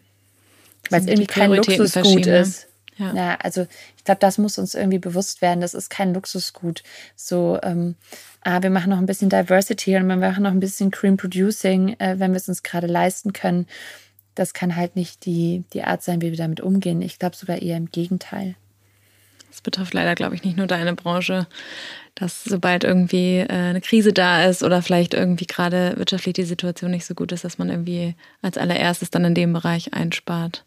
Weil 0.89 1.01
es 1.01 1.07
irgendwie 1.07 1.27
kein 1.27 1.51
Luxusgut 1.51 2.25
ist. 2.25 2.67
Ja. 2.97 3.13
ja, 3.13 3.35
also 3.41 3.65
ich 3.97 4.03
glaube, 4.03 4.19
das 4.19 4.37
muss 4.37 4.57
uns 4.57 4.75
irgendwie 4.75 4.99
bewusst 4.99 5.41
werden. 5.41 5.61
Das 5.61 5.73
ist 5.73 5.89
kein 5.89 6.13
Luxusgut. 6.13 6.83
So, 7.15 7.57
ähm, 7.63 7.95
ah, 8.41 8.61
wir 8.61 8.69
machen 8.69 8.89
noch 8.89 8.97
ein 8.97 9.05
bisschen 9.05 9.29
Diversity 9.29 9.95
und 9.95 10.07
wir 10.07 10.17
machen 10.17 10.43
noch 10.43 10.51
ein 10.51 10.59
bisschen 10.59 10.91
Cream 10.91 11.17
Producing, 11.17 11.95
äh, 11.99 12.15
wenn 12.19 12.31
wir 12.31 12.37
es 12.37 12.49
uns 12.49 12.63
gerade 12.63 12.87
leisten 12.87 13.33
können. 13.33 13.67
Das 14.35 14.53
kann 14.53 14.75
halt 14.75 14.95
nicht 14.95 15.25
die, 15.25 15.63
die 15.73 15.83
Art 15.83 16.03
sein, 16.03 16.21
wie 16.21 16.31
wir 16.31 16.37
damit 16.37 16.61
umgehen. 16.61 17.01
Ich 17.01 17.17
glaube 17.17 17.35
sogar 17.35 17.61
eher 17.61 17.77
im 17.77 17.89
Gegenteil. 17.89 18.55
Das 19.49 19.61
betrifft 19.61 19.93
leider, 19.93 20.15
glaube 20.15 20.35
ich, 20.35 20.43
nicht 20.43 20.55
nur 20.55 20.67
deine 20.67 20.95
Branche, 20.95 21.45
dass 22.15 22.43
sobald 22.43 22.85
irgendwie 22.85 23.39
äh, 23.39 23.47
eine 23.49 23.81
Krise 23.81 24.13
da 24.13 24.45
ist 24.45 24.63
oder 24.63 24.81
vielleicht 24.81 25.13
irgendwie 25.13 25.45
gerade 25.45 25.93
wirtschaftlich 25.97 26.33
die 26.33 26.43
Situation 26.43 26.91
nicht 26.91 27.05
so 27.05 27.15
gut 27.15 27.33
ist, 27.33 27.43
dass 27.43 27.57
man 27.57 27.69
irgendwie 27.69 28.15
als 28.41 28.57
allererstes 28.57 29.09
dann 29.09 29.25
in 29.25 29.35
dem 29.35 29.51
Bereich 29.51 29.93
einspart. 29.93 30.63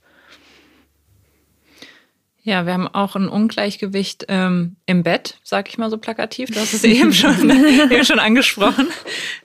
Ja, 2.46 2.66
wir 2.66 2.74
haben 2.74 2.88
auch 2.88 3.16
ein 3.16 3.26
Ungleichgewicht 3.26 4.26
ähm, 4.28 4.76
im 4.84 5.02
Bett, 5.02 5.38
sag 5.42 5.66
ich 5.70 5.78
mal 5.78 5.88
so 5.88 5.96
plakativ. 5.96 6.50
Du 6.50 6.60
hast 6.60 6.74
es 6.74 6.84
eben 6.84 7.14
schon, 7.14 7.48
eben 7.90 8.04
schon 8.04 8.18
angesprochen. 8.18 8.86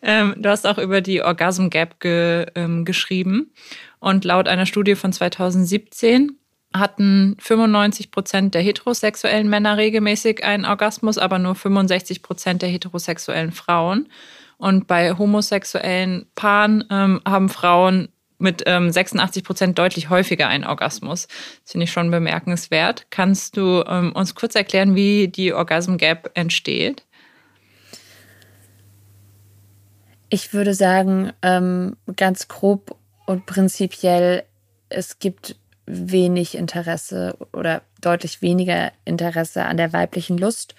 Ähm, 0.01 0.35
du 0.37 0.49
hast 0.49 0.67
auch 0.67 0.77
über 0.77 0.99
die 0.99 1.21
Orgasm 1.23 1.69
Gap 1.69 2.01
ge, 2.01 2.45
ähm, 2.55 2.83
geschrieben. 2.83 3.53
Und 3.99 4.25
laut 4.25 4.49
einer 4.49 4.65
Studie 4.65 4.95
von 4.95 5.13
2017 5.13 6.37
hatten 6.73 7.37
95 7.39 8.11
Prozent 8.11 8.53
der 8.53 8.61
heterosexuellen 8.61 9.49
Männer 9.49 9.77
regelmäßig 9.77 10.43
einen 10.43 10.65
Orgasmus, 10.65 11.17
aber 11.17 11.39
nur 11.39 11.55
65 11.55 12.21
Prozent 12.21 12.61
der 12.61 12.69
heterosexuellen 12.69 13.53
Frauen. 13.53 14.09
Und 14.57 14.87
bei 14.87 15.17
homosexuellen 15.17 16.25
Paaren 16.35 16.83
ähm, 16.91 17.21
haben 17.25 17.47
Frauen 17.47 18.09
mit 18.39 18.63
ähm, 18.65 18.89
86 18.91 19.43
Prozent 19.43 19.77
deutlich 19.77 20.09
häufiger 20.09 20.47
einen 20.47 20.63
Orgasmus. 20.63 21.27
Das 21.63 21.71
finde 21.73 21.83
ich 21.83 21.91
schon 21.91 22.09
bemerkenswert. 22.09 23.07
Kannst 23.09 23.57
du 23.57 23.83
ähm, 23.87 24.11
uns 24.13 24.33
kurz 24.33 24.55
erklären, 24.55 24.95
wie 24.95 25.27
die 25.27 25.53
Orgasm 25.53 25.97
Gap 25.97 26.31
entsteht? 26.33 27.05
Ich 30.29 30.53
würde 30.53 30.73
sagen, 30.73 31.31
ähm, 31.41 31.95
ganz 32.15 32.47
grob 32.47 32.95
und 33.25 33.45
prinzipiell, 33.45 34.43
es 34.89 35.19
gibt 35.19 35.55
wenig 35.89 36.55
Interesse 36.55 37.35
oder 37.51 37.81
deutlich 37.99 38.43
weniger 38.43 38.91
Interesse 39.05 39.65
an 39.65 39.77
der 39.77 39.91
weiblichen 39.91 40.37
Lust, 40.37 40.75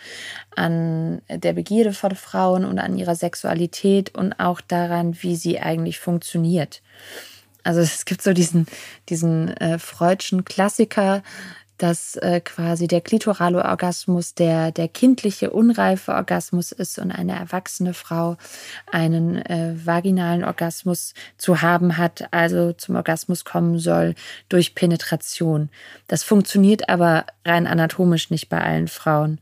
an 0.55 1.21
der 1.29 1.53
Begierde 1.53 1.93
von 1.93 2.15
Frauen 2.15 2.65
und 2.65 2.79
an 2.79 2.97
ihrer 2.97 3.17
Sexualität 3.17 4.15
und 4.15 4.39
auch 4.39 4.61
daran, 4.61 5.17
wie 5.21 5.35
sie 5.35 5.59
eigentlich 5.59 5.99
funktioniert. 5.99 6.81
Also 7.65 7.81
es 7.81 8.05
gibt 8.05 8.23
so 8.23 8.33
diesen, 8.33 8.67
diesen 9.09 9.49
äh, 9.57 9.79
freudschen 9.79 10.45
Klassiker, 10.45 11.23
dass 11.81 12.17
äh, 12.17 12.41
quasi 12.43 12.87
der 12.89 13.01
klitorale 13.01 13.65
Orgasmus 13.65 14.35
der, 14.35 14.71
der 14.71 14.87
kindliche, 14.87 15.51
unreife 15.51 16.13
Orgasmus 16.13 16.73
ist 16.73 16.99
und 16.99 17.11
eine 17.11 17.35
erwachsene 17.35 17.95
Frau 17.95 18.37
einen 18.93 19.37
äh, 19.47 19.75
vaginalen 19.75 20.45
Orgasmus 20.45 21.15
zu 21.39 21.63
haben 21.63 21.97
hat, 21.97 22.33
also 22.33 22.75
zum 22.75 22.97
Orgasmus 22.97 23.47
kommen 23.47 23.79
soll 23.79 24.15
durch 24.51 24.75
Penetration. 24.75 25.71
Das 26.07 26.23
funktioniert 26.23 26.91
aber 26.91 27.25
rein 27.47 27.67
anatomisch 27.67 28.31
nicht 28.31 28.51
bei 28.51 28.61
allen 28.61 28.89
Frauen. 28.89 29.41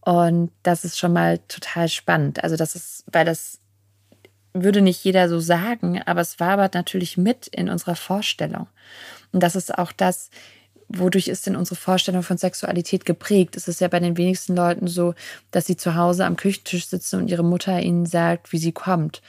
Und 0.00 0.50
das 0.64 0.84
ist 0.84 0.98
schon 0.98 1.12
mal 1.12 1.38
total 1.46 1.88
spannend. 1.88 2.42
Also 2.42 2.56
das 2.56 2.74
ist, 2.74 3.04
weil 3.12 3.24
das 3.24 3.60
würde 4.62 4.82
nicht 4.82 5.04
jeder 5.04 5.28
so 5.28 5.40
sagen, 5.40 6.00
aber 6.04 6.20
es 6.20 6.40
wabert 6.40 6.74
natürlich 6.74 7.16
mit 7.16 7.46
in 7.48 7.68
unserer 7.68 7.96
Vorstellung. 7.96 8.66
Und 9.32 9.42
das 9.42 9.56
ist 9.56 9.76
auch 9.76 9.92
das, 9.92 10.30
wodurch 10.88 11.28
ist 11.28 11.46
denn 11.46 11.56
unsere 11.56 11.76
Vorstellung 11.76 12.22
von 12.22 12.38
Sexualität 12.38 13.04
geprägt? 13.04 13.56
Es 13.56 13.68
ist 13.68 13.80
ja 13.80 13.88
bei 13.88 14.00
den 14.00 14.16
wenigsten 14.16 14.54
Leuten 14.54 14.86
so, 14.86 15.14
dass 15.50 15.66
sie 15.66 15.76
zu 15.76 15.96
Hause 15.96 16.24
am 16.24 16.36
Küchentisch 16.36 16.86
sitzen 16.86 17.20
und 17.20 17.28
ihre 17.28 17.44
Mutter 17.44 17.80
ihnen 17.80 18.06
sagt, 18.06 18.52
wie 18.52 18.58
sie 18.58 18.72
kommt, 18.72 19.22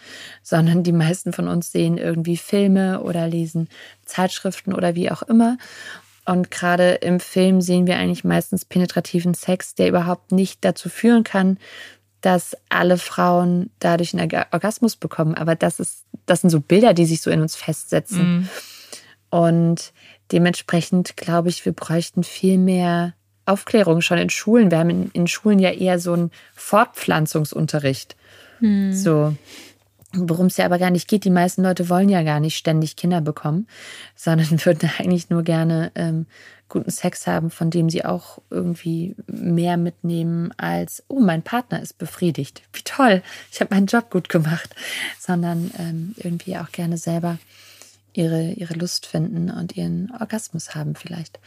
sondern 0.43 0.83
die 0.83 0.91
meisten 0.91 1.33
von 1.33 1.47
uns 1.47 1.71
sehen 1.71 1.97
irgendwie 1.97 2.37
Filme 2.37 3.01
oder 3.01 3.27
lesen 3.27 3.69
Zeitschriften 4.05 4.73
oder 4.73 4.95
wie 4.95 5.11
auch 5.11 5.23
immer. 5.23 5.57
Und 6.25 6.51
gerade 6.51 6.95
im 6.95 7.21
Film 7.21 7.61
sehen 7.61 7.87
wir 7.87 7.95
eigentlich 7.97 8.25
meistens 8.25 8.65
penetrativen 8.65 9.33
Sex, 9.33 9.75
der 9.75 9.87
überhaupt 9.87 10.33
nicht 10.33 10.65
dazu 10.65 10.89
führen 10.89 11.23
kann, 11.23 11.57
dass 12.21 12.57
alle 12.69 12.97
Frauen 12.97 13.69
dadurch 13.79 14.17
einen 14.17 14.31
Orgasmus 14.51 14.95
bekommen. 14.95 15.35
Aber 15.35 15.55
das 15.55 15.79
ist, 15.79 16.05
das 16.25 16.41
sind 16.41 16.49
so 16.49 16.59
Bilder, 16.59 16.93
die 16.93 17.05
sich 17.05 17.21
so 17.21 17.29
in 17.29 17.41
uns 17.41 17.55
festsetzen. 17.55 18.39
Mm. 18.39 18.49
Und 19.29 19.93
dementsprechend 20.31 21.17
glaube 21.17 21.49
ich, 21.49 21.65
wir 21.65 21.73
bräuchten 21.73 22.23
viel 22.23 22.57
mehr 22.57 23.13
Aufklärung 23.45 24.01
schon 24.01 24.17
in 24.17 24.29
Schulen. 24.29 24.71
Wir 24.71 24.79
haben 24.79 24.89
in, 24.89 25.11
in 25.11 25.27
Schulen 25.27 25.59
ja 25.59 25.71
eher 25.71 25.99
so 25.99 26.13
einen 26.13 26.31
Fortpflanzungsunterricht. 26.53 28.15
Mm. 28.59 28.91
So. 28.91 29.35
Worum 30.13 30.47
es 30.47 30.57
ja 30.57 30.65
aber 30.65 30.79
gar 30.79 30.89
nicht 30.89 31.07
geht, 31.07 31.25
die 31.25 31.29
meisten 31.29 31.63
Leute 31.63 31.89
wollen 31.89 32.09
ja 32.09 32.23
gar 32.23 32.39
nicht 32.39 32.57
ständig 32.57 32.95
Kinder 32.95 33.21
bekommen, 33.21 33.67
sondern 34.15 34.49
würden 34.65 34.89
eigentlich 34.97 35.29
nur 35.29 35.43
gerne 35.43 35.91
ähm, 35.95 36.25
guten 36.69 36.91
Sex 36.91 37.27
haben, 37.27 37.49
von 37.49 37.69
dem 37.69 37.89
sie 37.89 38.05
auch 38.05 38.39
irgendwie 38.49 39.15
mehr 39.27 39.77
mitnehmen 39.77 40.51
als, 40.57 41.03
oh, 41.07 41.19
mein 41.19 41.43
Partner 41.43 41.81
ist 41.81 41.97
befriedigt. 41.97 42.61
Wie 42.73 42.83
toll, 42.83 43.21
ich 43.51 43.61
habe 43.61 43.73
meinen 43.73 43.87
Job 43.87 44.09
gut 44.09 44.29
gemacht. 44.29 44.75
Sondern 45.19 45.71
ähm, 45.77 46.15
irgendwie 46.17 46.57
auch 46.57 46.71
gerne 46.71 46.97
selber 46.97 47.37
ihre, 48.13 48.51
ihre 48.51 48.73
Lust 48.73 49.05
finden 49.05 49.49
und 49.49 49.77
ihren 49.77 50.11
Orgasmus 50.19 50.75
haben 50.75 50.95
vielleicht. 50.95 51.39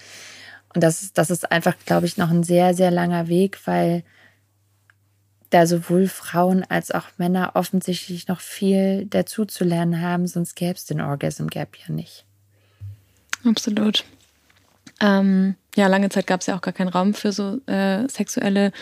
Und 0.75 0.83
das 0.83 1.03
ist, 1.03 1.19
das 1.19 1.31
ist 1.31 1.51
einfach, 1.51 1.75
glaube 1.85 2.07
ich, 2.07 2.17
noch 2.17 2.31
ein 2.31 2.45
sehr, 2.45 2.75
sehr 2.75 2.91
langer 2.91 3.29
Weg, 3.29 3.59
weil 3.67 4.05
da 5.51 5.67
sowohl 5.67 6.07
Frauen 6.07 6.65
als 6.69 6.93
auch 6.93 7.07
Männer 7.19 7.53
offensichtlich 7.55 8.29
noch 8.29 8.41
viel 8.41 9.07
dazu 9.07 9.45
zu 9.45 9.65
lernen 9.65 10.01
haben, 10.01 10.29
sonst 10.29 10.55
gäbe 10.55 10.75
es 10.75 10.85
den 10.85 11.01
Orgasm 11.01 11.49
Gap 11.49 11.77
ja 11.77 11.93
nicht. 11.93 12.25
Absolut. 13.45 14.05
Ähm, 15.01 15.55
ja, 15.77 15.87
lange 15.87 16.09
Zeit 16.09 16.27
gab 16.27 16.41
es 16.41 16.47
ja 16.47 16.57
auch 16.57 16.61
gar 16.61 16.75
keinen 16.75 16.89
Raum 16.89 17.15
für 17.15 17.33
so 17.33 17.61
äh, 17.67 18.09
sexuelle 18.09 18.73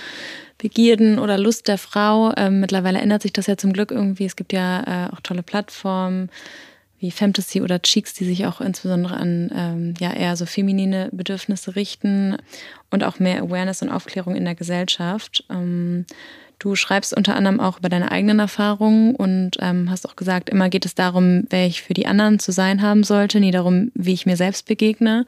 Begierden 0.57 1.19
oder 1.19 1.39
Lust 1.39 1.69
der 1.69 1.79
Frau. 1.79 2.33
Ähm, 2.37 2.61
mittlerweile 2.61 2.99
ändert 2.99 3.23
sich 3.23 3.33
das 3.33 3.47
ja 3.47 3.57
zum 3.57 3.73
Glück 3.73 3.91
irgendwie. 3.91 4.25
Es 4.25 4.37
gibt 4.37 4.53
ja 4.53 5.07
äh, 5.07 5.13
auch 5.13 5.21
tolle 5.21 5.43
Plattformen 5.43 6.31
wie 7.01 7.11
Fantasy 7.13 7.63
oder 7.63 7.81
Cheeks, 7.81 8.15
die 8.15 8.25
sich 8.25 8.47
auch 8.47 8.61
insbesondere 8.61 9.17
an 9.17 9.51
ähm, 9.55 9.95
ja 10.01 10.13
eher 10.13 10.37
so 10.37 10.47
feminine 10.47 11.09
Bedürfnisse 11.13 11.77
richten 11.77 12.37
und 12.91 13.05
auch 13.05 13.21
mehr 13.21 13.43
Awareness 13.43 13.83
und 13.83 13.91
Aufklärung 13.91 14.35
in 14.35 14.45
der 14.45 14.57
Gesellschaft. 14.57 15.45
Ähm, 15.49 16.07
du 16.59 16.75
schreibst 16.75 17.17
unter 17.17 17.37
anderem 17.37 17.61
auch 17.61 17.79
über 17.79 17.89
deine 17.89 18.11
eigenen 18.11 18.41
Erfahrungen 18.41 19.15
und 19.15 19.53
ähm, 19.61 19.91
hast 19.91 20.09
auch 20.09 20.17
gesagt, 20.17 20.51
immer 20.51 20.69
geht 20.71 20.87
es 20.87 20.97
darum, 20.97 21.45
wer 21.51 21.67
ich 21.67 21.83
für 21.83 21.95
die 21.95 22.07
anderen 22.07 22.41
zu 22.41 22.51
sein 22.51 22.83
haben 22.83 23.05
sollte, 23.05 23.39
nie 23.39 23.53
darum, 23.53 23.93
wie 23.95 24.15
ich 24.15 24.27
mir 24.27 24.37
selbst 24.37 24.67
begegne. 24.67 25.25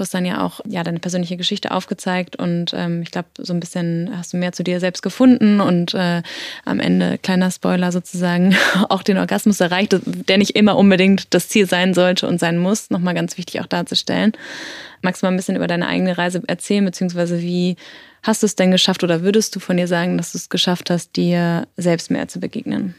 Du 0.00 0.04
hast 0.04 0.14
dann 0.14 0.24
ja 0.24 0.42
auch 0.42 0.60
ja 0.66 0.82
deine 0.82 0.98
persönliche 0.98 1.36
Geschichte 1.36 1.72
aufgezeigt 1.72 2.34
und 2.34 2.72
ähm, 2.72 3.02
ich 3.02 3.10
glaube, 3.10 3.28
so 3.36 3.52
ein 3.52 3.60
bisschen 3.60 4.10
hast 4.16 4.32
du 4.32 4.38
mehr 4.38 4.52
zu 4.52 4.64
dir 4.64 4.80
selbst 4.80 5.02
gefunden 5.02 5.60
und 5.60 5.92
äh, 5.92 6.22
am 6.64 6.80
Ende, 6.80 7.18
kleiner 7.18 7.50
Spoiler 7.50 7.92
sozusagen, 7.92 8.56
auch 8.88 9.02
den 9.02 9.18
Orgasmus 9.18 9.60
erreicht, 9.60 9.94
der 10.06 10.38
nicht 10.38 10.56
immer 10.56 10.78
unbedingt 10.78 11.34
das 11.34 11.50
Ziel 11.50 11.68
sein 11.68 11.92
sollte 11.92 12.26
und 12.26 12.40
sein 12.40 12.56
muss. 12.56 12.88
Nochmal 12.88 13.12
ganz 13.12 13.36
wichtig 13.36 13.60
auch 13.60 13.66
darzustellen. 13.66 14.32
Magst 15.02 15.20
du 15.20 15.26
mal 15.26 15.32
ein 15.32 15.36
bisschen 15.36 15.56
über 15.56 15.66
deine 15.66 15.86
eigene 15.86 16.16
Reise 16.16 16.42
erzählen, 16.46 16.86
beziehungsweise 16.86 17.42
wie 17.42 17.76
hast 18.22 18.42
du 18.42 18.46
es 18.46 18.56
denn 18.56 18.70
geschafft 18.70 19.04
oder 19.04 19.20
würdest 19.20 19.54
du 19.54 19.60
von 19.60 19.76
dir 19.76 19.86
sagen, 19.86 20.16
dass 20.16 20.32
du 20.32 20.38
es 20.38 20.48
geschafft 20.48 20.88
hast, 20.88 21.14
dir 21.16 21.68
selbst 21.76 22.10
mehr 22.10 22.26
zu 22.26 22.40
begegnen? 22.40 22.94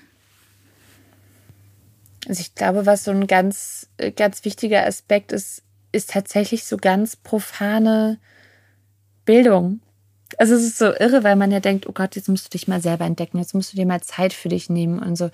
Also 2.27 2.41
ich 2.41 2.53
glaube, 2.53 2.85
was 2.85 3.05
so 3.05 3.09
ein 3.09 3.25
ganz, 3.25 3.87
ganz 4.15 4.45
wichtiger 4.45 4.85
Aspekt 4.85 5.31
ist, 5.31 5.63
ist 5.91 6.11
tatsächlich 6.11 6.65
so 6.65 6.77
ganz 6.77 7.15
profane 7.15 8.19
Bildung. 9.25 9.81
Also 10.37 10.55
es 10.55 10.63
ist 10.63 10.77
so 10.77 10.85
irre, 10.85 11.23
weil 11.23 11.35
man 11.35 11.51
ja 11.51 11.59
denkt, 11.59 11.87
oh 11.87 11.91
Gott, 11.91 12.15
jetzt 12.15 12.29
musst 12.29 12.45
du 12.45 12.49
dich 12.49 12.67
mal 12.67 12.81
selber 12.81 13.05
entdecken, 13.05 13.37
jetzt 13.37 13.53
musst 13.53 13.73
du 13.73 13.77
dir 13.77 13.85
mal 13.85 14.01
Zeit 14.01 14.31
für 14.33 14.47
dich 14.47 14.69
nehmen 14.69 14.99
und 14.99 15.17
so. 15.17 15.29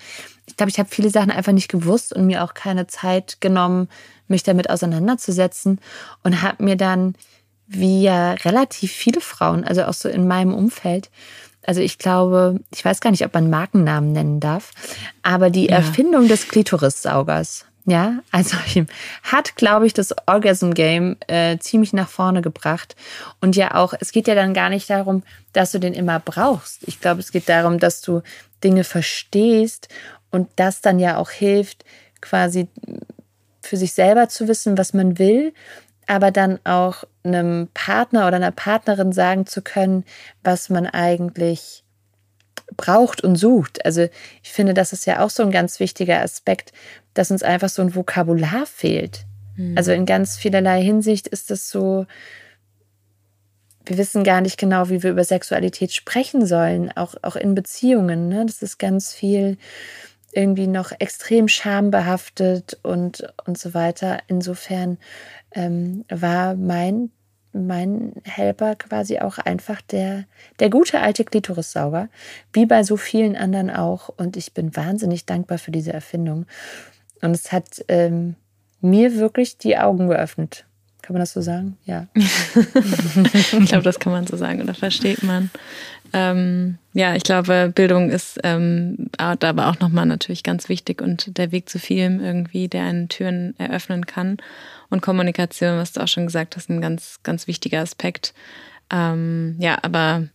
Ich 0.46 0.56
glaube, 0.56 0.70
ich 0.70 0.78
habe 0.78 0.88
viele 0.88 1.10
Sachen 1.10 1.30
einfach 1.30 1.52
nicht 1.52 1.70
gewusst 1.70 2.12
und 2.12 2.26
mir 2.26 2.42
auch 2.42 2.54
keine 2.54 2.88
Zeit 2.88 3.40
genommen, 3.40 3.88
mich 4.26 4.42
damit 4.42 4.70
auseinanderzusetzen 4.70 5.80
und 6.24 6.42
habe 6.42 6.64
mir 6.64 6.76
dann, 6.76 7.14
wie 7.68 8.02
ja 8.02 8.32
relativ 8.32 8.90
viele 8.92 9.20
Frauen, 9.20 9.62
also 9.64 9.84
auch 9.84 9.94
so 9.94 10.08
in 10.08 10.26
meinem 10.26 10.52
Umfeld, 10.52 11.10
also 11.68 11.80
ich 11.82 11.98
glaube, 11.98 12.60
ich 12.74 12.82
weiß 12.82 13.00
gar 13.00 13.10
nicht, 13.10 13.26
ob 13.26 13.34
man 13.34 13.50
Markennamen 13.50 14.12
nennen 14.12 14.40
darf, 14.40 14.72
aber 15.22 15.50
die 15.50 15.66
ja. 15.66 15.76
Erfindung 15.76 16.26
des 16.26 16.48
Klitorissaugers 16.48 17.66
Ja, 17.88 18.18
also 18.30 18.58
hat, 19.22 19.56
glaube 19.56 19.86
ich, 19.86 19.94
das 19.94 20.14
Orgasm 20.26 20.72
Game 20.72 21.16
äh, 21.26 21.56
ziemlich 21.56 21.94
nach 21.94 22.10
vorne 22.10 22.42
gebracht. 22.42 22.94
Und 23.40 23.56
ja 23.56 23.74
auch, 23.76 23.94
es 23.98 24.12
geht 24.12 24.28
ja 24.28 24.34
dann 24.34 24.52
gar 24.52 24.68
nicht 24.68 24.90
darum, 24.90 25.22
dass 25.54 25.72
du 25.72 25.80
den 25.80 25.94
immer 25.94 26.20
brauchst. 26.20 26.86
Ich 26.86 27.00
glaube, 27.00 27.20
es 27.20 27.32
geht 27.32 27.48
darum, 27.48 27.78
dass 27.78 28.02
du 28.02 28.20
Dinge 28.62 28.84
verstehst 28.84 29.88
und 30.30 30.50
das 30.56 30.82
dann 30.82 30.98
ja 30.98 31.16
auch 31.16 31.30
hilft, 31.30 31.86
quasi 32.20 32.68
für 33.62 33.78
sich 33.78 33.94
selber 33.94 34.28
zu 34.28 34.48
wissen, 34.48 34.76
was 34.76 34.92
man 34.92 35.18
will, 35.18 35.54
aber 36.06 36.30
dann 36.30 36.58
auch 36.64 37.04
einem 37.24 37.68
Partner 37.72 38.26
oder 38.26 38.36
einer 38.36 38.50
Partnerin 38.50 39.12
sagen 39.12 39.46
zu 39.46 39.62
können, 39.62 40.04
was 40.44 40.68
man 40.68 40.86
eigentlich 40.86 41.84
braucht 42.76 43.22
und 43.22 43.36
sucht. 43.36 43.84
Also 43.84 44.08
ich 44.42 44.52
finde, 44.52 44.74
das 44.74 44.92
ist 44.92 45.06
ja 45.06 45.24
auch 45.24 45.30
so 45.30 45.42
ein 45.42 45.50
ganz 45.50 45.80
wichtiger 45.80 46.20
Aspekt, 46.20 46.72
dass 47.14 47.30
uns 47.30 47.42
einfach 47.42 47.68
so 47.68 47.82
ein 47.82 47.94
Vokabular 47.94 48.66
fehlt. 48.66 49.24
Mhm. 49.56 49.76
Also 49.76 49.92
in 49.92 50.06
ganz 50.06 50.36
vielerlei 50.36 50.82
Hinsicht 50.82 51.28
ist 51.28 51.50
es 51.50 51.70
so, 51.70 52.06
wir 53.84 53.98
wissen 53.98 54.22
gar 54.22 54.40
nicht 54.40 54.58
genau, 54.58 54.90
wie 54.90 55.02
wir 55.02 55.10
über 55.10 55.24
Sexualität 55.24 55.92
sprechen 55.92 56.46
sollen, 56.46 56.92
auch, 56.94 57.14
auch 57.22 57.36
in 57.36 57.54
Beziehungen. 57.54 58.28
Ne? 58.28 58.44
Das 58.46 58.62
ist 58.62 58.78
ganz 58.78 59.12
viel 59.12 59.56
irgendwie 60.32 60.66
noch 60.66 60.92
extrem 60.98 61.48
schambehaftet 61.48 62.78
und, 62.82 63.32
und 63.46 63.58
so 63.58 63.72
weiter. 63.74 64.18
Insofern 64.28 64.98
ähm, 65.52 66.04
war 66.10 66.54
mein 66.54 67.10
mein 67.66 68.12
Helper 68.24 68.76
quasi 68.76 69.18
auch 69.18 69.38
einfach 69.38 69.80
der, 69.82 70.24
der 70.60 70.70
gute 70.70 71.00
alte 71.00 71.24
Klitorissauger, 71.24 72.08
wie 72.52 72.66
bei 72.66 72.82
so 72.84 72.96
vielen 72.96 73.36
anderen 73.36 73.70
auch. 73.70 74.08
Und 74.16 74.36
ich 74.36 74.54
bin 74.54 74.76
wahnsinnig 74.76 75.26
dankbar 75.26 75.58
für 75.58 75.70
diese 75.70 75.92
Erfindung. 75.92 76.46
Und 77.20 77.32
es 77.32 77.52
hat 77.52 77.84
ähm, 77.88 78.36
mir 78.80 79.16
wirklich 79.16 79.58
die 79.58 79.76
Augen 79.76 80.08
geöffnet. 80.08 80.64
Kann 81.08 81.14
man 81.14 81.20
das 81.20 81.32
so 81.32 81.40
sagen? 81.40 81.78
Ja. 81.86 82.06
ich 82.14 83.50
glaube, 83.50 83.82
das 83.82 83.98
kann 83.98 84.12
man 84.12 84.26
so 84.26 84.36
sagen 84.36 84.60
oder 84.60 84.74
versteht 84.74 85.22
man. 85.22 85.48
Ähm, 86.12 86.76
ja, 86.92 87.16
ich 87.16 87.22
glaube, 87.22 87.72
Bildung 87.74 88.10
ist 88.10 88.38
ähm, 88.44 89.08
aber 89.16 89.68
auch 89.68 89.80
nochmal 89.80 90.04
natürlich 90.04 90.42
ganz 90.42 90.68
wichtig 90.68 91.00
und 91.00 91.38
der 91.38 91.50
Weg 91.50 91.70
zu 91.70 91.78
vielem 91.78 92.20
irgendwie, 92.20 92.68
der 92.68 92.82
einen 92.82 93.08
Türen 93.08 93.54
eröffnen 93.56 94.04
kann. 94.04 94.36
Und 94.90 95.00
Kommunikation, 95.00 95.78
was 95.78 95.92
du 95.92 96.02
auch 96.02 96.08
schon 96.08 96.26
gesagt 96.26 96.56
hast, 96.56 96.68
ein 96.68 96.82
ganz, 96.82 97.20
ganz 97.22 97.46
wichtiger 97.46 97.80
Aspekt. 97.80 98.34
Ähm, 98.90 99.56
ja, 99.58 99.78
aber 99.80 100.28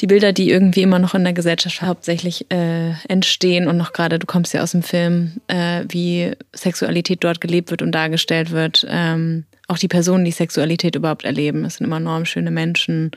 die 0.00 0.06
Bilder, 0.06 0.34
die 0.34 0.50
irgendwie 0.50 0.82
immer 0.82 0.98
noch 0.98 1.14
in 1.14 1.24
der 1.24 1.32
Gesellschaft 1.32 1.80
hauptsächlich 1.80 2.44
äh, 2.50 2.90
entstehen 3.08 3.68
und 3.68 3.78
noch 3.78 3.94
gerade, 3.94 4.18
du 4.18 4.26
kommst 4.26 4.52
ja 4.52 4.62
aus 4.62 4.72
dem 4.72 4.82
Film, 4.82 5.40
äh, 5.46 5.86
wie 5.88 6.32
Sexualität 6.54 7.24
dort 7.24 7.40
gelebt 7.40 7.70
wird 7.70 7.80
und 7.80 7.92
dargestellt 7.92 8.50
wird, 8.50 8.86
ähm, 8.90 9.46
auch 9.68 9.78
die 9.78 9.88
Personen, 9.88 10.24
die 10.24 10.32
Sexualität 10.32 10.96
überhaupt 10.96 11.24
erleben. 11.24 11.64
Es 11.64 11.76
sind 11.76 11.86
immer 11.86 11.96
enorm 11.96 12.24
schöne 12.24 12.50
Menschen, 12.50 13.10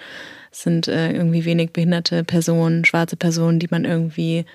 es 0.51 0.63
sind 0.63 0.87
äh, 0.87 1.11
irgendwie 1.11 1.45
wenig 1.45 1.71
behinderte 1.71 2.23
Personen, 2.23 2.85
schwarze 2.85 3.17
Personen, 3.17 3.59
die 3.59 3.67
man 3.69 3.83
irgendwie 3.83 4.45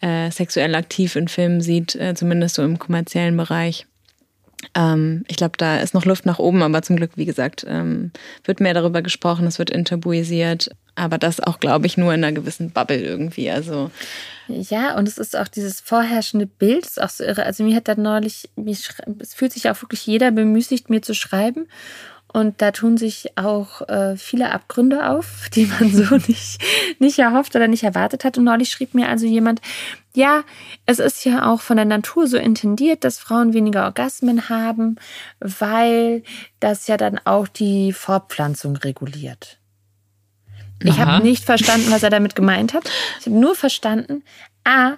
äh, 0.00 0.30
sexuell 0.30 0.74
aktiv 0.74 1.16
in 1.16 1.28
Filmen 1.28 1.60
sieht, 1.60 1.94
äh, 1.94 2.14
zumindest 2.14 2.56
so 2.56 2.62
im 2.62 2.78
kommerziellen 2.78 3.36
Bereich. 3.36 3.86
Ähm, 4.74 5.24
ich 5.28 5.36
glaube, 5.36 5.56
da 5.58 5.78
ist 5.78 5.94
noch 5.94 6.04
Luft 6.04 6.26
nach 6.26 6.38
oben, 6.38 6.62
aber 6.62 6.82
zum 6.82 6.96
Glück, 6.96 7.12
wie 7.16 7.24
gesagt, 7.24 7.64
ähm, 7.68 8.12
wird 8.44 8.60
mehr 8.60 8.74
darüber 8.74 9.02
gesprochen, 9.02 9.46
es 9.46 9.58
wird 9.58 9.70
enttabuisiert, 9.70 10.70
aber 10.94 11.18
das 11.18 11.40
auch, 11.40 11.60
glaube 11.60 11.86
ich, 11.86 11.96
nur 11.96 12.12
in 12.12 12.24
einer 12.24 12.32
gewissen 12.32 12.70
Bubble 12.70 13.00
irgendwie. 13.00 13.50
Also 13.50 13.90
ja, 14.48 14.96
und 14.96 15.08
es 15.08 15.18
ist 15.18 15.36
auch 15.36 15.48
dieses 15.48 15.80
vorherrschende 15.80 16.46
Bild, 16.46 16.84
ist 16.84 17.00
auch 17.00 17.08
so 17.08 17.24
irre. 17.24 17.44
Also 17.44 17.64
mir 17.64 17.76
hat 17.76 17.88
da 17.88 17.94
neulich, 17.94 18.50
es 18.66 19.34
fühlt 19.34 19.52
sich 19.52 19.70
auch 19.70 19.80
wirklich 19.82 20.06
jeder 20.06 20.30
bemüßigt, 20.30 20.90
mir 20.90 21.02
zu 21.02 21.14
schreiben. 21.14 21.68
Und 22.32 22.62
da 22.62 22.70
tun 22.70 22.96
sich 22.96 23.36
auch 23.36 23.86
äh, 23.88 24.16
viele 24.16 24.52
Abgründe 24.52 25.08
auf, 25.10 25.48
die 25.54 25.66
man 25.66 25.90
so 25.92 26.16
nicht, 26.28 26.58
nicht 26.98 27.18
erhofft 27.18 27.54
oder 27.54 27.68
nicht 27.68 27.84
erwartet 27.84 28.24
hat. 28.24 28.38
Und 28.38 28.44
neulich 28.44 28.70
schrieb 28.70 28.94
mir 28.94 29.08
also 29.08 29.26
jemand, 29.26 29.60
ja, 30.14 30.42
es 30.86 30.98
ist 30.98 31.24
ja 31.24 31.50
auch 31.50 31.60
von 31.60 31.76
der 31.76 31.86
Natur 31.86 32.26
so 32.26 32.36
intendiert, 32.36 33.04
dass 33.04 33.18
Frauen 33.18 33.52
weniger 33.52 33.84
Orgasmen 33.84 34.48
haben, 34.48 34.96
weil 35.40 36.22
das 36.60 36.86
ja 36.86 36.96
dann 36.96 37.18
auch 37.24 37.48
die 37.48 37.92
Fortpflanzung 37.92 38.76
reguliert. 38.76 39.58
Ich 40.84 40.98
habe 40.98 41.22
nicht 41.22 41.44
verstanden, 41.44 41.90
was 41.90 42.02
er 42.02 42.10
damit 42.10 42.34
gemeint 42.34 42.74
hat. 42.74 42.84
Ich 43.20 43.26
habe 43.26 43.36
nur 43.36 43.54
verstanden, 43.54 44.22
a, 44.64 44.94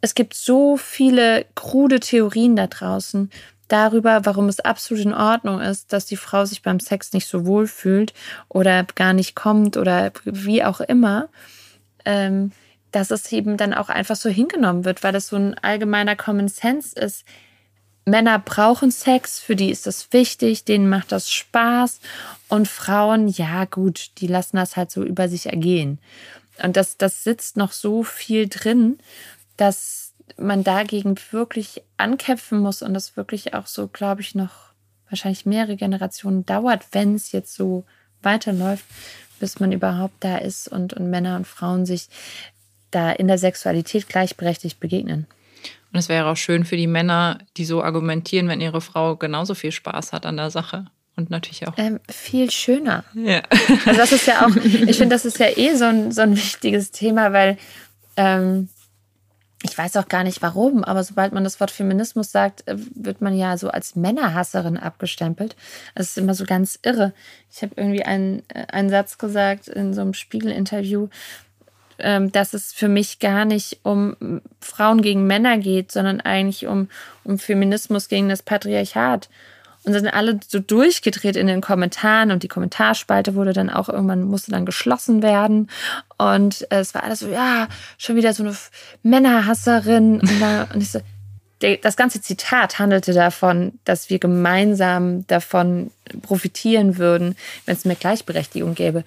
es 0.00 0.14
gibt 0.14 0.34
so 0.34 0.76
viele 0.76 1.46
krude 1.54 2.00
Theorien 2.00 2.56
da 2.56 2.66
draußen 2.66 3.30
darüber, 3.68 4.24
warum 4.24 4.48
es 4.48 4.60
absolut 4.60 5.04
in 5.04 5.14
Ordnung 5.14 5.60
ist, 5.60 5.92
dass 5.92 6.06
die 6.06 6.16
Frau 6.16 6.44
sich 6.44 6.62
beim 6.62 6.80
Sex 6.80 7.12
nicht 7.12 7.26
so 7.26 7.46
wohl 7.46 7.66
fühlt 7.66 8.12
oder 8.48 8.84
gar 8.94 9.12
nicht 9.12 9.36
kommt 9.36 9.76
oder 9.76 10.12
wie 10.24 10.64
auch 10.64 10.80
immer. 10.80 11.28
Ähm, 12.04 12.52
dass 12.92 13.10
es 13.10 13.30
eben 13.32 13.56
dann 13.56 13.74
auch 13.74 13.88
einfach 13.88 14.16
so 14.16 14.28
hingenommen 14.28 14.84
wird, 14.84 15.02
weil 15.02 15.12
das 15.12 15.28
so 15.28 15.36
ein 15.36 15.56
allgemeiner 15.58 16.16
Common 16.16 16.48
Sense 16.48 16.98
ist. 16.98 17.24
Männer 18.04 18.38
brauchen 18.38 18.90
Sex, 18.90 19.38
für 19.38 19.56
die 19.56 19.70
ist 19.70 19.86
das 19.86 20.12
wichtig, 20.12 20.64
denen 20.64 20.88
macht 20.88 21.12
das 21.12 21.30
Spaß. 21.30 22.00
Und 22.48 22.66
Frauen, 22.66 23.28
ja 23.28 23.64
gut, 23.64 24.10
die 24.18 24.26
lassen 24.26 24.56
das 24.56 24.76
halt 24.76 24.90
so 24.90 25.04
über 25.04 25.28
sich 25.28 25.46
ergehen. 25.46 25.98
Und 26.62 26.76
das, 26.76 26.96
das 26.96 27.24
sitzt 27.24 27.56
noch 27.56 27.72
so 27.72 28.02
viel 28.02 28.48
drin, 28.48 28.98
dass 29.56 30.12
man 30.36 30.64
dagegen 30.64 31.16
wirklich 31.30 31.82
ankämpfen 31.96 32.58
muss 32.58 32.82
und 32.82 32.94
das 32.94 33.16
wirklich 33.16 33.54
auch 33.54 33.66
so, 33.66 33.88
glaube 33.88 34.20
ich, 34.20 34.34
noch 34.34 34.70
wahrscheinlich 35.08 35.46
mehrere 35.46 35.76
Generationen 35.76 36.46
dauert, 36.46 36.86
wenn 36.92 37.14
es 37.14 37.32
jetzt 37.32 37.54
so 37.54 37.84
weiterläuft, 38.22 38.84
bis 39.38 39.60
man 39.60 39.72
überhaupt 39.72 40.14
da 40.20 40.38
ist 40.38 40.68
und, 40.68 40.94
und 40.94 41.10
Männer 41.10 41.36
und 41.36 41.46
Frauen 41.46 41.86
sich 41.86 42.08
da 42.90 43.10
in 43.10 43.28
der 43.28 43.38
Sexualität 43.38 44.08
gleichberechtigt 44.08 44.80
begegnen. 44.80 45.26
Und 45.92 45.98
es 45.98 46.08
wäre 46.08 46.26
auch 46.26 46.36
schön 46.36 46.64
für 46.64 46.76
die 46.76 46.86
Männer, 46.86 47.38
die 47.56 47.64
so 47.64 47.82
argumentieren, 47.82 48.48
wenn 48.48 48.60
ihre 48.60 48.80
Frau 48.80 49.16
genauso 49.16 49.54
viel 49.54 49.72
Spaß 49.72 50.12
hat 50.12 50.26
an 50.26 50.36
der 50.36 50.50
Sache. 50.50 50.86
Und 51.16 51.30
natürlich 51.30 51.66
auch. 51.66 51.74
Ähm, 51.76 51.98
viel 52.08 52.50
schöner. 52.50 53.04
Ja. 53.14 53.42
Also 53.84 54.00
das 54.00 54.12
ist 54.12 54.26
ja 54.26 54.46
auch, 54.46 54.56
ich 54.56 54.96
finde, 54.98 55.14
das 55.14 55.24
ist 55.24 55.38
ja 55.38 55.48
eh 55.56 55.74
so 55.74 55.84
ein, 55.84 56.12
so 56.12 56.22
ein 56.22 56.36
wichtiges 56.36 56.92
Thema, 56.92 57.32
weil 57.32 57.58
ähm, 58.16 58.68
ich 59.62 59.76
weiß 59.76 59.96
auch 59.98 60.08
gar 60.08 60.24
nicht 60.24 60.40
warum, 60.40 60.84
aber 60.84 61.04
sobald 61.04 61.32
man 61.32 61.44
das 61.44 61.60
Wort 61.60 61.70
Feminismus 61.70 62.32
sagt, 62.32 62.66
äh, 62.66 62.76
wird 62.94 63.20
man 63.20 63.36
ja 63.36 63.58
so 63.58 63.68
als 63.68 63.96
Männerhasserin 63.96 64.78
abgestempelt. 64.78 65.56
Das 65.94 66.10
ist 66.10 66.18
immer 66.18 66.34
so 66.34 66.44
ganz 66.44 66.78
irre. 66.82 67.12
Ich 67.50 67.62
habe 67.62 67.74
irgendwie 67.76 68.02
einen, 68.02 68.42
äh, 68.48 68.66
einen 68.68 68.88
Satz 68.88 69.18
gesagt 69.18 69.68
in 69.68 69.92
so 69.92 70.00
einem 70.00 70.14
Spiegel-Interview, 70.14 71.08
ähm, 72.02 72.32
dass 72.32 72.54
es 72.54 72.72
für 72.72 72.88
mich 72.88 73.18
gar 73.18 73.44
nicht 73.44 73.80
um 73.82 74.40
Frauen 74.60 75.02
gegen 75.02 75.26
Männer 75.26 75.58
geht, 75.58 75.92
sondern 75.92 76.20
eigentlich 76.20 76.66
um, 76.66 76.88
um 77.24 77.38
Feminismus 77.38 78.08
gegen 78.08 78.28
das 78.28 78.42
Patriarchat. 78.42 79.28
Und 79.82 79.94
sind 79.94 80.08
alle 80.08 80.38
so 80.46 80.58
durchgedreht 80.58 81.36
in 81.36 81.46
den 81.46 81.62
Kommentaren 81.62 82.32
und 82.32 82.42
die 82.42 82.48
Kommentarspalte 82.48 83.34
wurde 83.34 83.54
dann 83.54 83.70
auch 83.70 83.88
irgendwann, 83.88 84.24
musste 84.24 84.50
dann 84.50 84.66
geschlossen 84.66 85.22
werden. 85.22 85.70
Und 86.18 86.66
es 86.68 86.94
war 86.94 87.02
alles 87.02 87.20
so, 87.20 87.28
ja, 87.28 87.66
schon 87.96 88.16
wieder 88.16 88.34
so 88.34 88.42
eine 88.42 88.54
Männerhasserin. 89.02 90.20
Und, 90.20 90.40
da, 90.40 90.68
und 90.74 90.82
ich 90.82 90.90
so, 90.90 91.00
das 91.82 91.96
ganze 91.96 92.20
Zitat 92.20 92.78
handelte 92.78 93.12
davon, 93.12 93.78
dass 93.84 94.10
wir 94.10 94.18
gemeinsam 94.18 95.26
davon 95.26 95.90
profitieren 96.22 96.98
würden, 96.98 97.36
wenn 97.66 97.76
es 97.76 97.84
mehr 97.84 97.96
Gleichberechtigung 97.96 98.74
gäbe. 98.74 99.04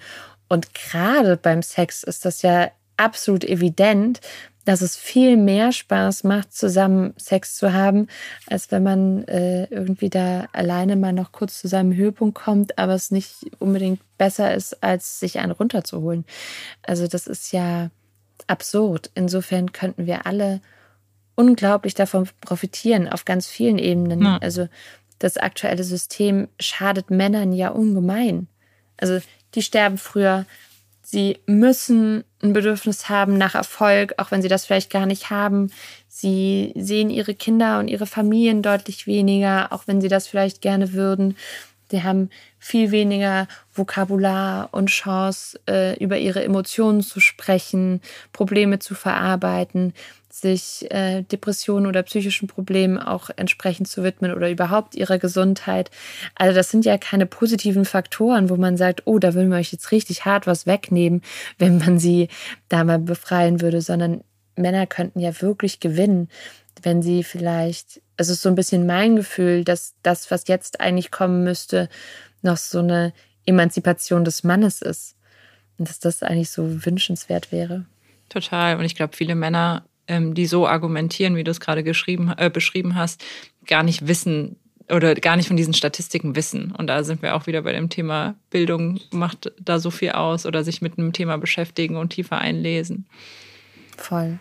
Und 0.48 0.74
gerade 0.74 1.36
beim 1.36 1.62
Sex 1.62 2.02
ist 2.02 2.24
das 2.24 2.42
ja 2.42 2.70
absolut 2.96 3.44
evident, 3.44 4.20
dass 4.64 4.80
es 4.80 4.96
viel 4.96 5.36
mehr 5.36 5.72
Spaß 5.72 6.24
macht, 6.24 6.54
zusammen 6.54 7.12
Sex 7.16 7.56
zu 7.56 7.72
haben, 7.72 8.08
als 8.46 8.70
wenn 8.70 8.82
man 8.82 9.24
äh, 9.24 9.64
irgendwie 9.64 10.08
da 10.08 10.46
alleine 10.52 10.96
mal 10.96 11.12
noch 11.12 11.32
kurz 11.32 11.60
zu 11.60 11.68
seinem 11.68 11.94
Höhepunkt 11.94 12.34
kommt, 12.34 12.78
aber 12.78 12.94
es 12.94 13.10
nicht 13.10 13.34
unbedingt 13.58 14.00
besser 14.16 14.54
ist, 14.54 14.82
als 14.82 15.20
sich 15.20 15.38
einen 15.38 15.52
runterzuholen. 15.52 16.24
Also 16.82 17.06
das 17.06 17.26
ist 17.26 17.52
ja 17.52 17.90
absurd. 18.46 19.10
Insofern 19.14 19.72
könnten 19.72 20.06
wir 20.06 20.26
alle 20.26 20.60
unglaublich 21.34 21.94
davon 21.94 22.28
profitieren, 22.40 23.08
auf 23.08 23.24
ganz 23.24 23.46
vielen 23.46 23.78
Ebenen. 23.78 24.22
Ja. 24.22 24.38
Also 24.38 24.68
das 25.18 25.36
aktuelle 25.36 25.84
System 25.84 26.48
schadet 26.58 27.10
Männern 27.10 27.52
ja 27.52 27.68
ungemein. 27.68 28.48
Also 28.96 29.20
die 29.54 29.62
sterben 29.62 29.98
früher, 29.98 30.46
Sie 31.02 31.38
müssen 31.46 32.24
ein 32.44 32.52
Bedürfnis 32.52 33.08
haben 33.08 33.38
nach 33.38 33.54
Erfolg, 33.54 34.14
auch 34.18 34.30
wenn 34.30 34.42
sie 34.42 34.48
das 34.48 34.66
vielleicht 34.66 34.90
gar 34.90 35.06
nicht 35.06 35.30
haben. 35.30 35.72
Sie 36.08 36.72
sehen 36.76 37.10
ihre 37.10 37.34
Kinder 37.34 37.78
und 37.80 37.88
ihre 37.88 38.06
Familien 38.06 38.62
deutlich 38.62 39.06
weniger, 39.06 39.72
auch 39.72 39.86
wenn 39.86 40.00
sie 40.00 40.08
das 40.08 40.28
vielleicht 40.28 40.60
gerne 40.60 40.92
würden. 40.92 41.36
Die 41.92 42.02
haben 42.02 42.30
viel 42.58 42.90
weniger 42.90 43.46
Vokabular 43.72 44.68
und 44.72 44.86
Chance, 44.86 45.60
äh, 45.68 45.96
über 46.02 46.18
ihre 46.18 46.42
Emotionen 46.42 47.02
zu 47.02 47.20
sprechen, 47.20 48.00
Probleme 48.32 48.78
zu 48.78 48.94
verarbeiten, 48.94 49.92
sich 50.30 50.90
äh, 50.90 51.22
Depressionen 51.22 51.86
oder 51.86 52.02
psychischen 52.02 52.48
Problemen 52.48 52.98
auch 52.98 53.30
entsprechend 53.36 53.86
zu 53.86 54.02
widmen 54.02 54.34
oder 54.34 54.50
überhaupt 54.50 54.96
ihrer 54.96 55.18
Gesundheit. 55.18 55.90
Also 56.34 56.54
das 56.54 56.70
sind 56.70 56.84
ja 56.84 56.98
keine 56.98 57.26
positiven 57.26 57.84
Faktoren, 57.84 58.50
wo 58.50 58.56
man 58.56 58.76
sagt, 58.76 59.02
oh, 59.04 59.20
da 59.20 59.34
will 59.34 59.46
man 59.46 59.60
euch 59.60 59.72
jetzt 59.72 59.92
richtig 59.92 60.24
hart 60.24 60.46
was 60.46 60.66
wegnehmen, 60.66 61.22
wenn 61.58 61.78
man 61.78 61.98
sie 62.00 62.28
da 62.68 62.82
mal 62.82 62.98
befreien 62.98 63.60
würde, 63.60 63.80
sondern 63.80 64.24
Männer 64.56 64.86
könnten 64.86 65.20
ja 65.20 65.40
wirklich 65.40 65.80
gewinnen, 65.80 66.28
wenn 66.84 67.02
sie 67.02 67.22
vielleicht, 67.22 68.00
also 68.16 68.30
es 68.32 68.38
ist 68.38 68.42
so 68.42 68.48
ein 68.48 68.54
bisschen 68.54 68.86
mein 68.86 69.16
Gefühl, 69.16 69.64
dass 69.64 69.94
das, 70.02 70.30
was 70.30 70.48
jetzt 70.48 70.80
eigentlich 70.80 71.10
kommen 71.10 71.44
müsste, 71.44 71.88
noch 72.42 72.56
so 72.56 72.80
eine 72.80 73.12
Emanzipation 73.46 74.24
des 74.24 74.44
Mannes 74.44 74.82
ist. 74.82 75.16
Und 75.78 75.88
dass 75.88 75.98
das 75.98 76.22
eigentlich 76.22 76.50
so 76.50 76.84
wünschenswert 76.86 77.50
wäre. 77.50 77.84
Total. 78.28 78.76
Und 78.76 78.84
ich 78.84 78.94
glaube, 78.94 79.16
viele 79.16 79.34
Männer, 79.34 79.84
ähm, 80.06 80.34
die 80.34 80.46
so 80.46 80.68
argumentieren, 80.68 81.36
wie 81.36 81.44
du 81.44 81.50
es 81.50 81.60
gerade 81.60 81.82
geschrieben, 81.82 82.32
äh, 82.36 82.48
beschrieben 82.48 82.94
hast, 82.94 83.24
gar 83.66 83.82
nicht 83.82 84.06
wissen 84.06 84.56
oder 84.88 85.14
gar 85.14 85.36
nicht 85.36 85.48
von 85.48 85.56
diesen 85.56 85.74
Statistiken 85.74 86.36
wissen. 86.36 86.70
Und 86.72 86.86
da 86.86 87.02
sind 87.02 87.22
wir 87.22 87.34
auch 87.34 87.46
wieder 87.46 87.62
bei 87.62 87.72
dem 87.72 87.88
Thema 87.88 88.34
Bildung 88.50 89.00
macht 89.10 89.52
da 89.58 89.78
so 89.78 89.90
viel 89.90 90.12
aus 90.12 90.46
oder 90.46 90.62
sich 90.62 90.82
mit 90.82 90.98
einem 90.98 91.12
Thema 91.12 91.38
beschäftigen 91.38 91.96
und 91.96 92.10
tiefer 92.10 92.38
einlesen. 92.38 93.06
Voll. 93.96 94.38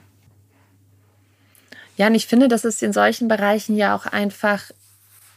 Ja, 1.97 2.07
und 2.07 2.15
ich 2.15 2.27
finde, 2.27 2.47
das 2.47 2.65
ist 2.65 2.81
in 2.81 2.93
solchen 2.93 3.27
Bereichen 3.27 3.75
ja 3.75 3.95
auch 3.95 4.05
einfach, 4.05 4.71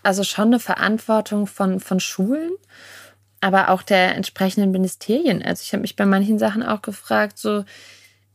also 0.02 0.24
schon 0.24 0.46
eine 0.46 0.60
Verantwortung 0.60 1.46
von, 1.46 1.80
von 1.80 2.00
Schulen, 2.00 2.52
aber 3.40 3.70
auch 3.70 3.82
der 3.82 4.14
entsprechenden 4.14 4.70
Ministerien. 4.70 5.42
Also 5.42 5.62
ich 5.62 5.72
habe 5.72 5.82
mich 5.82 5.96
bei 5.96 6.06
manchen 6.06 6.38
Sachen 6.38 6.62
auch 6.62 6.82
gefragt, 6.82 7.38
so, 7.38 7.64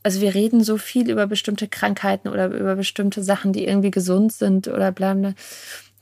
also 0.02 0.20
wir 0.20 0.34
reden 0.34 0.62
so 0.62 0.78
viel 0.78 1.10
über 1.10 1.26
bestimmte 1.26 1.68
Krankheiten 1.68 2.28
oder 2.28 2.46
über 2.46 2.76
bestimmte 2.76 3.22
Sachen, 3.22 3.52
die 3.52 3.66
irgendwie 3.66 3.90
gesund 3.90 4.32
sind 4.32 4.68
oder 4.68 4.92
bla 4.92 5.14
bla. 5.14 5.34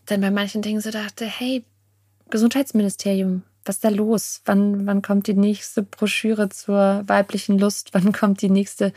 Dann 0.07 0.21
bei 0.21 0.31
manchen 0.31 0.63
Dingen 0.63 0.81
so 0.81 0.91
dachte, 0.91 1.25
hey, 1.25 1.65
Gesundheitsministerium, 2.31 3.43
was 3.65 3.77
ist 3.77 3.85
da 3.85 3.89
los? 3.89 4.41
Wann, 4.45 4.87
wann 4.87 5.03
kommt 5.03 5.27
die 5.27 5.35
nächste 5.35 5.83
Broschüre 5.83 6.49
zur 6.49 7.03
weiblichen 7.07 7.59
Lust? 7.59 7.93
Wann 7.93 8.13
kommt 8.13 8.43
die 8.43 8.51
nächste 8.51 8.93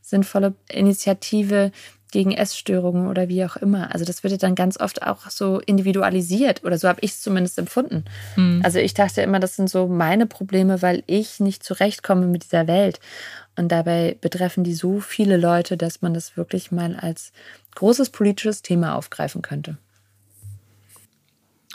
sinnvolle 0.00 0.54
Initiative 0.68 1.72
gegen 2.12 2.30
Essstörungen 2.30 3.08
oder 3.08 3.28
wie 3.28 3.44
auch 3.44 3.56
immer. 3.56 3.92
Also 3.92 4.04
das 4.04 4.22
wird 4.22 4.40
dann 4.42 4.54
ganz 4.54 4.78
oft 4.78 5.02
auch 5.02 5.28
so 5.28 5.58
individualisiert 5.58 6.62
oder 6.62 6.78
so 6.78 6.86
habe 6.86 7.00
ich 7.00 7.12
es 7.12 7.22
zumindest 7.22 7.58
empfunden. 7.58 8.04
Mhm. 8.36 8.60
Also 8.62 8.78
ich 8.78 8.94
dachte 8.94 9.22
immer, 9.22 9.40
das 9.40 9.56
sind 9.56 9.68
so 9.68 9.88
meine 9.88 10.26
Probleme, 10.26 10.82
weil 10.82 11.02
ich 11.06 11.40
nicht 11.40 11.64
zurechtkomme 11.64 12.26
mit 12.26 12.44
dieser 12.44 12.68
Welt. 12.68 13.00
Und 13.56 13.72
dabei 13.72 14.16
betreffen 14.20 14.62
die 14.62 14.74
so 14.74 15.00
viele 15.00 15.36
Leute, 15.36 15.76
dass 15.76 16.02
man 16.02 16.14
das 16.14 16.36
wirklich 16.36 16.70
mal 16.70 16.94
als 16.94 17.32
großes 17.74 18.10
politisches 18.10 18.62
Thema 18.62 18.94
aufgreifen 18.94 19.42
könnte. 19.42 19.76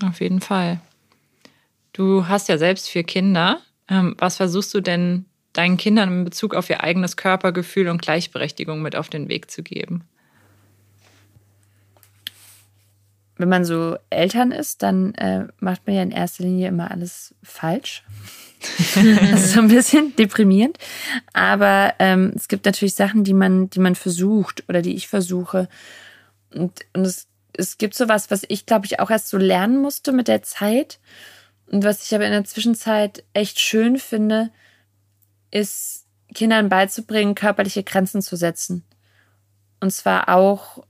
Auf 0.03 0.21
jeden 0.21 0.41
Fall. 0.41 0.79
Du 1.93 2.27
hast 2.27 2.47
ja 2.47 2.57
selbst 2.57 2.87
vier 2.87 3.03
Kinder. 3.03 3.59
Ähm, 3.89 4.15
was 4.19 4.37
versuchst 4.37 4.73
du 4.73 4.81
denn 4.81 5.25
deinen 5.53 5.77
Kindern 5.77 6.09
in 6.09 6.25
Bezug 6.25 6.53
auf 6.53 6.69
ihr 6.69 6.83
eigenes 6.83 7.17
Körpergefühl 7.17 7.89
und 7.89 8.01
Gleichberechtigung 8.01 8.83
mit 8.83 8.95
auf 8.95 9.09
den 9.09 9.29
Weg 9.29 9.49
zu 9.49 9.63
geben? 9.63 10.03
Wenn 13.37 13.49
man 13.49 13.65
so 13.65 13.97
Eltern 14.09 14.51
ist, 14.51 14.83
dann 14.83 15.13
äh, 15.15 15.47
macht 15.59 15.85
man 15.85 15.95
ja 15.95 16.03
in 16.03 16.11
erster 16.11 16.43
Linie 16.43 16.67
immer 16.67 16.91
alles 16.91 17.35
falsch. 17.43 18.03
das 18.95 19.43
ist 19.43 19.53
so 19.53 19.61
ein 19.61 19.67
bisschen 19.67 20.15
deprimierend. 20.15 20.77
Aber 21.33 21.93
ähm, 21.99 22.33
es 22.35 22.47
gibt 22.47 22.65
natürlich 22.65 22.95
Sachen, 22.95 23.23
die 23.23 23.33
man, 23.33 23.69
die 23.69 23.79
man 23.79 23.95
versucht 23.95 24.63
oder 24.67 24.81
die 24.81 24.95
ich 24.95 25.07
versuche. 25.07 25.67
Und, 26.53 26.85
und 26.93 27.05
es, 27.05 27.27
es 27.53 27.77
gibt 27.77 27.95
sowas, 27.95 28.31
was 28.31 28.43
ich, 28.47 28.65
glaube 28.65 28.85
ich, 28.85 28.99
auch 28.99 29.09
erst 29.09 29.29
so 29.29 29.37
lernen 29.37 29.77
musste 29.77 30.11
mit 30.11 30.27
der 30.27 30.41
Zeit. 30.43 30.99
Und 31.67 31.83
was 31.83 32.05
ich 32.05 32.15
aber 32.15 32.25
in 32.25 32.31
der 32.31 32.45
Zwischenzeit 32.45 33.23
echt 33.33 33.59
schön 33.59 33.97
finde, 33.97 34.49
ist 35.51 36.05
Kindern 36.33 36.69
beizubringen, 36.69 37.35
körperliche 37.35 37.83
Grenzen 37.83 38.21
zu 38.21 38.35
setzen. 38.35 38.83
Und 39.79 39.91
zwar 39.91 40.29
auch 40.29 40.83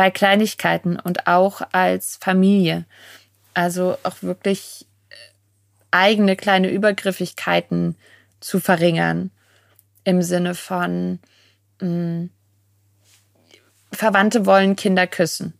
bei 0.00 0.10
Kleinigkeiten 0.10 0.98
und 0.98 1.26
auch 1.26 1.60
als 1.72 2.16
Familie. 2.22 2.86
Also 3.52 3.98
auch 4.02 4.22
wirklich 4.22 4.86
äh, 5.10 5.14
eigene 5.90 6.36
kleine 6.36 6.70
Übergriffigkeiten 6.70 7.96
zu 8.40 8.60
verringern. 8.60 9.30
Im 10.04 10.22
Sinne 10.22 10.54
von, 10.54 11.18
mh, 11.82 11.86
mm, 11.86 12.30
Verwandte 13.92 14.46
wollen 14.46 14.74
Kinder 14.74 15.06
küssen. 15.06 15.52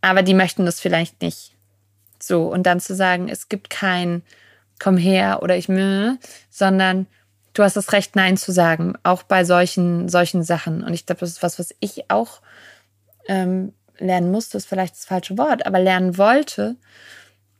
Aber 0.00 0.22
die 0.22 0.32
möchten 0.32 0.64
das 0.64 0.80
vielleicht 0.80 1.20
nicht. 1.20 1.52
So, 2.18 2.50
und 2.50 2.62
dann 2.62 2.80
zu 2.80 2.94
sagen, 2.94 3.28
es 3.28 3.50
gibt 3.50 3.68
kein 3.68 4.22
Komm 4.78 4.96
her 4.96 5.42
oder 5.42 5.58
ich 5.58 5.68
mö, 5.68 6.16
sondern 6.48 7.06
du 7.52 7.62
hast 7.62 7.76
das 7.76 7.92
Recht, 7.92 8.16
Nein 8.16 8.38
zu 8.38 8.52
sagen, 8.52 8.94
auch 9.02 9.22
bei 9.22 9.44
solchen, 9.44 10.08
solchen 10.08 10.42
Sachen. 10.42 10.82
Und 10.82 10.94
ich 10.94 11.04
glaube, 11.04 11.20
das 11.20 11.32
ist 11.32 11.42
was, 11.42 11.58
was 11.58 11.74
ich 11.80 12.10
auch 12.10 12.40
ähm, 13.28 13.72
lernen 13.98 14.30
musste, 14.30 14.56
ist 14.56 14.66
vielleicht 14.66 14.94
das 14.94 15.04
falsche 15.04 15.38
Wort, 15.38 15.66
aber 15.66 15.78
lernen 15.78 16.18
wollte. 16.18 16.76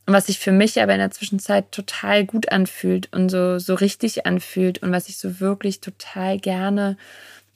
Und 0.06 0.14
was 0.14 0.26
sich 0.26 0.38
für 0.38 0.52
mich 0.52 0.80
aber 0.80 0.92
in 0.92 1.00
der 1.00 1.10
Zwischenzeit 1.10 1.72
total 1.72 2.24
gut 2.24 2.52
anfühlt 2.52 3.12
und 3.12 3.28
so, 3.28 3.58
so 3.58 3.74
richtig 3.74 4.24
anfühlt 4.24 4.82
und 4.82 4.92
was 4.92 5.08
ich 5.08 5.18
so 5.18 5.40
wirklich 5.40 5.80
total 5.80 6.38
gerne 6.38 6.96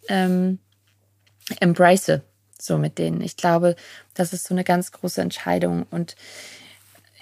ähm, 0.09 0.59
embrace, 1.61 2.21
so 2.59 2.77
mit 2.77 2.99
denen. 2.99 3.21
Ich 3.21 3.37
glaube, 3.37 3.77
das 4.15 4.33
ist 4.33 4.47
so 4.47 4.55
eine 4.55 4.65
ganz 4.65 4.91
große 4.91 5.21
Entscheidung 5.21 5.87
und 5.91 6.17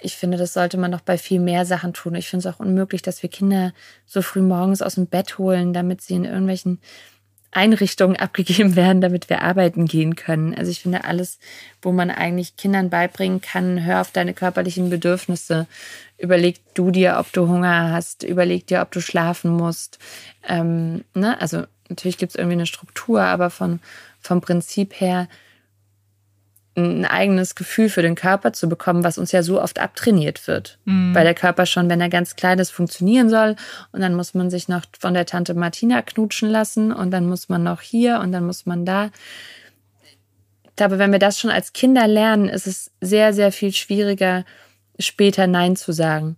ich 0.01 0.15
finde, 0.15 0.37
das 0.37 0.53
sollte 0.53 0.77
man 0.77 0.91
noch 0.91 1.01
bei 1.01 1.17
viel 1.17 1.39
mehr 1.39 1.65
Sachen 1.65 1.93
tun. 1.93 2.15
Ich 2.15 2.29
finde 2.29 2.47
es 2.47 2.55
auch 2.55 2.59
unmöglich, 2.59 3.01
dass 3.01 3.21
wir 3.21 3.29
Kinder 3.29 3.73
so 4.05 4.21
früh 4.21 4.41
morgens 4.41 4.81
aus 4.81 4.95
dem 4.95 5.07
Bett 5.07 5.37
holen, 5.37 5.73
damit 5.73 6.01
sie 6.01 6.15
in 6.15 6.25
irgendwelchen 6.25 6.79
Einrichtungen 7.51 8.15
abgegeben 8.15 8.75
werden, 8.75 9.01
damit 9.01 9.29
wir 9.29 9.41
arbeiten 9.41 9.85
gehen 9.85 10.15
können. 10.15 10.53
Also 10.53 10.71
ich 10.71 10.81
finde 10.81 11.03
alles, 11.03 11.39
wo 11.81 11.91
man 11.91 12.11
eigentlich 12.11 12.57
Kindern 12.57 12.89
beibringen 12.89 13.41
kann, 13.41 13.83
hör 13.83 14.01
auf 14.01 14.11
deine 14.11 14.33
körperlichen 14.33 14.89
Bedürfnisse, 14.89 15.67
überleg 16.17 16.59
du 16.75 16.91
dir, 16.91 17.17
ob 17.19 17.31
du 17.33 17.47
Hunger 17.47 17.91
hast, 17.91 18.23
überleg 18.23 18.67
dir, 18.67 18.81
ob 18.81 18.91
du 18.91 19.01
schlafen 19.01 19.51
musst. 19.51 19.99
Ähm, 20.47 21.03
ne? 21.13 21.39
Also 21.41 21.63
natürlich 21.89 22.17
gibt 22.17 22.31
es 22.31 22.35
irgendwie 22.35 22.55
eine 22.55 22.67
Struktur, 22.67 23.21
aber 23.21 23.49
von, 23.49 23.79
vom 24.21 24.41
Prinzip 24.41 24.99
her 24.99 25.27
ein 26.83 27.05
eigenes 27.05 27.55
Gefühl 27.55 27.89
für 27.89 28.01
den 28.01 28.15
Körper 28.15 28.53
zu 28.53 28.69
bekommen, 28.69 29.03
was 29.03 29.17
uns 29.17 29.31
ja 29.31 29.43
so 29.43 29.61
oft 29.61 29.79
abtrainiert 29.79 30.47
wird. 30.47 30.77
Mhm. 30.85 31.13
Weil 31.13 31.23
der 31.23 31.33
Körper 31.33 31.65
schon, 31.65 31.89
wenn 31.89 32.01
er 32.01 32.09
ganz 32.09 32.35
klein 32.35 32.59
ist, 32.59 32.71
funktionieren 32.71 33.29
soll. 33.29 33.55
Und 33.91 34.01
dann 34.01 34.15
muss 34.15 34.33
man 34.33 34.49
sich 34.49 34.67
noch 34.67 34.83
von 34.99 35.13
der 35.13 35.25
Tante 35.25 35.53
Martina 35.53 36.01
knutschen 36.01 36.49
lassen 36.49 36.91
und 36.91 37.11
dann 37.11 37.27
muss 37.27 37.49
man 37.49 37.63
noch 37.63 37.81
hier 37.81 38.19
und 38.19 38.31
dann 38.31 38.45
muss 38.45 38.65
man 38.65 38.85
da. 38.85 39.11
Ich 40.63 40.75
glaube, 40.75 40.99
wenn 40.99 41.11
wir 41.11 41.19
das 41.19 41.39
schon 41.39 41.51
als 41.51 41.73
Kinder 41.73 42.07
lernen, 42.07 42.47
ist 42.47 42.67
es 42.67 42.91
sehr, 43.01 43.33
sehr 43.33 43.51
viel 43.51 43.73
schwieriger, 43.73 44.45
später 44.97 45.47
Nein 45.47 45.75
zu 45.75 45.91
sagen. 45.91 46.37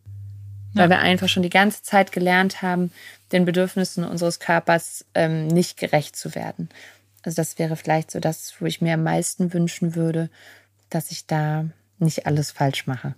Ja. 0.73 0.83
Weil 0.83 0.89
wir 0.89 0.99
einfach 0.99 1.29
schon 1.29 1.43
die 1.43 1.49
ganze 1.49 1.83
Zeit 1.83 2.11
gelernt 2.11 2.61
haben, 2.61 2.91
den 3.31 3.45
Bedürfnissen 3.45 4.03
unseres 4.03 4.39
Körpers 4.39 5.05
ähm, 5.15 5.47
nicht 5.47 5.77
gerecht 5.77 6.15
zu 6.15 6.35
werden. 6.35 6.69
Also 7.23 7.35
das 7.35 7.59
wäre 7.59 7.75
vielleicht 7.75 8.11
so 8.11 8.19
das, 8.19 8.53
wo 8.59 8.65
ich 8.65 8.81
mir 8.81 8.95
am 8.95 9.03
meisten 9.03 9.53
wünschen 9.53 9.95
würde, 9.95 10.29
dass 10.89 11.11
ich 11.11 11.27
da 11.27 11.65
nicht 11.99 12.25
alles 12.25 12.51
falsch 12.51 12.87
mache. 12.87 13.15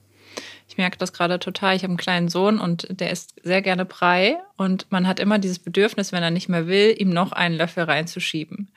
Ich 0.67 0.77
merke 0.77 0.97
das 0.97 1.13
gerade 1.13 1.39
total. 1.39 1.75
Ich 1.75 1.83
habe 1.83 1.91
einen 1.91 1.97
kleinen 1.97 2.29
Sohn 2.29 2.59
und 2.59 2.87
der 2.89 3.11
isst 3.11 3.35
sehr 3.43 3.61
gerne 3.61 3.85
Brei. 3.85 4.37
Und 4.57 4.91
man 4.91 5.07
hat 5.07 5.19
immer 5.19 5.39
dieses 5.39 5.59
Bedürfnis, 5.59 6.11
wenn 6.11 6.23
er 6.23 6.31
nicht 6.31 6.49
mehr 6.49 6.67
will, 6.67 6.95
ihm 6.97 7.11
noch 7.11 7.31
einen 7.31 7.55
Löffel 7.55 7.83
reinzuschieben. 7.83 8.69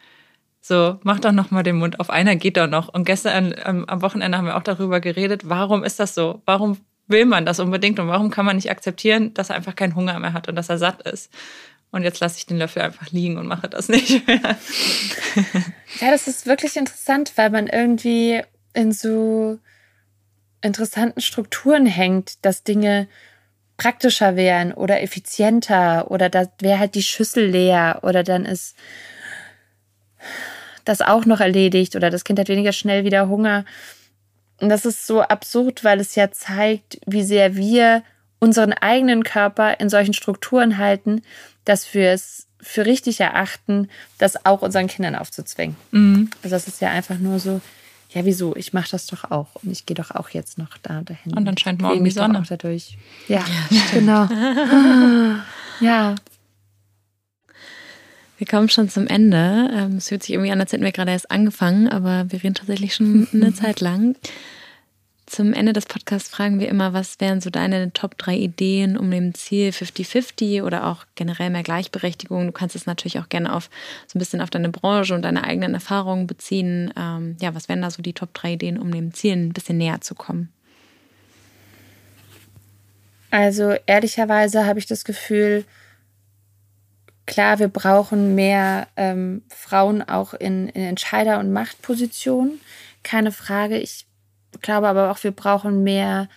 So, 0.60 0.98
mach 1.04 1.20
doch 1.20 1.32
noch 1.32 1.50
mal 1.50 1.62
den 1.62 1.76
Mund 1.76 2.00
auf. 2.00 2.10
Einer 2.10 2.36
geht 2.36 2.56
doch 2.56 2.66
noch. 2.66 2.88
Und 2.88 3.04
gestern 3.04 3.54
ähm, 3.64 3.84
am 3.88 4.02
Wochenende 4.02 4.36
haben 4.36 4.46
wir 4.46 4.56
auch 4.56 4.62
darüber 4.62 5.00
geredet, 5.00 5.48
warum 5.48 5.84
ist 5.84 6.00
das 6.00 6.14
so? 6.14 6.42
Warum 6.44 6.78
will 7.06 7.24
man 7.24 7.46
das 7.46 7.60
unbedingt 7.60 8.00
und 8.00 8.08
warum 8.08 8.30
kann 8.30 8.44
man 8.44 8.56
nicht 8.56 8.70
akzeptieren, 8.70 9.32
dass 9.32 9.50
er 9.50 9.56
einfach 9.56 9.76
keinen 9.76 9.94
Hunger 9.94 10.18
mehr 10.18 10.32
hat 10.32 10.48
und 10.48 10.56
dass 10.56 10.68
er 10.68 10.78
satt 10.78 11.02
ist? 11.02 11.32
Und 11.90 12.02
jetzt 12.02 12.20
lasse 12.20 12.38
ich 12.38 12.46
den 12.46 12.58
Löffel 12.58 12.82
einfach 12.82 13.10
liegen 13.10 13.38
und 13.38 13.46
mache 13.46 13.68
das 13.68 13.88
nicht 13.88 14.26
mehr. 14.26 14.40
ja, 16.00 16.10
das 16.10 16.28
ist 16.28 16.46
wirklich 16.46 16.76
interessant, 16.76 17.32
weil 17.36 17.50
man 17.50 17.68
irgendwie 17.68 18.42
in 18.74 18.92
so 18.92 19.58
interessanten 20.60 21.20
Strukturen 21.20 21.86
hängt, 21.86 22.44
dass 22.44 22.64
Dinge 22.64 23.08
praktischer 23.76 24.36
wären 24.36 24.72
oder 24.72 25.02
effizienter 25.02 26.10
oder 26.10 26.28
da 26.28 26.46
wäre 26.60 26.78
halt 26.78 26.94
die 26.94 27.02
Schüssel 27.02 27.46
leer 27.46 28.00
oder 28.02 28.22
dann 28.22 28.44
ist 28.44 28.76
das 30.84 31.02
auch 31.02 31.26
noch 31.26 31.40
erledigt 31.40 31.96
oder 31.96 32.10
das 32.10 32.24
Kind 32.24 32.38
hat 32.38 32.48
weniger 32.48 32.72
schnell 32.72 33.04
wieder 33.04 33.28
Hunger. 33.28 33.64
Und 34.60 34.70
das 34.70 34.86
ist 34.86 35.06
so 35.06 35.20
absurd, 35.20 35.84
weil 35.84 36.00
es 36.00 36.14
ja 36.14 36.30
zeigt, 36.30 36.98
wie 37.06 37.22
sehr 37.22 37.56
wir 37.56 38.02
unseren 38.38 38.72
eigenen 38.72 39.24
Körper 39.24 39.78
in 39.80 39.90
solchen 39.90 40.14
Strukturen 40.14 40.78
halten, 40.78 41.22
dass 41.66 41.92
wir 41.92 42.12
es 42.12 42.46
für 42.60 42.86
richtig 42.86 43.20
erachten, 43.20 43.90
das 44.16 44.46
auch 44.46 44.62
unseren 44.62 44.86
Kindern 44.86 45.14
aufzuzwingen. 45.14 45.76
Mhm. 45.90 46.30
Also 46.42 46.56
das 46.56 46.66
ist 46.66 46.80
ja 46.80 46.90
einfach 46.90 47.18
nur 47.18 47.38
so, 47.38 47.60
ja, 48.10 48.24
wieso? 48.24 48.56
Ich 48.56 48.72
mache 48.72 48.90
das 48.90 49.06
doch 49.06 49.30
auch 49.30 49.48
und 49.62 49.70
ich 49.70 49.84
gehe 49.84 49.94
doch 49.94 50.10
auch 50.10 50.30
jetzt 50.30 50.56
noch 50.56 50.78
da 50.78 51.02
dahin. 51.02 51.36
Und 51.36 51.44
dann 51.44 51.58
scheint 51.58 51.82
morgen 51.82 52.02
die 52.02 52.10
Sonne. 52.10 52.40
Auch 52.40 52.46
dadurch. 52.46 52.96
Ja, 53.28 53.44
genau. 53.92 54.28
ja. 55.80 56.14
Wir 58.38 58.46
kommen 58.46 58.68
schon 58.68 58.88
zum 58.88 59.06
Ende. 59.06 59.70
Ähm, 59.72 59.96
es 59.96 60.08
fühlt 60.08 60.22
sich 60.22 60.32
irgendwie 60.32 60.52
an, 60.52 60.60
als 60.60 60.72
hätten 60.72 60.84
wir 60.84 60.92
gerade 60.92 61.10
erst 61.10 61.30
angefangen, 61.30 61.88
aber 61.88 62.30
wir 62.30 62.42
reden 62.42 62.54
tatsächlich 62.54 62.94
schon 62.94 63.28
eine 63.32 63.52
Zeit 63.54 63.80
lang. 63.80 64.16
Zum 65.26 65.52
Ende 65.52 65.72
des 65.72 65.86
Podcasts 65.86 66.28
fragen 66.28 66.60
wir 66.60 66.68
immer, 66.68 66.92
was 66.92 67.18
wären 67.18 67.40
so 67.40 67.50
deine 67.50 67.92
Top 67.92 68.16
3 68.16 68.36
Ideen 68.36 68.96
um 68.96 69.10
dem 69.10 69.34
Ziel 69.34 69.70
50-50 69.70 70.62
oder 70.62 70.86
auch 70.86 71.04
generell 71.16 71.50
mehr 71.50 71.64
Gleichberechtigung? 71.64 72.46
Du 72.46 72.52
kannst 72.52 72.76
es 72.76 72.86
natürlich 72.86 73.18
auch 73.18 73.28
gerne 73.28 73.52
auf 73.52 73.68
so 74.06 74.16
ein 74.16 74.20
bisschen 74.20 74.40
auf 74.40 74.50
deine 74.50 74.68
Branche 74.68 75.14
und 75.14 75.22
deine 75.22 75.42
eigenen 75.42 75.74
Erfahrungen 75.74 76.28
beziehen. 76.28 76.94
Ähm, 76.96 77.36
ja, 77.40 77.56
was 77.56 77.68
wären 77.68 77.82
da 77.82 77.90
so 77.90 78.02
die 78.02 78.12
Top 78.12 78.34
3 78.34 78.52
Ideen, 78.52 78.78
um 78.78 78.92
dem 78.92 79.12
Ziel 79.12 79.32
ein 79.32 79.52
bisschen 79.52 79.78
näher 79.78 80.00
zu 80.00 80.14
kommen? 80.14 80.52
Also 83.32 83.74
ehrlicherweise 83.86 84.64
habe 84.64 84.78
ich 84.78 84.86
das 84.86 85.04
Gefühl, 85.04 85.64
klar, 87.26 87.58
wir 87.58 87.68
brauchen 87.68 88.36
mehr 88.36 88.86
ähm, 88.94 89.42
Frauen 89.48 90.02
auch 90.02 90.34
in, 90.34 90.68
in 90.68 90.82
Entscheider- 90.82 91.40
und 91.40 91.52
Machtpositionen. 91.52 92.60
Keine 93.02 93.32
Frage. 93.32 93.78
Ich 93.78 94.05
glaube 94.62 94.88
aber 94.88 95.10
auch, 95.10 95.22
wir 95.22 95.32
brauchen 95.32 95.82
mehr 95.82 96.28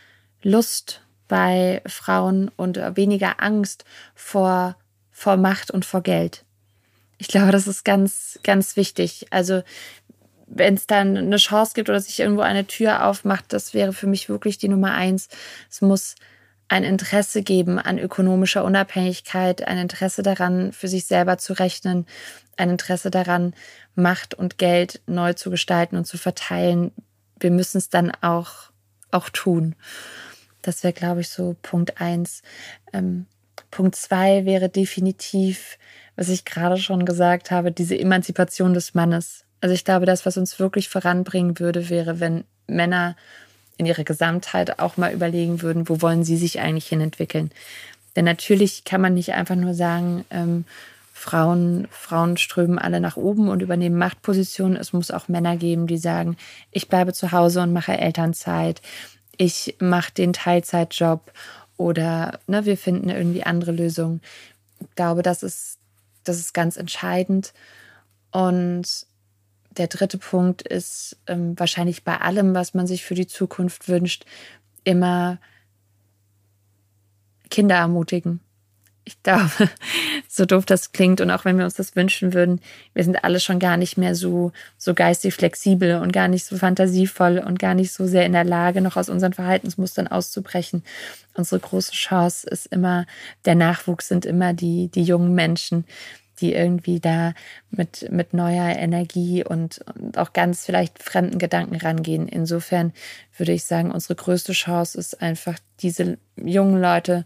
Lust 0.42 1.02
bei 1.28 1.82
Frauen 1.86 2.50
und 2.56 2.78
weniger 2.96 3.42
Angst 3.42 3.86
vor, 4.16 4.76
vor 5.12 5.38
Macht 5.38 5.72
und 5.72 5.86
vor 5.86 6.02
Geld. 6.02 6.44
Ich 7.18 7.28
glaube, 7.28 7.52
das 7.52 7.68
ist 7.68 7.84
ganz, 7.84 8.40
ganz 8.44 8.76
wichtig. 8.76 9.28
Also, 9.30 9.62
wenn 10.48 10.74
es 10.74 10.88
dann 10.88 11.16
eine 11.16 11.38
Chance 11.38 11.74
gibt 11.76 11.90
oder 11.90 12.00
sich 12.00 12.20
irgendwo 12.20 12.42
eine 12.42 12.66
Tür 12.66 13.06
aufmacht, 13.06 13.54
das 13.54 13.74
wäre 13.74 13.94
für 13.94 14.08
mich 14.08 14.30
wirklich 14.30 14.58
die 14.58 14.70
Nummer 14.70 14.94
eins. 14.94 15.30
Es 15.70 15.82
muss 15.82 16.16
ein 16.70 16.84
Interesse 16.84 17.44
geben 17.44 17.78
an 17.78 18.00
ökonomischer 18.00 18.64
Unabhängigkeit, 18.64 19.68
ein 19.68 19.78
Interesse 19.78 20.24
daran, 20.24 20.72
für 20.72 20.88
sich 20.88 21.06
selber 21.06 21.38
zu 21.38 21.54
rechnen, 21.54 22.06
ein 22.58 22.70
Interesse 22.70 23.12
daran, 23.12 23.54
Macht 23.96 24.34
und 24.34 24.58
Geld 24.58 25.02
neu 25.08 25.34
zu 25.34 25.50
gestalten 25.50 25.98
und 25.98 26.06
zu 26.06 26.18
verteilen, 26.18 26.92
wir 27.40 27.52
müssen 27.52 27.78
es 27.78 27.90
dann 27.90 28.12
auch, 28.22 28.72
auch 29.12 29.30
tun. 29.30 29.76
Das 30.62 30.84
wäre, 30.84 30.94
glaube 30.94 31.22
ich, 31.22 31.30
so 31.30 31.56
Punkt 31.62 32.02
eins. 32.02 32.42
Ähm, 32.94 33.26
Punkt 33.72 33.96
zwei 33.96 34.46
wäre 34.46 34.70
definitiv, 34.70 35.78
was 36.16 36.30
ich 36.30 36.46
gerade 36.46 36.78
schon 36.78 37.06
gesagt 37.06 37.52
habe, 37.52 37.72
diese 37.72 37.98
Emanzipation 37.98 38.74
des 38.74 38.94
Mannes. 38.94 39.46
Also 39.62 39.74
ich 39.76 39.86
glaube, 39.86 40.06
das, 40.06 40.26
was 40.26 40.38
uns 40.38 40.60
wirklich 40.60 40.90
voranbringen 40.90 41.60
würde, 41.60 41.90
wäre, 41.90 42.20
wenn 42.20 42.44
Männer 42.68 43.16
in 43.78 43.86
ihrer 43.86 44.04
Gesamtheit 44.04 44.80
auch 44.80 44.98
mal 44.98 45.14
überlegen 45.14 45.62
würden, 45.62 45.88
wo 45.88 46.02
wollen 46.02 46.24
sie 46.24 46.38
sich 46.38 46.60
eigentlich 46.60 46.88
hin 46.88 47.02
entwickeln. 47.02 47.52
Denn 48.16 48.26
natürlich 48.26 48.84
kann 48.84 49.02
man 49.02 49.14
nicht 49.14 49.34
einfach 49.34 49.56
nur 49.56 49.74
sagen, 49.74 50.26
ähm, 50.30 50.66
Frauen, 51.20 51.86
Frauen 51.92 52.38
strömen 52.38 52.80
alle 52.80 53.02
nach 53.02 53.18
oben 53.18 53.50
und 53.50 53.62
übernehmen 53.62 53.98
Machtpositionen. 53.98 54.78
Es 54.78 54.94
muss 54.94 55.12
auch 55.12 55.28
Männer 55.28 55.58
geben, 55.58 55.86
die 55.86 55.98
sagen, 55.98 56.38
ich 56.72 56.88
bleibe 56.88 57.12
zu 57.12 57.34
Hause 57.34 57.62
und 57.62 57.74
mache 57.74 57.98
Elternzeit. 57.98 58.82
Ich 59.36 59.76
mache 59.80 60.14
den 60.14 60.32
Teilzeitjob 60.32 61.34
oder 61.76 62.40
ne, 62.48 62.66
wir 62.66 62.78
finden 62.78 63.10
irgendwie 63.10 63.44
andere 63.44 63.74
Lösungen. 63.74 64.22
Ich 64.80 64.96
glaube, 64.96 65.22
das 65.22 65.44
ist, 65.44 65.80
das 66.24 66.38
ist 66.38 66.54
ganz 66.54 66.78
entscheidend. 66.78 67.54
Und 68.32 69.06
der 69.72 69.88
dritte 69.88 70.20
Punkt 70.20 70.62
ist 70.62 71.18
ähm, 71.28 71.60
wahrscheinlich 71.60 72.06
bei 72.06 72.22
allem, 72.22 72.56
was 72.56 72.74
man 72.74 72.88
sich 72.88 73.04
für 73.04 73.16
die 73.16 73.28
Zukunft 73.28 73.90
wünscht, 73.90 74.26
immer 74.86 75.38
Kinder 77.50 77.76
ermutigen 77.76 78.40
ich 79.10 79.24
glaube, 79.24 79.50
so 80.28 80.46
doof 80.46 80.66
das 80.66 80.92
klingt 80.92 81.20
und 81.20 81.32
auch 81.32 81.44
wenn 81.46 81.58
wir 81.58 81.66
uns 81.66 81.74
das 81.74 81.96
wünschen 81.96 82.34
würden, 82.34 82.62
wir 82.94 83.04
sind 83.04 83.24
alle 83.24 83.40
schon 83.40 83.60
gar 83.60 83.76
nicht 83.76 83.98
mehr 83.98 84.14
so, 84.14 84.52
so 84.78 84.94
geistig 84.94 85.34
flexibel 85.34 85.96
und 85.96 86.14
gar 86.14 86.28
nicht 86.28 86.46
so 86.46 86.58
fantasievoll 86.58 87.40
und 87.40 87.58
gar 87.58 87.74
nicht 87.74 87.92
so 87.92 88.06
sehr 88.06 88.26
in 88.26 88.34
der 88.34 88.44
Lage, 88.44 88.82
noch 88.82 88.98
aus 88.98 89.10
unseren 89.10 89.34
Verhaltensmustern 89.34 90.08
auszubrechen. 90.08 90.84
Unsere 91.34 91.60
große 91.60 91.92
Chance 91.92 92.48
ist 92.48 92.68
immer, 92.68 93.06
der 93.46 93.56
Nachwuchs 93.56 94.08
sind 94.08 94.26
immer 94.26 94.54
die, 94.54 94.90
die 94.90 95.04
jungen 95.04 95.34
Menschen, 95.34 95.86
die 96.40 96.54
irgendwie 96.54 97.00
da 97.00 97.34
mit, 97.72 98.12
mit 98.12 98.34
neuer 98.34 98.76
Energie 98.76 99.44
und, 99.44 99.80
und 99.96 100.18
auch 100.18 100.34
ganz 100.34 100.66
vielleicht 100.66 101.02
fremden 101.02 101.40
Gedanken 101.40 101.76
rangehen. 101.76 102.28
Insofern 102.28 102.94
würde 103.38 103.54
ich 103.54 103.66
sagen, 103.66 103.92
unsere 103.92 104.16
größte 104.16 104.54
Chance 104.54 104.98
ist 104.98 105.22
einfach, 105.22 105.58
diese 105.82 106.18
jungen 106.36 106.80
Leute 106.80 107.26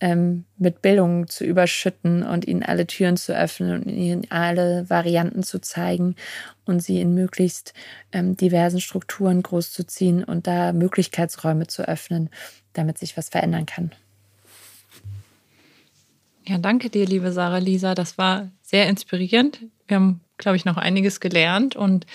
ähm, 0.00 0.44
mit 0.56 0.82
Bildung 0.82 1.28
zu 1.28 1.44
überschütten 1.44 2.22
und 2.22 2.46
ihnen 2.46 2.62
alle 2.62 2.86
Türen 2.86 3.16
zu 3.16 3.36
öffnen 3.36 3.82
und 3.82 3.90
ihnen 3.90 4.26
alle 4.30 4.88
Varianten 4.88 5.42
zu 5.42 5.60
zeigen 5.60 6.14
und 6.64 6.80
sie 6.80 7.00
in 7.00 7.14
möglichst 7.14 7.74
ähm, 8.12 8.36
diversen 8.36 8.80
Strukturen 8.80 9.42
großzuziehen 9.42 10.24
und 10.24 10.46
da 10.46 10.72
Möglichkeitsräume 10.72 11.66
zu 11.66 11.86
öffnen, 11.88 12.30
damit 12.72 12.98
sich 12.98 13.16
was 13.16 13.28
verändern 13.28 13.66
kann. 13.66 13.92
Ja, 16.46 16.58
danke 16.58 16.88
dir, 16.88 17.04
liebe 17.04 17.32
Sarah 17.32 17.58
Lisa. 17.58 17.94
Das 17.94 18.16
war 18.16 18.50
sehr 18.62 18.88
inspirierend. 18.88 19.60
Wir 19.86 19.96
haben, 19.96 20.20
glaube 20.38 20.56
ich, 20.56 20.64
noch 20.64 20.76
einiges 20.76 21.20
gelernt 21.20 21.76
und 21.76 22.06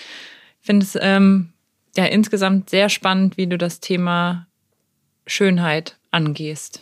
finde 0.60 0.84
es 0.84 0.98
ähm, 1.00 1.52
ja 1.96 2.06
insgesamt 2.06 2.70
sehr 2.70 2.88
spannend, 2.88 3.36
wie 3.36 3.46
du 3.46 3.58
das 3.58 3.78
Thema 3.78 4.46
Schönheit 5.26 5.98
angehst. 6.10 6.80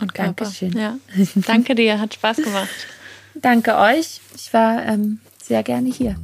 Und 0.00 0.14
Körper. 0.14 0.44
Dankeschön. 0.44 0.72
Ja. 0.72 0.98
Danke 1.34 1.74
dir, 1.74 2.00
hat 2.00 2.14
Spaß 2.14 2.38
gemacht. 2.38 2.68
Danke 3.34 3.76
euch. 3.76 4.20
Ich 4.34 4.52
war 4.52 4.84
ähm, 4.84 5.20
sehr 5.42 5.62
gerne 5.62 5.90
hier. 5.90 6.16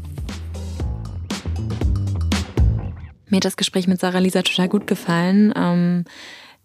Mir 3.28 3.36
hat 3.36 3.44
das 3.44 3.56
Gespräch 3.56 3.86
mit 3.86 4.00
Sarah 4.00 4.18
Lisa 4.18 4.42
total 4.42 4.68
gut 4.68 4.86
gefallen. 4.86 5.52
Ähm, 5.56 6.04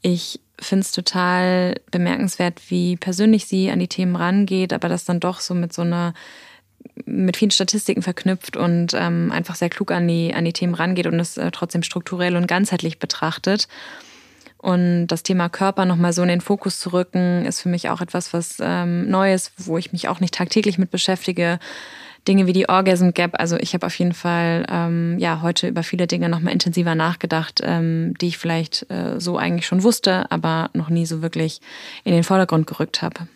ich 0.02 0.40
finde 0.60 0.84
es 0.84 0.92
total 0.92 1.76
bemerkenswert, 1.92 2.62
wie 2.70 2.96
persönlich 2.96 3.46
sie 3.46 3.70
an 3.70 3.80
die 3.80 3.88
Themen 3.88 4.16
rangeht, 4.16 4.74
aber 4.74 4.90
das 4.90 5.06
dann 5.06 5.20
doch 5.20 5.40
so 5.40 5.54
mit 5.54 5.74
so 5.74 5.82
einer 5.82 6.14
mit 7.06 7.38
vielen 7.38 7.52
Statistiken 7.52 8.02
verknüpft 8.02 8.56
und 8.56 8.94
ähm, 8.94 9.32
einfach 9.32 9.56
sehr 9.56 9.70
klug 9.70 9.92
an 9.92 10.08
die, 10.08 10.34
an 10.34 10.46
die 10.46 10.54
Themen 10.54 10.76
rangeht 10.76 11.08
und 11.08 11.20
es 11.20 11.36
äh, 11.38 11.52
trotzdem 11.52 11.84
strukturell 11.84 12.36
und 12.36 12.48
ganzheitlich 12.48 13.00
betrachtet. 13.00 13.68
Und 14.66 15.06
das 15.08 15.22
Thema 15.22 15.48
Körper 15.48 15.86
nochmal 15.86 16.12
so 16.12 16.24
in 16.24 16.28
den 16.28 16.42
Fokus 16.42 16.80
zu 16.80 16.92
rücken, 16.92 17.46
ist 17.46 17.62
für 17.62 17.70
mich 17.70 17.88
auch 17.92 18.02
etwas, 18.02 18.34
was 18.34 18.58
ähm, 18.60 19.08
Neues, 19.08 19.52
wo 19.58 19.78
ich 19.78 19.92
mich 19.92 20.08
auch 20.08 20.20
nicht 20.20 20.34
tagtäglich 20.34 20.80
mit 20.80 20.90
beschäftige. 20.90 21.60
Dinge 22.28 22.48
wie 22.48 22.54
die 22.54 22.68
Orgasm 22.68 23.12
Gap. 23.12 23.40
Also 23.40 23.58
ich 23.58 23.76
habe 23.76 23.86
auf 23.86 23.94
jeden 24.00 24.16
Fall 24.16 24.66
ähm, 24.68 25.20
ja 25.20 25.44
heute 25.44 25.68
über 25.68 25.84
viele 25.84 26.08
Dinge 26.08 26.30
nochmal 26.30 26.52
intensiver 26.52 26.96
nachgedacht, 26.96 27.62
ähm, 27.64 28.16
die 28.20 28.30
ich 28.30 28.40
vielleicht 28.40 28.90
äh, 28.90 29.20
so 29.20 29.38
eigentlich 29.38 29.68
schon 29.68 29.84
wusste, 29.84 30.32
aber 30.32 30.72
noch 30.74 30.90
nie 30.90 31.06
so 31.06 31.22
wirklich 31.22 31.62
in 32.04 32.14
den 32.14 32.24
Vordergrund 32.24 32.66
gerückt 32.66 33.04
habe. 33.04 33.28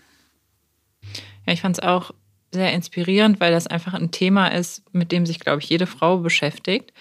Ja, 1.45 1.53
ich 1.53 1.61
fand 1.61 1.77
es 1.77 1.83
auch 1.83 2.09
sehr 2.51 2.73
inspirierend, 2.73 3.39
weil 3.39 3.51
das 3.51 3.67
einfach 3.67 3.93
ein 3.93 4.09
Thema 4.09 4.47
ist, 4.47 4.81
mit 4.95 5.11
dem 5.11 5.27
sich, 5.27 5.39
glaube 5.39 5.61
ich, 5.61 5.69
jede 5.69 5.85
Frau 5.85 6.17
beschäftigt. 6.17 6.91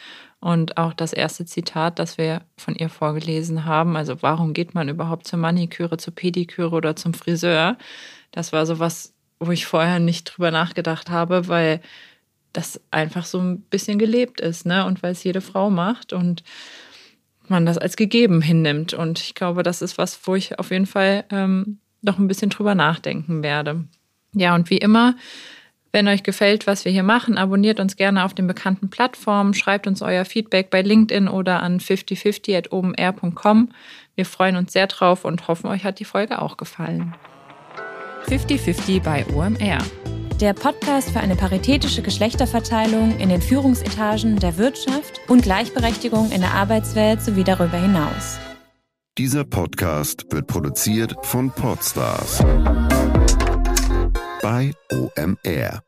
Und 0.40 0.76
auch 0.76 0.92
das 0.92 1.12
erste 1.12 1.44
Zitat, 1.46 1.98
das 1.98 2.16
wir 2.16 2.42
von 2.56 2.76
ihr 2.76 2.88
vorgelesen 2.88 3.64
haben, 3.64 3.96
also 3.96 4.22
warum 4.22 4.54
geht 4.54 4.72
man 4.74 4.88
überhaupt 4.88 5.26
zur 5.26 5.38
Maniküre, 5.38 5.96
zur 5.96 6.14
Pediküre 6.14 6.76
oder 6.76 6.94
zum 6.94 7.12
Friseur? 7.12 7.76
Das 8.30 8.52
war 8.52 8.64
so 8.64 8.78
was, 8.78 9.14
wo 9.40 9.50
ich 9.50 9.66
vorher 9.66 9.98
nicht 9.98 10.24
drüber 10.24 10.50
nachgedacht 10.52 11.10
habe, 11.10 11.48
weil 11.48 11.80
das 12.52 12.80
einfach 12.90 13.24
so 13.24 13.40
ein 13.40 13.62
bisschen 13.62 13.98
gelebt 13.98 14.40
ist, 14.40 14.64
ne? 14.64 14.86
Und 14.86 15.02
weil 15.02 15.12
es 15.12 15.24
jede 15.24 15.40
Frau 15.40 15.70
macht 15.70 16.12
und 16.12 16.44
man 17.48 17.66
das 17.66 17.78
als 17.78 17.96
gegeben 17.96 18.40
hinnimmt. 18.40 18.94
Und 18.94 19.18
ich 19.18 19.34
glaube, 19.34 19.62
das 19.62 19.82
ist 19.82 19.98
was, 19.98 20.20
wo 20.24 20.34
ich 20.34 20.58
auf 20.58 20.70
jeden 20.70 20.86
Fall 20.86 21.24
ähm, 21.30 21.78
noch 22.00 22.18
ein 22.18 22.28
bisschen 22.28 22.50
drüber 22.50 22.74
nachdenken 22.74 23.42
werde. 23.42 23.84
Ja, 24.34 24.54
und 24.54 24.70
wie 24.70 24.78
immer 24.78 25.16
wenn 25.92 26.08
euch 26.08 26.22
gefällt, 26.22 26.66
was 26.66 26.84
wir 26.84 26.92
hier 26.92 27.02
machen, 27.02 27.38
abonniert 27.38 27.80
uns 27.80 27.96
gerne 27.96 28.24
auf 28.24 28.34
den 28.34 28.46
bekannten 28.46 28.90
Plattformen, 28.90 29.54
schreibt 29.54 29.86
uns 29.86 30.02
euer 30.02 30.24
Feedback 30.24 30.70
bei 30.70 30.82
LinkedIn 30.82 31.28
oder 31.28 31.62
an 31.62 31.80
5050.openr.com. 31.80 33.70
Wir 34.14 34.26
freuen 34.26 34.56
uns 34.56 34.72
sehr 34.72 34.86
drauf 34.86 35.24
und 35.24 35.48
hoffen, 35.48 35.68
euch 35.68 35.84
hat 35.84 35.98
die 35.98 36.04
Folge 36.04 36.42
auch 36.42 36.56
gefallen. 36.56 37.14
5050 38.28 39.02
bei 39.02 39.24
OMR. 39.34 39.78
der 40.40 40.52
Podcast 40.52 41.10
für 41.10 41.20
eine 41.20 41.34
paritätische 41.34 42.02
Geschlechterverteilung 42.02 43.18
in 43.18 43.28
den 43.28 43.42
Führungsetagen 43.42 44.38
der 44.38 44.56
Wirtschaft 44.58 45.20
und 45.26 45.42
Gleichberechtigung 45.42 46.30
in 46.30 46.42
der 46.42 46.52
Arbeitswelt 46.52 47.22
sowie 47.22 47.44
darüber 47.44 47.78
hinaus. 47.78 48.38
Dieser 49.16 49.44
Podcast 49.44 50.26
wird 50.30 50.46
produziert 50.46 51.16
von 51.22 51.50
Podstars 51.50 52.44
bei 54.48 54.72
OMR. 54.90 55.87